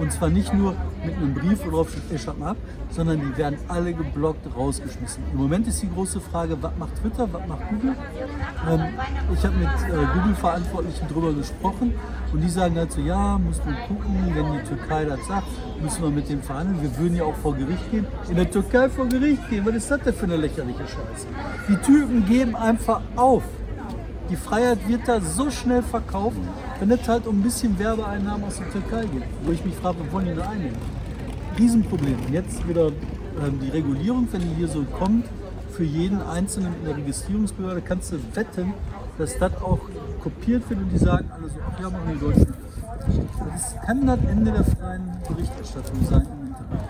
Und 0.00 0.10
zwar 0.10 0.30
nicht 0.30 0.54
nur 0.54 0.74
mit 1.04 1.14
einem 1.14 1.34
Brief, 1.34 1.58
wo 1.64 1.70
drauf 1.70 1.90
steht, 1.90 2.04
ey, 2.10 2.18
schaut 2.18 2.38
mal 2.38 2.52
ab, 2.52 2.56
sondern 2.88 3.20
die 3.20 3.36
werden 3.36 3.58
alle 3.68 3.92
geblockt, 3.92 4.46
rausgeschmissen. 4.56 5.22
Im 5.30 5.38
Moment 5.38 5.68
ist 5.68 5.82
die 5.82 5.90
große 5.90 6.20
Frage, 6.20 6.56
was 6.62 6.72
macht 6.78 6.96
Twitter, 6.96 7.28
was 7.30 7.46
macht 7.46 7.68
Google? 7.68 7.94
Ähm, 8.66 8.80
ich 9.34 9.44
habe 9.44 9.56
mit 9.56 9.68
äh, 9.68 10.06
Google-Verantwortlichen 10.14 11.06
darüber 11.06 11.34
gesprochen 11.34 11.92
und 12.32 12.40
die 12.40 12.48
sagen 12.48 12.76
halt 12.76 12.92
so, 12.92 13.02
ja, 13.02 13.36
musst 13.36 13.60
du 13.60 13.70
gucken, 13.88 14.32
wenn 14.34 14.52
die 14.54 14.62
Türkei 14.66 15.04
das 15.04 15.26
sagt, 15.26 15.48
müssen 15.82 16.02
wir 16.02 16.10
mit 16.10 16.30
dem 16.30 16.42
verhandeln. 16.42 16.80
Wir 16.80 16.96
würden 16.96 17.16
ja 17.16 17.24
auch 17.24 17.36
vor 17.36 17.54
Gericht 17.54 17.90
gehen. 17.90 18.06
In 18.30 18.36
der 18.36 18.50
Türkei 18.50 18.88
vor 18.88 19.06
Gericht 19.06 19.50
gehen, 19.50 19.66
was 19.66 19.74
ist 19.74 19.90
das 19.90 20.00
denn 20.00 20.14
für 20.14 20.24
eine 20.24 20.36
lächerliche 20.36 20.80
Scheiße? 20.80 21.26
Die 21.68 21.76
Typen 21.76 22.24
geben 22.24 22.56
einfach 22.56 23.02
auf. 23.16 23.42
Die 24.30 24.36
Freiheit 24.36 24.88
wird 24.88 25.08
da 25.08 25.20
so 25.20 25.50
schnell 25.50 25.82
verkauft, 25.82 26.36
wenn 26.78 26.90
es 26.92 27.08
halt 27.08 27.26
um 27.26 27.40
ein 27.40 27.42
bisschen 27.42 27.76
Werbeeinnahmen 27.80 28.44
aus 28.46 28.58
der 28.58 28.70
Türkei 28.70 29.02
geht. 29.06 29.24
Wo 29.42 29.50
ich 29.50 29.64
mich 29.64 29.74
frage, 29.74 29.98
wo 29.98 30.12
wollen 30.12 30.26
die 30.26 30.34
da 30.34 30.48
einnehmen? 30.48 30.76
Riesenproblem. 31.58 32.16
Jetzt 32.30 32.66
wieder 32.68 32.86
ähm, 32.86 33.58
die 33.60 33.70
Regulierung, 33.70 34.28
wenn 34.30 34.42
die 34.42 34.54
hier 34.56 34.68
so 34.68 34.84
kommt, 34.84 35.26
für 35.72 35.82
jeden 35.82 36.22
Einzelnen 36.22 36.74
in 36.80 36.84
der 36.84 36.96
Registrierungsbehörde 36.96 37.82
kannst 37.82 38.12
du 38.12 38.18
wetten, 38.34 38.72
dass 39.18 39.36
das 39.36 39.52
auch 39.62 39.80
kopiert 40.22 40.68
wird 40.70 40.80
und 40.80 40.90
die 40.90 40.98
sagen 40.98 41.28
alle 41.32 41.48
so, 41.48 41.56
ach 41.68 41.80
ja, 41.80 41.90
machen 41.90 42.12
die 42.14 42.20
Deutschen. 42.20 42.54
Das 43.52 43.76
kann 43.84 44.06
das 44.06 44.18
Ende 44.30 44.52
der 44.52 44.64
freien 44.64 45.10
Berichterstattung 45.26 46.06
sein 46.08 46.22
im 46.22 46.48
Internet. 46.48 46.84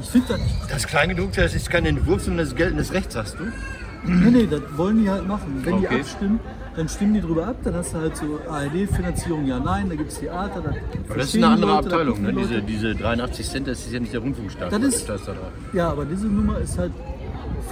Ich 0.00 0.08
finde 0.08 0.28
das 0.28 0.68
Das 0.68 0.86
Kleingedruckte, 0.86 1.42
das 1.42 1.54
ist 1.54 1.70
kein 1.70 1.86
Entwurf, 1.86 2.22
sondern 2.22 2.38
das 2.38 2.48
ist 2.48 2.56
geltendes 2.56 2.92
Recht, 2.92 3.12
sagst 3.12 3.36
du? 3.38 3.44
Nee, 4.04 4.30
nee, 4.30 4.46
das 4.50 4.62
wollen 4.76 5.02
die 5.02 5.10
halt 5.10 5.26
machen. 5.28 5.60
Wenn 5.64 5.80
die 5.80 5.86
Okay. 5.86 6.00
abstimmen, 6.00 6.40
dann 6.76 6.88
stimmen 6.88 7.14
die 7.14 7.20
drüber 7.20 7.46
ab. 7.48 7.56
Dann 7.64 7.74
hast 7.74 7.92
du 7.94 7.98
halt 7.98 8.16
so 8.16 8.38
ARD-Finanzierung, 8.48 9.44
ja, 9.46 9.58
nein, 9.58 9.88
da 9.88 9.94
gibt 9.94 10.10
es 10.12 10.18
Theater. 10.20 10.60
Da 10.62 10.70
Aber 10.70 10.74
das 10.78 10.80
ist 11.00 11.06
verstehen 11.12 11.44
eine 11.44 11.54
andere 11.54 11.70
Leute, 11.72 11.88
da 11.88 11.94
Abteilung, 11.96 12.22
ne? 12.22 12.28
gucken 12.28 12.42
Diese, 12.42 12.54
Leute. 12.54 12.66
diese 12.66 12.94
83 12.94 13.48
Cent, 13.48 13.66
das 13.68 13.78
ist 13.80 13.92
ja 13.92 14.00
nicht 14.00 14.12
der 14.12 14.20
Rundfunkstaat. 14.20 14.72
Das 14.72 14.82
ist- 14.82 15.08
da 15.08 15.16
drauf. 15.16 15.36
Ja, 15.72 15.90
aber 15.90 16.04
diese 16.06 16.26
Nummer 16.26 16.58
ist 16.58 16.78
halt 16.78 16.92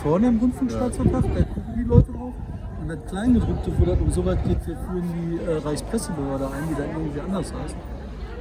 vorne 0.02 0.28
im 0.28 0.38
Rundfunkstaatsvertrag, 0.38 1.22
da 1.22 1.42
gucken 1.44 1.74
die 1.78 1.84
Leute 1.84 2.12
drauf. 2.12 2.34
Und 2.82 2.88
das 2.88 2.98
Kleingedruckte, 3.08 3.72
wo 3.78 3.84
das 3.84 3.98
um 4.00 4.10
so 4.10 4.24
weit 4.24 4.44
geht, 4.44 4.58
wir 4.66 4.76
führen 4.76 5.04
die 5.14 5.50
äh, 5.50 5.56
Reichspressebehörde 5.58 6.46
ein, 6.46 6.68
die 6.70 6.74
dann 6.74 6.90
irgendwie 6.90 7.20
anders 7.20 7.52
heißt. 7.52 7.76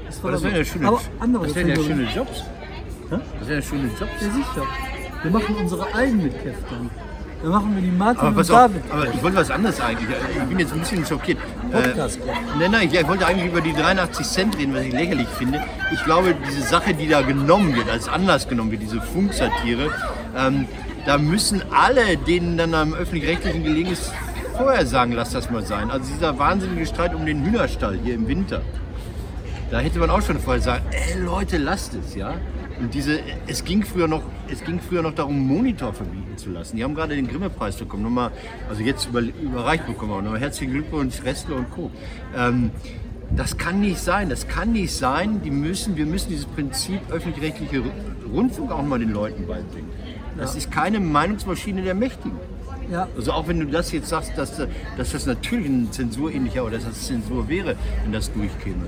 Das, 0.06 0.19
Aber 0.21 0.32
das 0.32 0.43
wären 0.43 0.56
ja 0.56 0.63
schöne, 0.65 0.88
aber 0.88 1.02
andere 1.19 1.45
das 1.47 1.56
wären 1.56 1.67
ja 1.69 1.76
schöne 1.76 2.04
Jobs. 2.15 2.43
Hä? 3.10 3.15
Das 3.39 3.47
wären 3.50 3.60
ja 3.60 3.62
schöne 3.62 3.84
Jobs. 4.00 4.12
Ja, 4.21 4.30
sicher. 4.32 4.67
Wir 5.23 5.32
machen 5.32 5.56
unsere 5.60 5.93
eigenen 5.95 6.32
Käfte. 6.32 6.76
Dann 7.41 7.52
machen 7.52 7.76
wir 7.76 7.82
die 7.84 7.91
Martin 7.95 8.19
Aber 8.19 8.30
und 8.30 8.41
auf, 8.41 8.47
David. 8.47 8.82
aber 8.91 9.13
ich 9.13 9.23
wollte 9.23 9.38
was 9.38 9.52
anderes 9.52 9.80
eigentlich. 9.80 10.10
Ich 10.10 10.43
bin 10.45 10.60
jetzt 10.60 10.73
ein 10.73 10.80
bisschen 10.80 11.06
schockiert. 11.06 11.38
Podcast. 11.71 12.17
Äh, 12.17 12.21
nein, 12.60 12.71
nein, 12.71 12.89
ich 12.91 13.08
wollte 13.08 13.28
eigentlich 13.28 13.52
über 13.52 13.62
die 13.62 13.73
83 13.73 14.26
Cent 14.26 14.58
reden, 14.58 14.73
was 14.73 14.82
ich 14.84 14.93
lächerlich 14.93 15.28
finde. 15.28 15.62
Ich 15.91 16.04
glaube, 16.04 16.36
diese 16.47 16.62
Sache, 16.63 16.93
die 16.95 17.08
da 17.08 17.21
genommen 17.21 17.76
wird, 17.76 17.89
als 17.89 18.10
Anlass 18.10 18.47
genommen 18.47 18.71
wird, 18.71 18.82
diese 18.82 19.02
Funksatire, 19.02 19.91
ähm, 20.36 20.65
da 21.06 21.17
müssen 21.17 21.62
alle, 21.71 22.17
denen 22.17 22.58
dann 22.58 22.73
am 22.73 22.93
öffentlich-rechtlichen 22.93 23.63
gelegen 23.63 23.91
ist, 23.91 24.12
vorher 24.58 24.86
sagen, 24.88 25.12
lass 25.12 25.32
das 25.32 25.50
mal 25.52 25.63
sein. 25.65 25.91
Also 25.91 26.12
dieser 26.12 26.38
wahnsinnige 26.39 26.86
Streit 26.88 27.13
um 27.13 27.26
den 27.26 27.45
Hühnerstall 27.45 28.00
hier 28.04 28.15
im 28.15 28.28
Winter. 28.28 28.62
Da 29.69 29.80
hätte 29.80 30.00
man 30.00 30.10
auch 30.10 30.21
schon 30.21 30.39
vorher 30.39 30.62
sagen, 30.62 30.86
ey 30.91 31.19
Leute, 31.21 31.58
lasst 31.58 31.93
es, 31.93 32.15
ja. 32.15 32.34
Und 32.80 32.94
diese, 32.94 33.20
es 33.48 33.63
ging 33.63 33.84
früher 33.84 34.08
noch, 34.08 34.22
es 34.52 34.63
ging 34.63 34.80
früher 34.80 35.02
noch 35.02 35.13
darum, 35.13 35.40
Monitor 35.48 35.94
verbieten 35.94 36.38
zu 36.38 36.52
lassen. 36.52 36.78
Die 36.78 36.84
haben 36.84 36.94
gerade 36.94 37.16
den 37.16 37.28
Grimme-Preis 37.28 37.78
bekommen, 37.78 38.04
nochmal, 38.04 38.32
also 38.70 38.82
jetzt 38.84 39.08
über, 39.08 39.22
überreicht 39.22 39.88
bekommen, 39.88 40.12
aber 40.12 40.22
nochmal 40.22 40.40
herzlichen 40.40 40.74
Glückwunsch, 40.74 41.24
Restler 41.24 41.56
und 41.56 41.72
Co. 41.72 41.92
Ähm, 42.36 42.72
das 43.36 43.58
kann 43.58 43.82
nicht 43.82 44.00
sein, 44.00 44.30
das 44.30 44.48
kann 44.48 44.72
nicht 44.72 44.94
sein. 44.94 45.42
Die 45.44 45.52
müssen, 45.52 45.98
wir 45.98 46.06
müssen 46.06 46.30
dieses 46.30 46.46
Prinzip 46.46 47.00
öffentlich-rechtliche 47.10 47.84
Rundfunk 48.32 48.72
auch 48.72 48.84
mal 48.84 49.00
den 49.00 49.12
Leuten 49.12 49.48
beibringen. 49.48 49.90
Das 50.38 50.56
ist 50.56 50.72
keine 50.72 51.00
Meinungsmaschine 51.00 51.82
der 51.82 51.96
Mächtigen. 51.96 52.38
Ja. 52.91 53.08
Also 53.15 53.32
auch 53.34 53.47
wenn 53.47 53.60
du 53.60 53.65
das 53.65 53.91
jetzt 53.91 54.10
sagst, 54.10 54.32
dass, 54.38 54.56
dass 54.97 55.12
das 55.12 55.26
natürlich 55.26 55.67
ein 55.67 55.91
zensurähnlicher 55.91 56.63
oder 56.63 56.76
dass 56.76 56.86
das 56.86 57.08
Zensur 57.08 57.47
wäre, 57.50 57.76
wenn 58.04 58.13
das 58.13 58.32
durchkäme. 58.32 58.86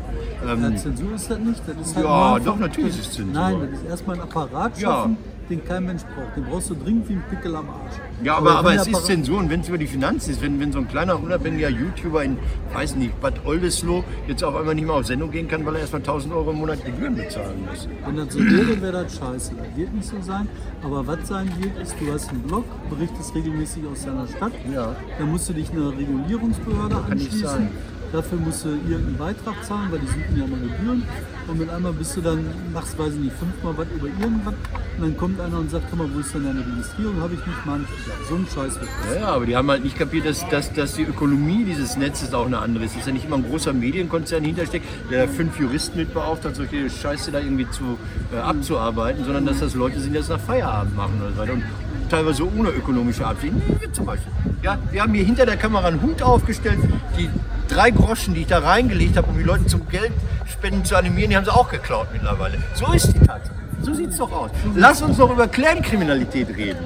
Ähm, 0.47 0.63
Ja, 0.63 0.75
Zensur 0.75 1.13
ist 1.15 1.29
das 1.29 1.39
nicht. 1.39 1.61
Das 1.67 1.87
ist 1.87 1.95
halt 1.95 2.05
Ja, 2.05 2.39
doch, 2.39 2.57
natürlich 2.59 2.97
ist 2.97 3.07
es 3.07 3.11
Zensur. 3.13 3.33
Nein, 3.33 3.59
das 3.71 3.81
ist 3.81 3.85
erstmal 3.89 4.15
ein 4.15 4.21
Apparat 4.21 4.79
Ja. 4.79 5.09
Den 5.49 5.63
kein 5.65 5.85
Mensch 5.85 6.03
braucht. 6.03 6.35
Den 6.35 6.45
brauchst 6.45 6.69
du 6.69 6.75
dringend 6.75 7.09
wie 7.09 7.13
ein 7.13 7.23
Pickel 7.29 7.55
am 7.55 7.69
Arsch. 7.69 7.95
Ja, 8.23 8.37
aber, 8.37 8.57
aber 8.57 8.69
wenn 8.69 8.79
es 8.79 8.87
ist 8.87 9.05
Zensur 9.05 9.39
und 9.39 9.49
wenn 9.49 9.61
es 9.61 9.67
über 9.67 9.77
die 9.77 9.87
Finanzen 9.87 10.31
ist, 10.31 10.41
wenn, 10.41 10.59
wenn 10.59 10.71
so 10.71 10.79
ein 10.79 10.87
kleiner 10.87 11.21
unabhängiger 11.21 11.69
YouTuber 11.69 12.23
in, 12.23 12.37
weiß 12.73 12.95
nicht, 12.95 13.19
Bad 13.21 13.45
Oldesloe 13.45 14.03
jetzt 14.27 14.43
auf 14.43 14.55
einmal 14.55 14.75
nicht 14.75 14.85
mehr 14.85 14.95
auf 14.95 15.05
Sendung 15.05 15.31
gehen 15.31 15.47
kann, 15.47 15.65
weil 15.65 15.75
er 15.75 15.81
erstmal 15.81 16.01
1000 16.01 16.33
Euro 16.33 16.51
im 16.51 16.57
Monat 16.57 16.83
Gebühren 16.85 17.15
bezahlen 17.15 17.67
muss. 17.69 17.87
Wenn 18.05 18.17
das 18.17 18.33
so 18.33 18.39
wäre, 18.39 18.81
wäre 18.81 19.03
das 19.03 19.17
scheiße. 19.17 19.53
Das 19.55 19.77
wird 19.77 19.93
nicht 19.93 20.07
so 20.07 20.21
sein. 20.21 20.47
Aber 20.83 21.05
was 21.07 21.27
sein 21.27 21.51
wird, 21.59 21.77
ist, 21.81 21.95
du 21.99 22.11
hast 22.13 22.29
einen 22.29 22.41
Blog, 22.43 22.65
berichtest 22.89 23.33
regelmäßig 23.35 23.83
aus 23.91 24.05
deiner 24.05 24.27
Stadt. 24.27 24.53
Ja. 24.73 24.95
Dann 25.17 25.31
musst 25.31 25.49
du 25.49 25.53
dich 25.53 25.71
einer 25.71 25.89
Regulierungsbehörde 25.89 26.95
Kann 27.07 27.17
nicht 27.17 27.31
anschließen. 27.31 27.69
Dafür 28.11 28.39
musst 28.39 28.65
du 28.65 28.69
irgendeinen 28.69 29.17
Beitrag 29.17 29.63
zahlen, 29.63 29.91
weil 29.91 29.99
die 29.99 30.07
suchen 30.07 30.35
ja 30.35 30.47
mal 30.47 30.59
Gebühren. 30.59 31.03
Und 31.47 31.59
mit 31.59 31.69
einmal 31.69 31.93
bist 31.93 32.15
du 32.17 32.21
dann, 32.21 32.43
machst, 32.73 32.97
weiß 32.97 33.13
ich 33.13 33.19
nicht, 33.19 33.35
fünfmal 33.35 33.77
was 33.77 33.87
über 33.95 34.07
irgendwas. 34.07 34.53
Und 34.97 35.01
dann 35.01 35.17
kommt 35.17 35.39
einer 35.39 35.59
und 35.59 35.69
sagt, 35.69 35.85
guck 35.89 35.99
mal, 35.99 36.09
wo 36.13 36.19
ist 36.19 36.33
denn 36.33 36.43
deine 36.43 36.59
Registrierung? 36.59 37.21
Habe 37.21 37.33
ich 37.35 37.45
nicht, 37.45 37.65
mal 37.65 37.79
so 38.27 38.35
ein 38.35 38.47
Scheiß 38.53 38.79
wird 38.79 38.89
das. 39.05 39.15
Ja, 39.15 39.21
ja, 39.21 39.27
aber 39.27 39.45
die 39.45 39.55
haben 39.55 39.69
halt 39.69 39.83
nicht 39.83 39.97
kapiert, 39.97 40.25
dass, 40.25 40.47
dass, 40.49 40.73
dass 40.73 40.93
die 40.93 41.03
Ökonomie 41.03 41.63
dieses 41.65 41.97
Netzes 41.97 42.33
auch 42.33 42.45
eine 42.45 42.59
andere 42.59 42.85
ist. 42.85 42.91
Es 42.91 43.01
ist 43.01 43.07
ja 43.07 43.13
nicht 43.13 43.25
immer 43.25 43.37
ein 43.37 43.45
großer 43.47 43.73
Medienkonzern 43.73 44.43
hintersteckt, 44.43 44.85
der 45.11 45.27
fünf 45.27 45.59
Juristen 45.59 45.97
mit 45.99 46.13
beauftragt, 46.13 46.55
solche 46.55 46.89
Scheiße 46.89 47.31
da 47.31 47.39
irgendwie 47.39 47.69
zu, 47.69 47.97
äh, 48.33 48.37
abzuarbeiten, 48.37 49.23
sondern 49.23 49.45
dass 49.45 49.59
das 49.59 49.75
Leute 49.75 49.99
sind, 49.99 50.13
die 50.13 50.17
das 50.17 50.29
nach 50.29 50.39
Feierabend 50.39 50.95
machen 50.95 51.21
oder 51.21 51.31
so 51.31 51.37
weiter. 51.37 51.53
Und 51.53 51.63
teilweise 52.09 52.43
ohne 52.43 52.69
ökonomische 52.69 53.25
Absicht. 53.25 53.53
Wir 53.79 53.93
zum 53.93 54.05
Beispiel. 54.05 54.31
Ja, 54.63 54.77
wir 54.91 55.01
haben 55.01 55.13
hier 55.13 55.23
hinter 55.23 55.45
der 55.45 55.57
Kamera 55.57 55.87
einen 55.87 56.01
Hut 56.01 56.21
aufgestellt. 56.21 56.79
Die 57.17 57.29
drei 57.69 57.91
Groschen, 57.91 58.33
die 58.33 58.41
ich 58.41 58.47
da 58.47 58.59
reingelegt 58.59 59.15
habe, 59.17 59.29
um 59.29 59.37
die 59.37 59.43
Leute 59.43 59.65
zum 59.67 59.87
Geldspenden 59.87 60.83
zu 60.83 60.95
animieren, 60.95 61.29
die 61.29 61.37
haben 61.37 61.45
sie 61.45 61.53
auch 61.53 61.69
geklaut 61.69 62.07
mittlerweile. 62.11 62.57
So 62.73 62.91
ist 62.91 63.13
die 63.13 63.19
Tatsache. 63.19 63.55
So 63.81 63.93
sieht 63.93 64.09
es 64.09 64.17
doch 64.17 64.31
aus. 64.31 64.51
Lass 64.75 65.01
uns 65.01 65.17
doch 65.17 65.31
über 65.31 65.47
Clankriminalität 65.47 66.49
reden. 66.49 66.79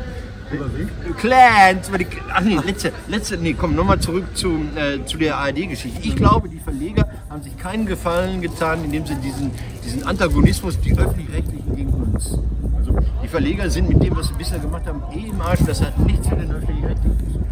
Clans, 1.17 1.89
über 1.89 1.98
die, 1.98 2.06
ach 2.32 2.41
nee, 2.41 2.60
letzte, 2.63 2.91
letzte, 3.08 3.38
nee, 3.38 3.54
komm, 3.54 3.76
nochmal 3.76 4.00
zurück 4.00 4.26
zu, 4.36 4.65
äh, 4.76 5.04
zu 5.06 5.17
der 5.17 5.38
ARD-Geschichte. 5.38 6.00
Ich 6.04 6.15
glaube, 6.15 6.48
die 6.48 6.60
Verleger 6.60 7.08
haben 7.30 7.41
sich 7.41 7.58
keinen 7.58 7.88
Gefallen 7.88 8.41
getan, 8.41 8.84
indem 8.84 9.06
sie 9.06 9.15
diesen, 9.15 9.50
diesen 9.84 10.04
Antagonismus, 10.04 10.80
die 10.80 10.96
öffentlich-rechtlichen 10.96 11.76
gegen 11.76 11.93
uns. 11.93 12.38
Also 12.78 12.96
die 13.24 13.28
Verleger 13.28 13.67
sind 13.69 13.89
mit 13.89 14.04
dem, 14.04 14.15
was 14.15 14.28
sie 14.28 14.34
bisher 14.36 14.60
gemacht 14.60 14.86
haben, 14.86 15.02
eh 15.15 15.30
im 15.30 15.41
Arsch. 15.41 15.62
Das 15.65 15.82
hat 15.82 15.98
nichts 16.00 16.30
mit 16.30 16.41
den 16.41 16.52
öffentlich-rechtlichen 16.52 17.19
zu 17.19 17.34
tun. 17.34 17.46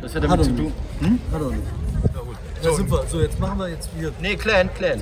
Das 0.00 0.14
hat 0.14 0.22
Hat 0.22 0.30
damit 0.30 0.46
er 0.46 0.50
zu 0.50 0.56
tun. 0.56 0.72
Hm? 1.00 1.18
Hat 1.32 1.40
er 1.40 1.48
nicht. 1.50 1.81
Ja, 2.62 2.72
super. 2.72 3.04
So, 3.08 3.20
jetzt 3.20 3.38
machen 3.40 3.58
wir 3.58 3.68
jetzt 3.68 3.88
wieder 3.96 4.12
nee, 4.20 4.36
Clan, 4.36 4.70
Clan. 4.74 5.00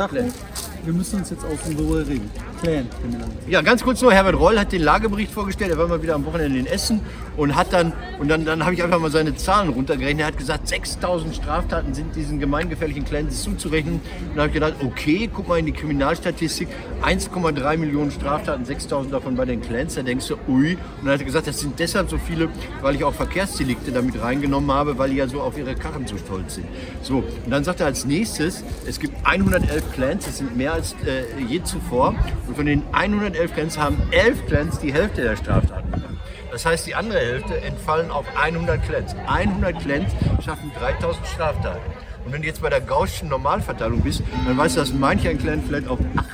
Wir 0.84 0.92
müssen 0.92 1.20
uns 1.20 1.30
jetzt 1.30 1.44
aus 1.44 1.62
dem 1.66 1.78
Worüber 1.78 2.08
reden. 2.08 2.30
Kriminalität. 2.60 3.48
Ja, 3.48 3.62
ganz 3.62 3.82
kurz 3.82 4.00
nur, 4.02 4.12
Herbert 4.12 4.38
Reul 4.38 4.58
hat 4.58 4.72
den 4.72 4.82
Lagebericht 4.82 5.32
vorgestellt, 5.32 5.70
er 5.70 5.78
war 5.78 5.88
mal 5.88 6.02
wieder 6.02 6.14
am 6.14 6.24
Wochenende 6.24 6.58
in 6.58 6.66
Essen 6.66 7.00
und 7.36 7.56
hat 7.56 7.72
dann, 7.72 7.92
und 8.18 8.28
dann, 8.28 8.44
dann 8.44 8.64
habe 8.64 8.74
ich 8.74 8.82
einfach 8.82 8.98
mal 8.98 9.10
seine 9.10 9.34
Zahlen 9.34 9.70
runtergerechnet, 9.70 10.20
er 10.20 10.26
hat 10.26 10.38
gesagt, 10.38 10.68
6000 10.68 11.34
Straftaten 11.34 11.94
sind 11.94 12.14
diesen 12.14 12.38
gemeingefährlichen 12.38 13.04
Clans 13.04 13.42
zuzurechnen. 13.42 13.94
Und 13.94 14.36
da 14.36 14.42
habe 14.42 14.48
ich 14.48 14.54
gedacht, 14.54 14.74
okay, 14.84 15.30
guck 15.32 15.48
mal 15.48 15.58
in 15.58 15.66
die 15.66 15.72
Kriminalstatistik, 15.72 16.68
1,3 17.02 17.76
Millionen 17.78 18.10
Straftaten, 18.10 18.64
6000 18.64 19.14
davon 19.14 19.36
bei 19.36 19.46
den 19.46 19.62
Clans, 19.62 19.94
da 19.94 20.02
denkst 20.02 20.28
du, 20.28 20.34
ui. 20.48 20.74
Und 20.74 20.78
dann 21.04 21.14
hat 21.14 21.20
er 21.20 21.26
gesagt, 21.26 21.46
das 21.46 21.60
sind 21.60 21.78
deshalb 21.78 22.10
so 22.10 22.18
viele, 22.18 22.48
weil 22.82 22.94
ich 22.94 23.04
auch 23.04 23.14
Verkehrsdelikte 23.14 23.90
damit 23.90 24.20
reingenommen 24.20 24.70
habe, 24.70 24.98
weil 24.98 25.10
die 25.10 25.16
ja 25.16 25.26
so 25.26 25.40
auf 25.40 25.56
ihre 25.56 25.74
Karren 25.74 26.06
so 26.06 26.18
stolz 26.18 26.56
sind. 26.56 26.66
So, 27.02 27.24
und 27.44 27.50
dann 27.50 27.64
sagt 27.64 27.80
er 27.80 27.86
als 27.86 28.04
nächstes, 28.04 28.64
es 28.86 29.00
gibt 29.00 29.14
111 29.24 29.92
Clans, 29.94 30.26
das 30.26 30.38
sind 30.38 30.56
mehr 30.56 30.74
als 30.74 30.92
äh, 31.06 31.42
je 31.48 31.62
zuvor. 31.62 32.14
Und 32.50 32.56
von 32.56 32.66
den 32.66 32.82
111 32.90 33.54
Clans 33.54 33.78
haben 33.78 33.96
11 34.10 34.46
Clans 34.46 34.80
die 34.80 34.92
Hälfte 34.92 35.22
der 35.22 35.36
Straftaten 35.36 35.88
gemacht. 35.92 36.14
Das 36.50 36.66
heißt, 36.66 36.84
die 36.84 36.96
andere 36.96 37.20
Hälfte 37.20 37.60
entfallen 37.60 38.10
auf 38.10 38.26
100 38.34 38.82
Clans. 38.82 39.14
100 39.28 39.78
Clans 39.78 40.10
schaffen 40.44 40.72
3000 40.80 41.24
Straftaten. 41.28 41.78
Und 42.24 42.32
wenn 42.32 42.42
du 42.42 42.48
jetzt 42.48 42.60
bei 42.60 42.68
der 42.68 42.80
Gaußschen 42.80 43.28
Normalverteilung 43.28 44.00
bist, 44.00 44.24
dann 44.48 44.58
weißt 44.58 44.74
du, 44.74 44.80
dass 44.80 44.92
manch 44.92 45.28
ein 45.28 45.38
Clan 45.38 45.62
vielleicht 45.64 45.86
auf 45.86 46.00
8, 46.16 46.26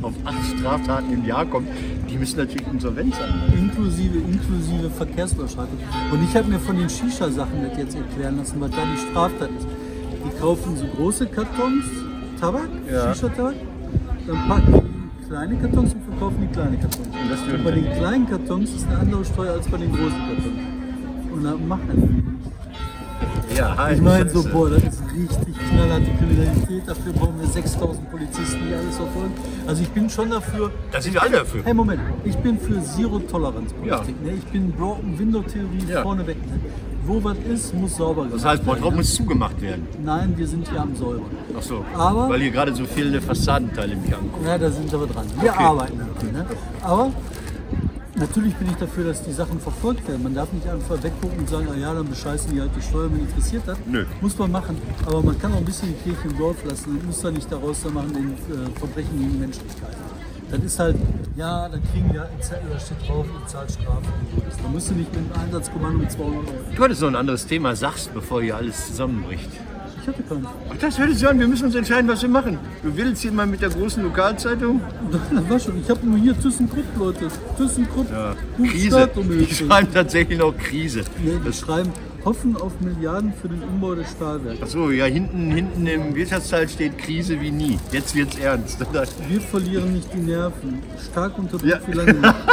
auf 0.00 0.14
8 0.24 0.58
Straftaten 0.58 1.12
im 1.12 1.26
Jahr 1.26 1.44
kommt. 1.44 1.68
Die 2.08 2.16
müssen 2.16 2.38
natürlich 2.38 2.66
insolvent 2.66 3.14
sein. 3.14 3.34
Inklusive, 3.54 4.16
inklusive 4.16 4.88
Verkehrsüberschreitung. 4.88 5.78
Und 6.10 6.24
ich 6.24 6.34
habe 6.34 6.48
mir 6.48 6.60
von 6.60 6.78
den 6.78 6.88
Shisha-Sachen 6.88 7.68
das 7.68 7.76
jetzt 7.76 7.94
erklären 7.94 8.38
lassen, 8.38 8.58
was 8.58 8.70
da 8.70 8.78
die 8.90 9.10
Straftat 9.10 9.50
ist. 9.50 9.66
Die 10.24 10.40
kaufen 10.40 10.78
so 10.78 10.86
große 10.86 11.26
Kartons, 11.26 11.84
Tabak, 12.40 12.70
Ja. 12.90 13.12
Shisha-Tabak, 13.12 13.54
dann 14.26 14.48
packen 14.48 14.72
die 14.72 14.87
kleine 15.28 15.56
Kartons 15.56 15.94
und 15.94 16.02
verkaufen 16.04 16.36
die 16.40 16.46
kleinen 16.48 16.80
Kartons. 16.80 17.08
das 17.30 17.54
Und 17.54 17.64
bei 17.64 17.70
den 17.70 17.84
kleinen 17.92 18.28
Kartons 18.28 18.70
ist 18.74 18.86
eine 18.88 18.98
andere 18.98 19.24
Steuer 19.24 19.52
als 19.52 19.68
bei 19.68 19.76
den 19.76 19.90
großen 19.92 20.18
Kartons. 20.18 21.32
Und 21.32 21.44
dann 21.44 21.68
machen 21.68 21.90
die 21.94 22.14
nicht. 22.14 23.58
Ja, 23.58 23.90
Ich 23.90 24.00
meine 24.00 24.28
so, 24.28 24.44
boah, 24.44 24.70
das 24.70 24.84
ist 24.84 25.02
richtig 25.12 25.54
knallharte 25.70 26.10
Kriminalität, 26.18 26.82
dafür 26.86 27.12
brauchen 27.12 27.40
wir 27.40 27.48
6000 27.48 28.10
Polizisten, 28.10 28.58
die 28.68 28.74
alles 28.74 28.96
verfolgen. 28.96 29.32
Also 29.66 29.82
ich 29.82 29.88
bin 29.88 30.08
schon 30.08 30.30
dafür, 30.30 30.70
Da 30.92 31.00
sind 31.00 31.14
wir 31.14 31.22
alle 31.22 31.38
dafür. 31.38 31.62
Hey, 31.64 31.74
Moment, 31.74 32.00
ich 32.24 32.36
bin 32.36 32.58
für 32.58 32.80
Zero-Toleranz-Politik. 32.80 34.14
Ja. 34.22 34.30
Ne? 34.30 34.36
Ich 34.38 34.44
bin 34.46 34.70
Broken 34.72 35.18
Window-Theorie 35.18 35.84
Ja. 35.88 36.02
vorneweg. 36.02 36.36
Ne? 36.46 36.60
Wo 37.08 37.24
was 37.24 37.38
ist, 37.38 37.74
muss 37.74 37.96
sauber 37.96 38.22
gemacht 38.24 38.34
Das 38.36 38.44
heißt, 38.44 38.64
Bottrop 38.66 38.84
werden. 38.84 38.96
muss 38.96 39.14
zugemacht 39.14 39.60
werden. 39.62 39.84
Ne? 39.94 39.98
Nein, 40.04 40.34
wir 40.36 40.46
sind 40.46 40.68
hier 40.68 40.80
am 40.82 40.94
Säubern. 40.94 41.30
Ach 41.58 41.62
so. 41.62 41.82
Aber- 41.96 42.28
Weil 42.28 42.40
hier 42.42 42.50
gerade 42.50 42.74
so 42.74 42.84
viele 42.84 43.18
Fassadenteile 43.22 43.96
mich 43.96 44.14
angucken. 44.14 44.44
Ja, 44.46 44.58
da 44.58 44.70
sind 44.70 44.92
wir 44.92 45.06
dran. 45.06 45.24
Wir 45.40 45.50
Okay. 45.52 45.64
arbeiten 45.64 45.98
daran. 45.98 46.32
Ne? 46.32 46.46
Aber 46.82 47.10
natürlich 48.16 48.54
bin 48.56 48.68
ich 48.68 48.76
dafür, 48.76 49.04
dass 49.04 49.22
die 49.22 49.32
Sachen 49.32 49.58
verfolgt 49.58 50.06
werden. 50.06 50.22
Man 50.22 50.34
darf 50.34 50.52
nicht 50.52 50.68
einfach 50.68 51.02
weggucken 51.02 51.38
und 51.38 51.48
sagen, 51.48 51.68
ah 51.72 51.78
ja, 51.78 51.94
dann 51.94 52.08
bescheißen 52.10 52.52
die 52.52 52.60
halt 52.60 52.72
die 52.76 52.82
Steuer, 52.82 53.10
wenn 53.10 53.20
interessiert 53.20 53.66
hat. 53.66 53.78
Nö. 53.86 54.04
Muss 54.20 54.38
man 54.38 54.52
machen. 54.52 54.76
Aber 55.06 55.22
man 55.22 55.38
kann 55.38 55.52
auch 55.54 55.58
ein 55.58 55.64
bisschen 55.64 55.88
die 55.88 56.10
Kirche 56.10 56.28
im 56.28 56.36
Dorf 56.36 56.56
lassen 56.68 56.90
und 56.90 57.06
muss 57.06 57.20
da 57.22 57.30
nicht 57.30 57.50
daraus 57.50 57.82
da 57.84 57.88
machen, 57.90 58.12
den 58.12 58.28
äh, 58.54 58.68
Verbrechen 58.78 59.18
gegen 59.18 59.38
Menschlichkeit. 59.40 59.96
Das 60.50 60.60
ist 60.62 60.78
halt, 60.78 60.96
ja, 61.36 61.68
da 61.68 61.76
kriegen 61.92 62.12
wir 62.12 62.22
ein 62.22 62.40
Zettel, 62.40 62.70
da 62.72 62.80
steht 62.80 63.06
drauf, 63.06 63.26
ihr 63.26 63.46
zahlt 63.46 63.70
Strafe. 63.70 63.98
und. 63.98 64.62
Da 64.62 64.68
musst 64.68 64.90
du 64.90 64.94
nicht 64.94 65.14
mit 65.14 65.24
einem 65.32 65.44
Einsatzkommando 65.44 65.98
mit 65.98 66.10
200 66.10 66.36
Euro. 66.38 66.44
Du 66.74 66.84
hattest 66.84 67.02
noch 67.02 67.08
ein 67.08 67.16
anderes 67.16 67.46
Thema, 67.46 67.76
sagst, 67.76 68.14
bevor 68.14 68.42
hier 68.42 68.56
alles 68.56 68.86
zusammenbricht. 68.86 69.50
Ich 70.00 70.08
hatte 70.08 70.22
keinen. 70.22 70.46
Ach, 70.46 70.76
das 70.80 70.98
hört 70.98 71.12
sich 71.12 71.28
an, 71.28 71.38
wir 71.38 71.48
müssen 71.48 71.66
uns 71.66 71.74
entscheiden, 71.74 72.08
was 72.08 72.22
wir 72.22 72.30
machen. 72.30 72.58
Du 72.82 72.96
willst 72.96 73.20
hier 73.20 73.32
mal 73.32 73.46
mit 73.46 73.60
der 73.60 73.68
großen 73.68 74.02
Lokalzeitung? 74.02 74.80
Das 75.10 75.50
war 75.50 75.60
schon. 75.60 75.80
Ich 75.82 75.90
habe 75.90 76.06
nur 76.06 76.18
hier 76.18 76.38
ThyssenKrupp, 76.40 76.96
Leute. 76.98 77.28
ThyssenKrupp. 77.58 78.10
Ja. 78.10 78.34
Krise. 78.56 79.10
Die 79.14 79.54
schreiben 79.54 79.88
tatsächlich 79.92 80.38
noch 80.38 80.56
Krise. 80.56 81.02
Nee, 81.22 81.38
die 81.44 81.52
schreiben, 81.52 81.92
hoffen 82.24 82.56
auf 82.56 82.72
Milliarden 82.80 83.32
für 83.32 83.48
den 83.48 83.62
Umbau 83.62 83.94
des 83.94 84.10
Stahlwerks. 84.10 84.62
Achso, 84.62 84.90
ja, 84.90 85.06
hinten, 85.06 85.50
hinten 85.50 85.86
im 85.86 86.14
Wirtschaftsteil 86.14 86.68
steht 86.68 86.98
Krise 86.98 87.40
wie 87.40 87.50
nie. 87.50 87.78
Jetzt 87.92 88.14
wird's 88.14 88.36
ernst. 88.38 88.80
Wir 89.28 89.40
verlieren 89.40 89.92
nicht 89.92 90.12
die 90.12 90.18
Nerven. 90.20 90.80
Stark 91.10 91.38
unter 91.38 91.58
Druck 91.58 91.68
Ja. 91.68 91.80
wie 91.86 91.92
lange. 91.92 92.34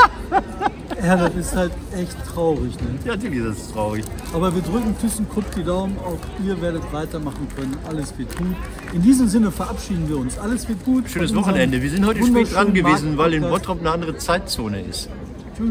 Ja, 1.03 1.15
das 1.17 1.35
ist 1.35 1.55
halt 1.55 1.71
echt 1.95 2.15
traurig. 2.25 2.73
Ne? 2.79 2.87
Ja, 3.03 3.11
natürlich 3.15 3.39
ist 3.39 3.59
das 3.59 3.73
traurig. 3.73 4.03
Aber 4.33 4.55
wir 4.55 4.61
drücken 4.63 4.95
ThyssenKrupp 4.99 5.43
die 5.53 5.63
Daumen. 5.63 5.97
Auch 5.99 6.17
ihr 6.43 6.59
werdet 6.61 6.81
weitermachen 6.91 7.47
können. 7.55 7.75
Alles 7.87 8.17
wird 8.17 8.35
gut. 8.35 8.55
In 8.93 9.03
diesem 9.03 9.27
Sinne 9.27 9.51
verabschieden 9.51 10.07
wir 10.09 10.17
uns. 10.17 10.39
Alles 10.39 10.67
wird 10.67 10.83
gut. 10.83 11.07
Schönes 11.09 11.35
Wochenende. 11.35 11.79
Wir 11.81 11.91
sind 11.91 12.05
heute 12.07 12.25
spät 12.25 12.51
dran 12.51 12.73
gewesen, 12.73 13.17
weil 13.17 13.35
in. 13.35 13.41
Bottrop 13.43 13.81
eine 13.81 13.91
andere 13.91 14.17
Zeitzone 14.17 14.81
ist. 14.81 15.09
Tschüss. 15.55 15.69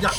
Ja. 0.00 0.10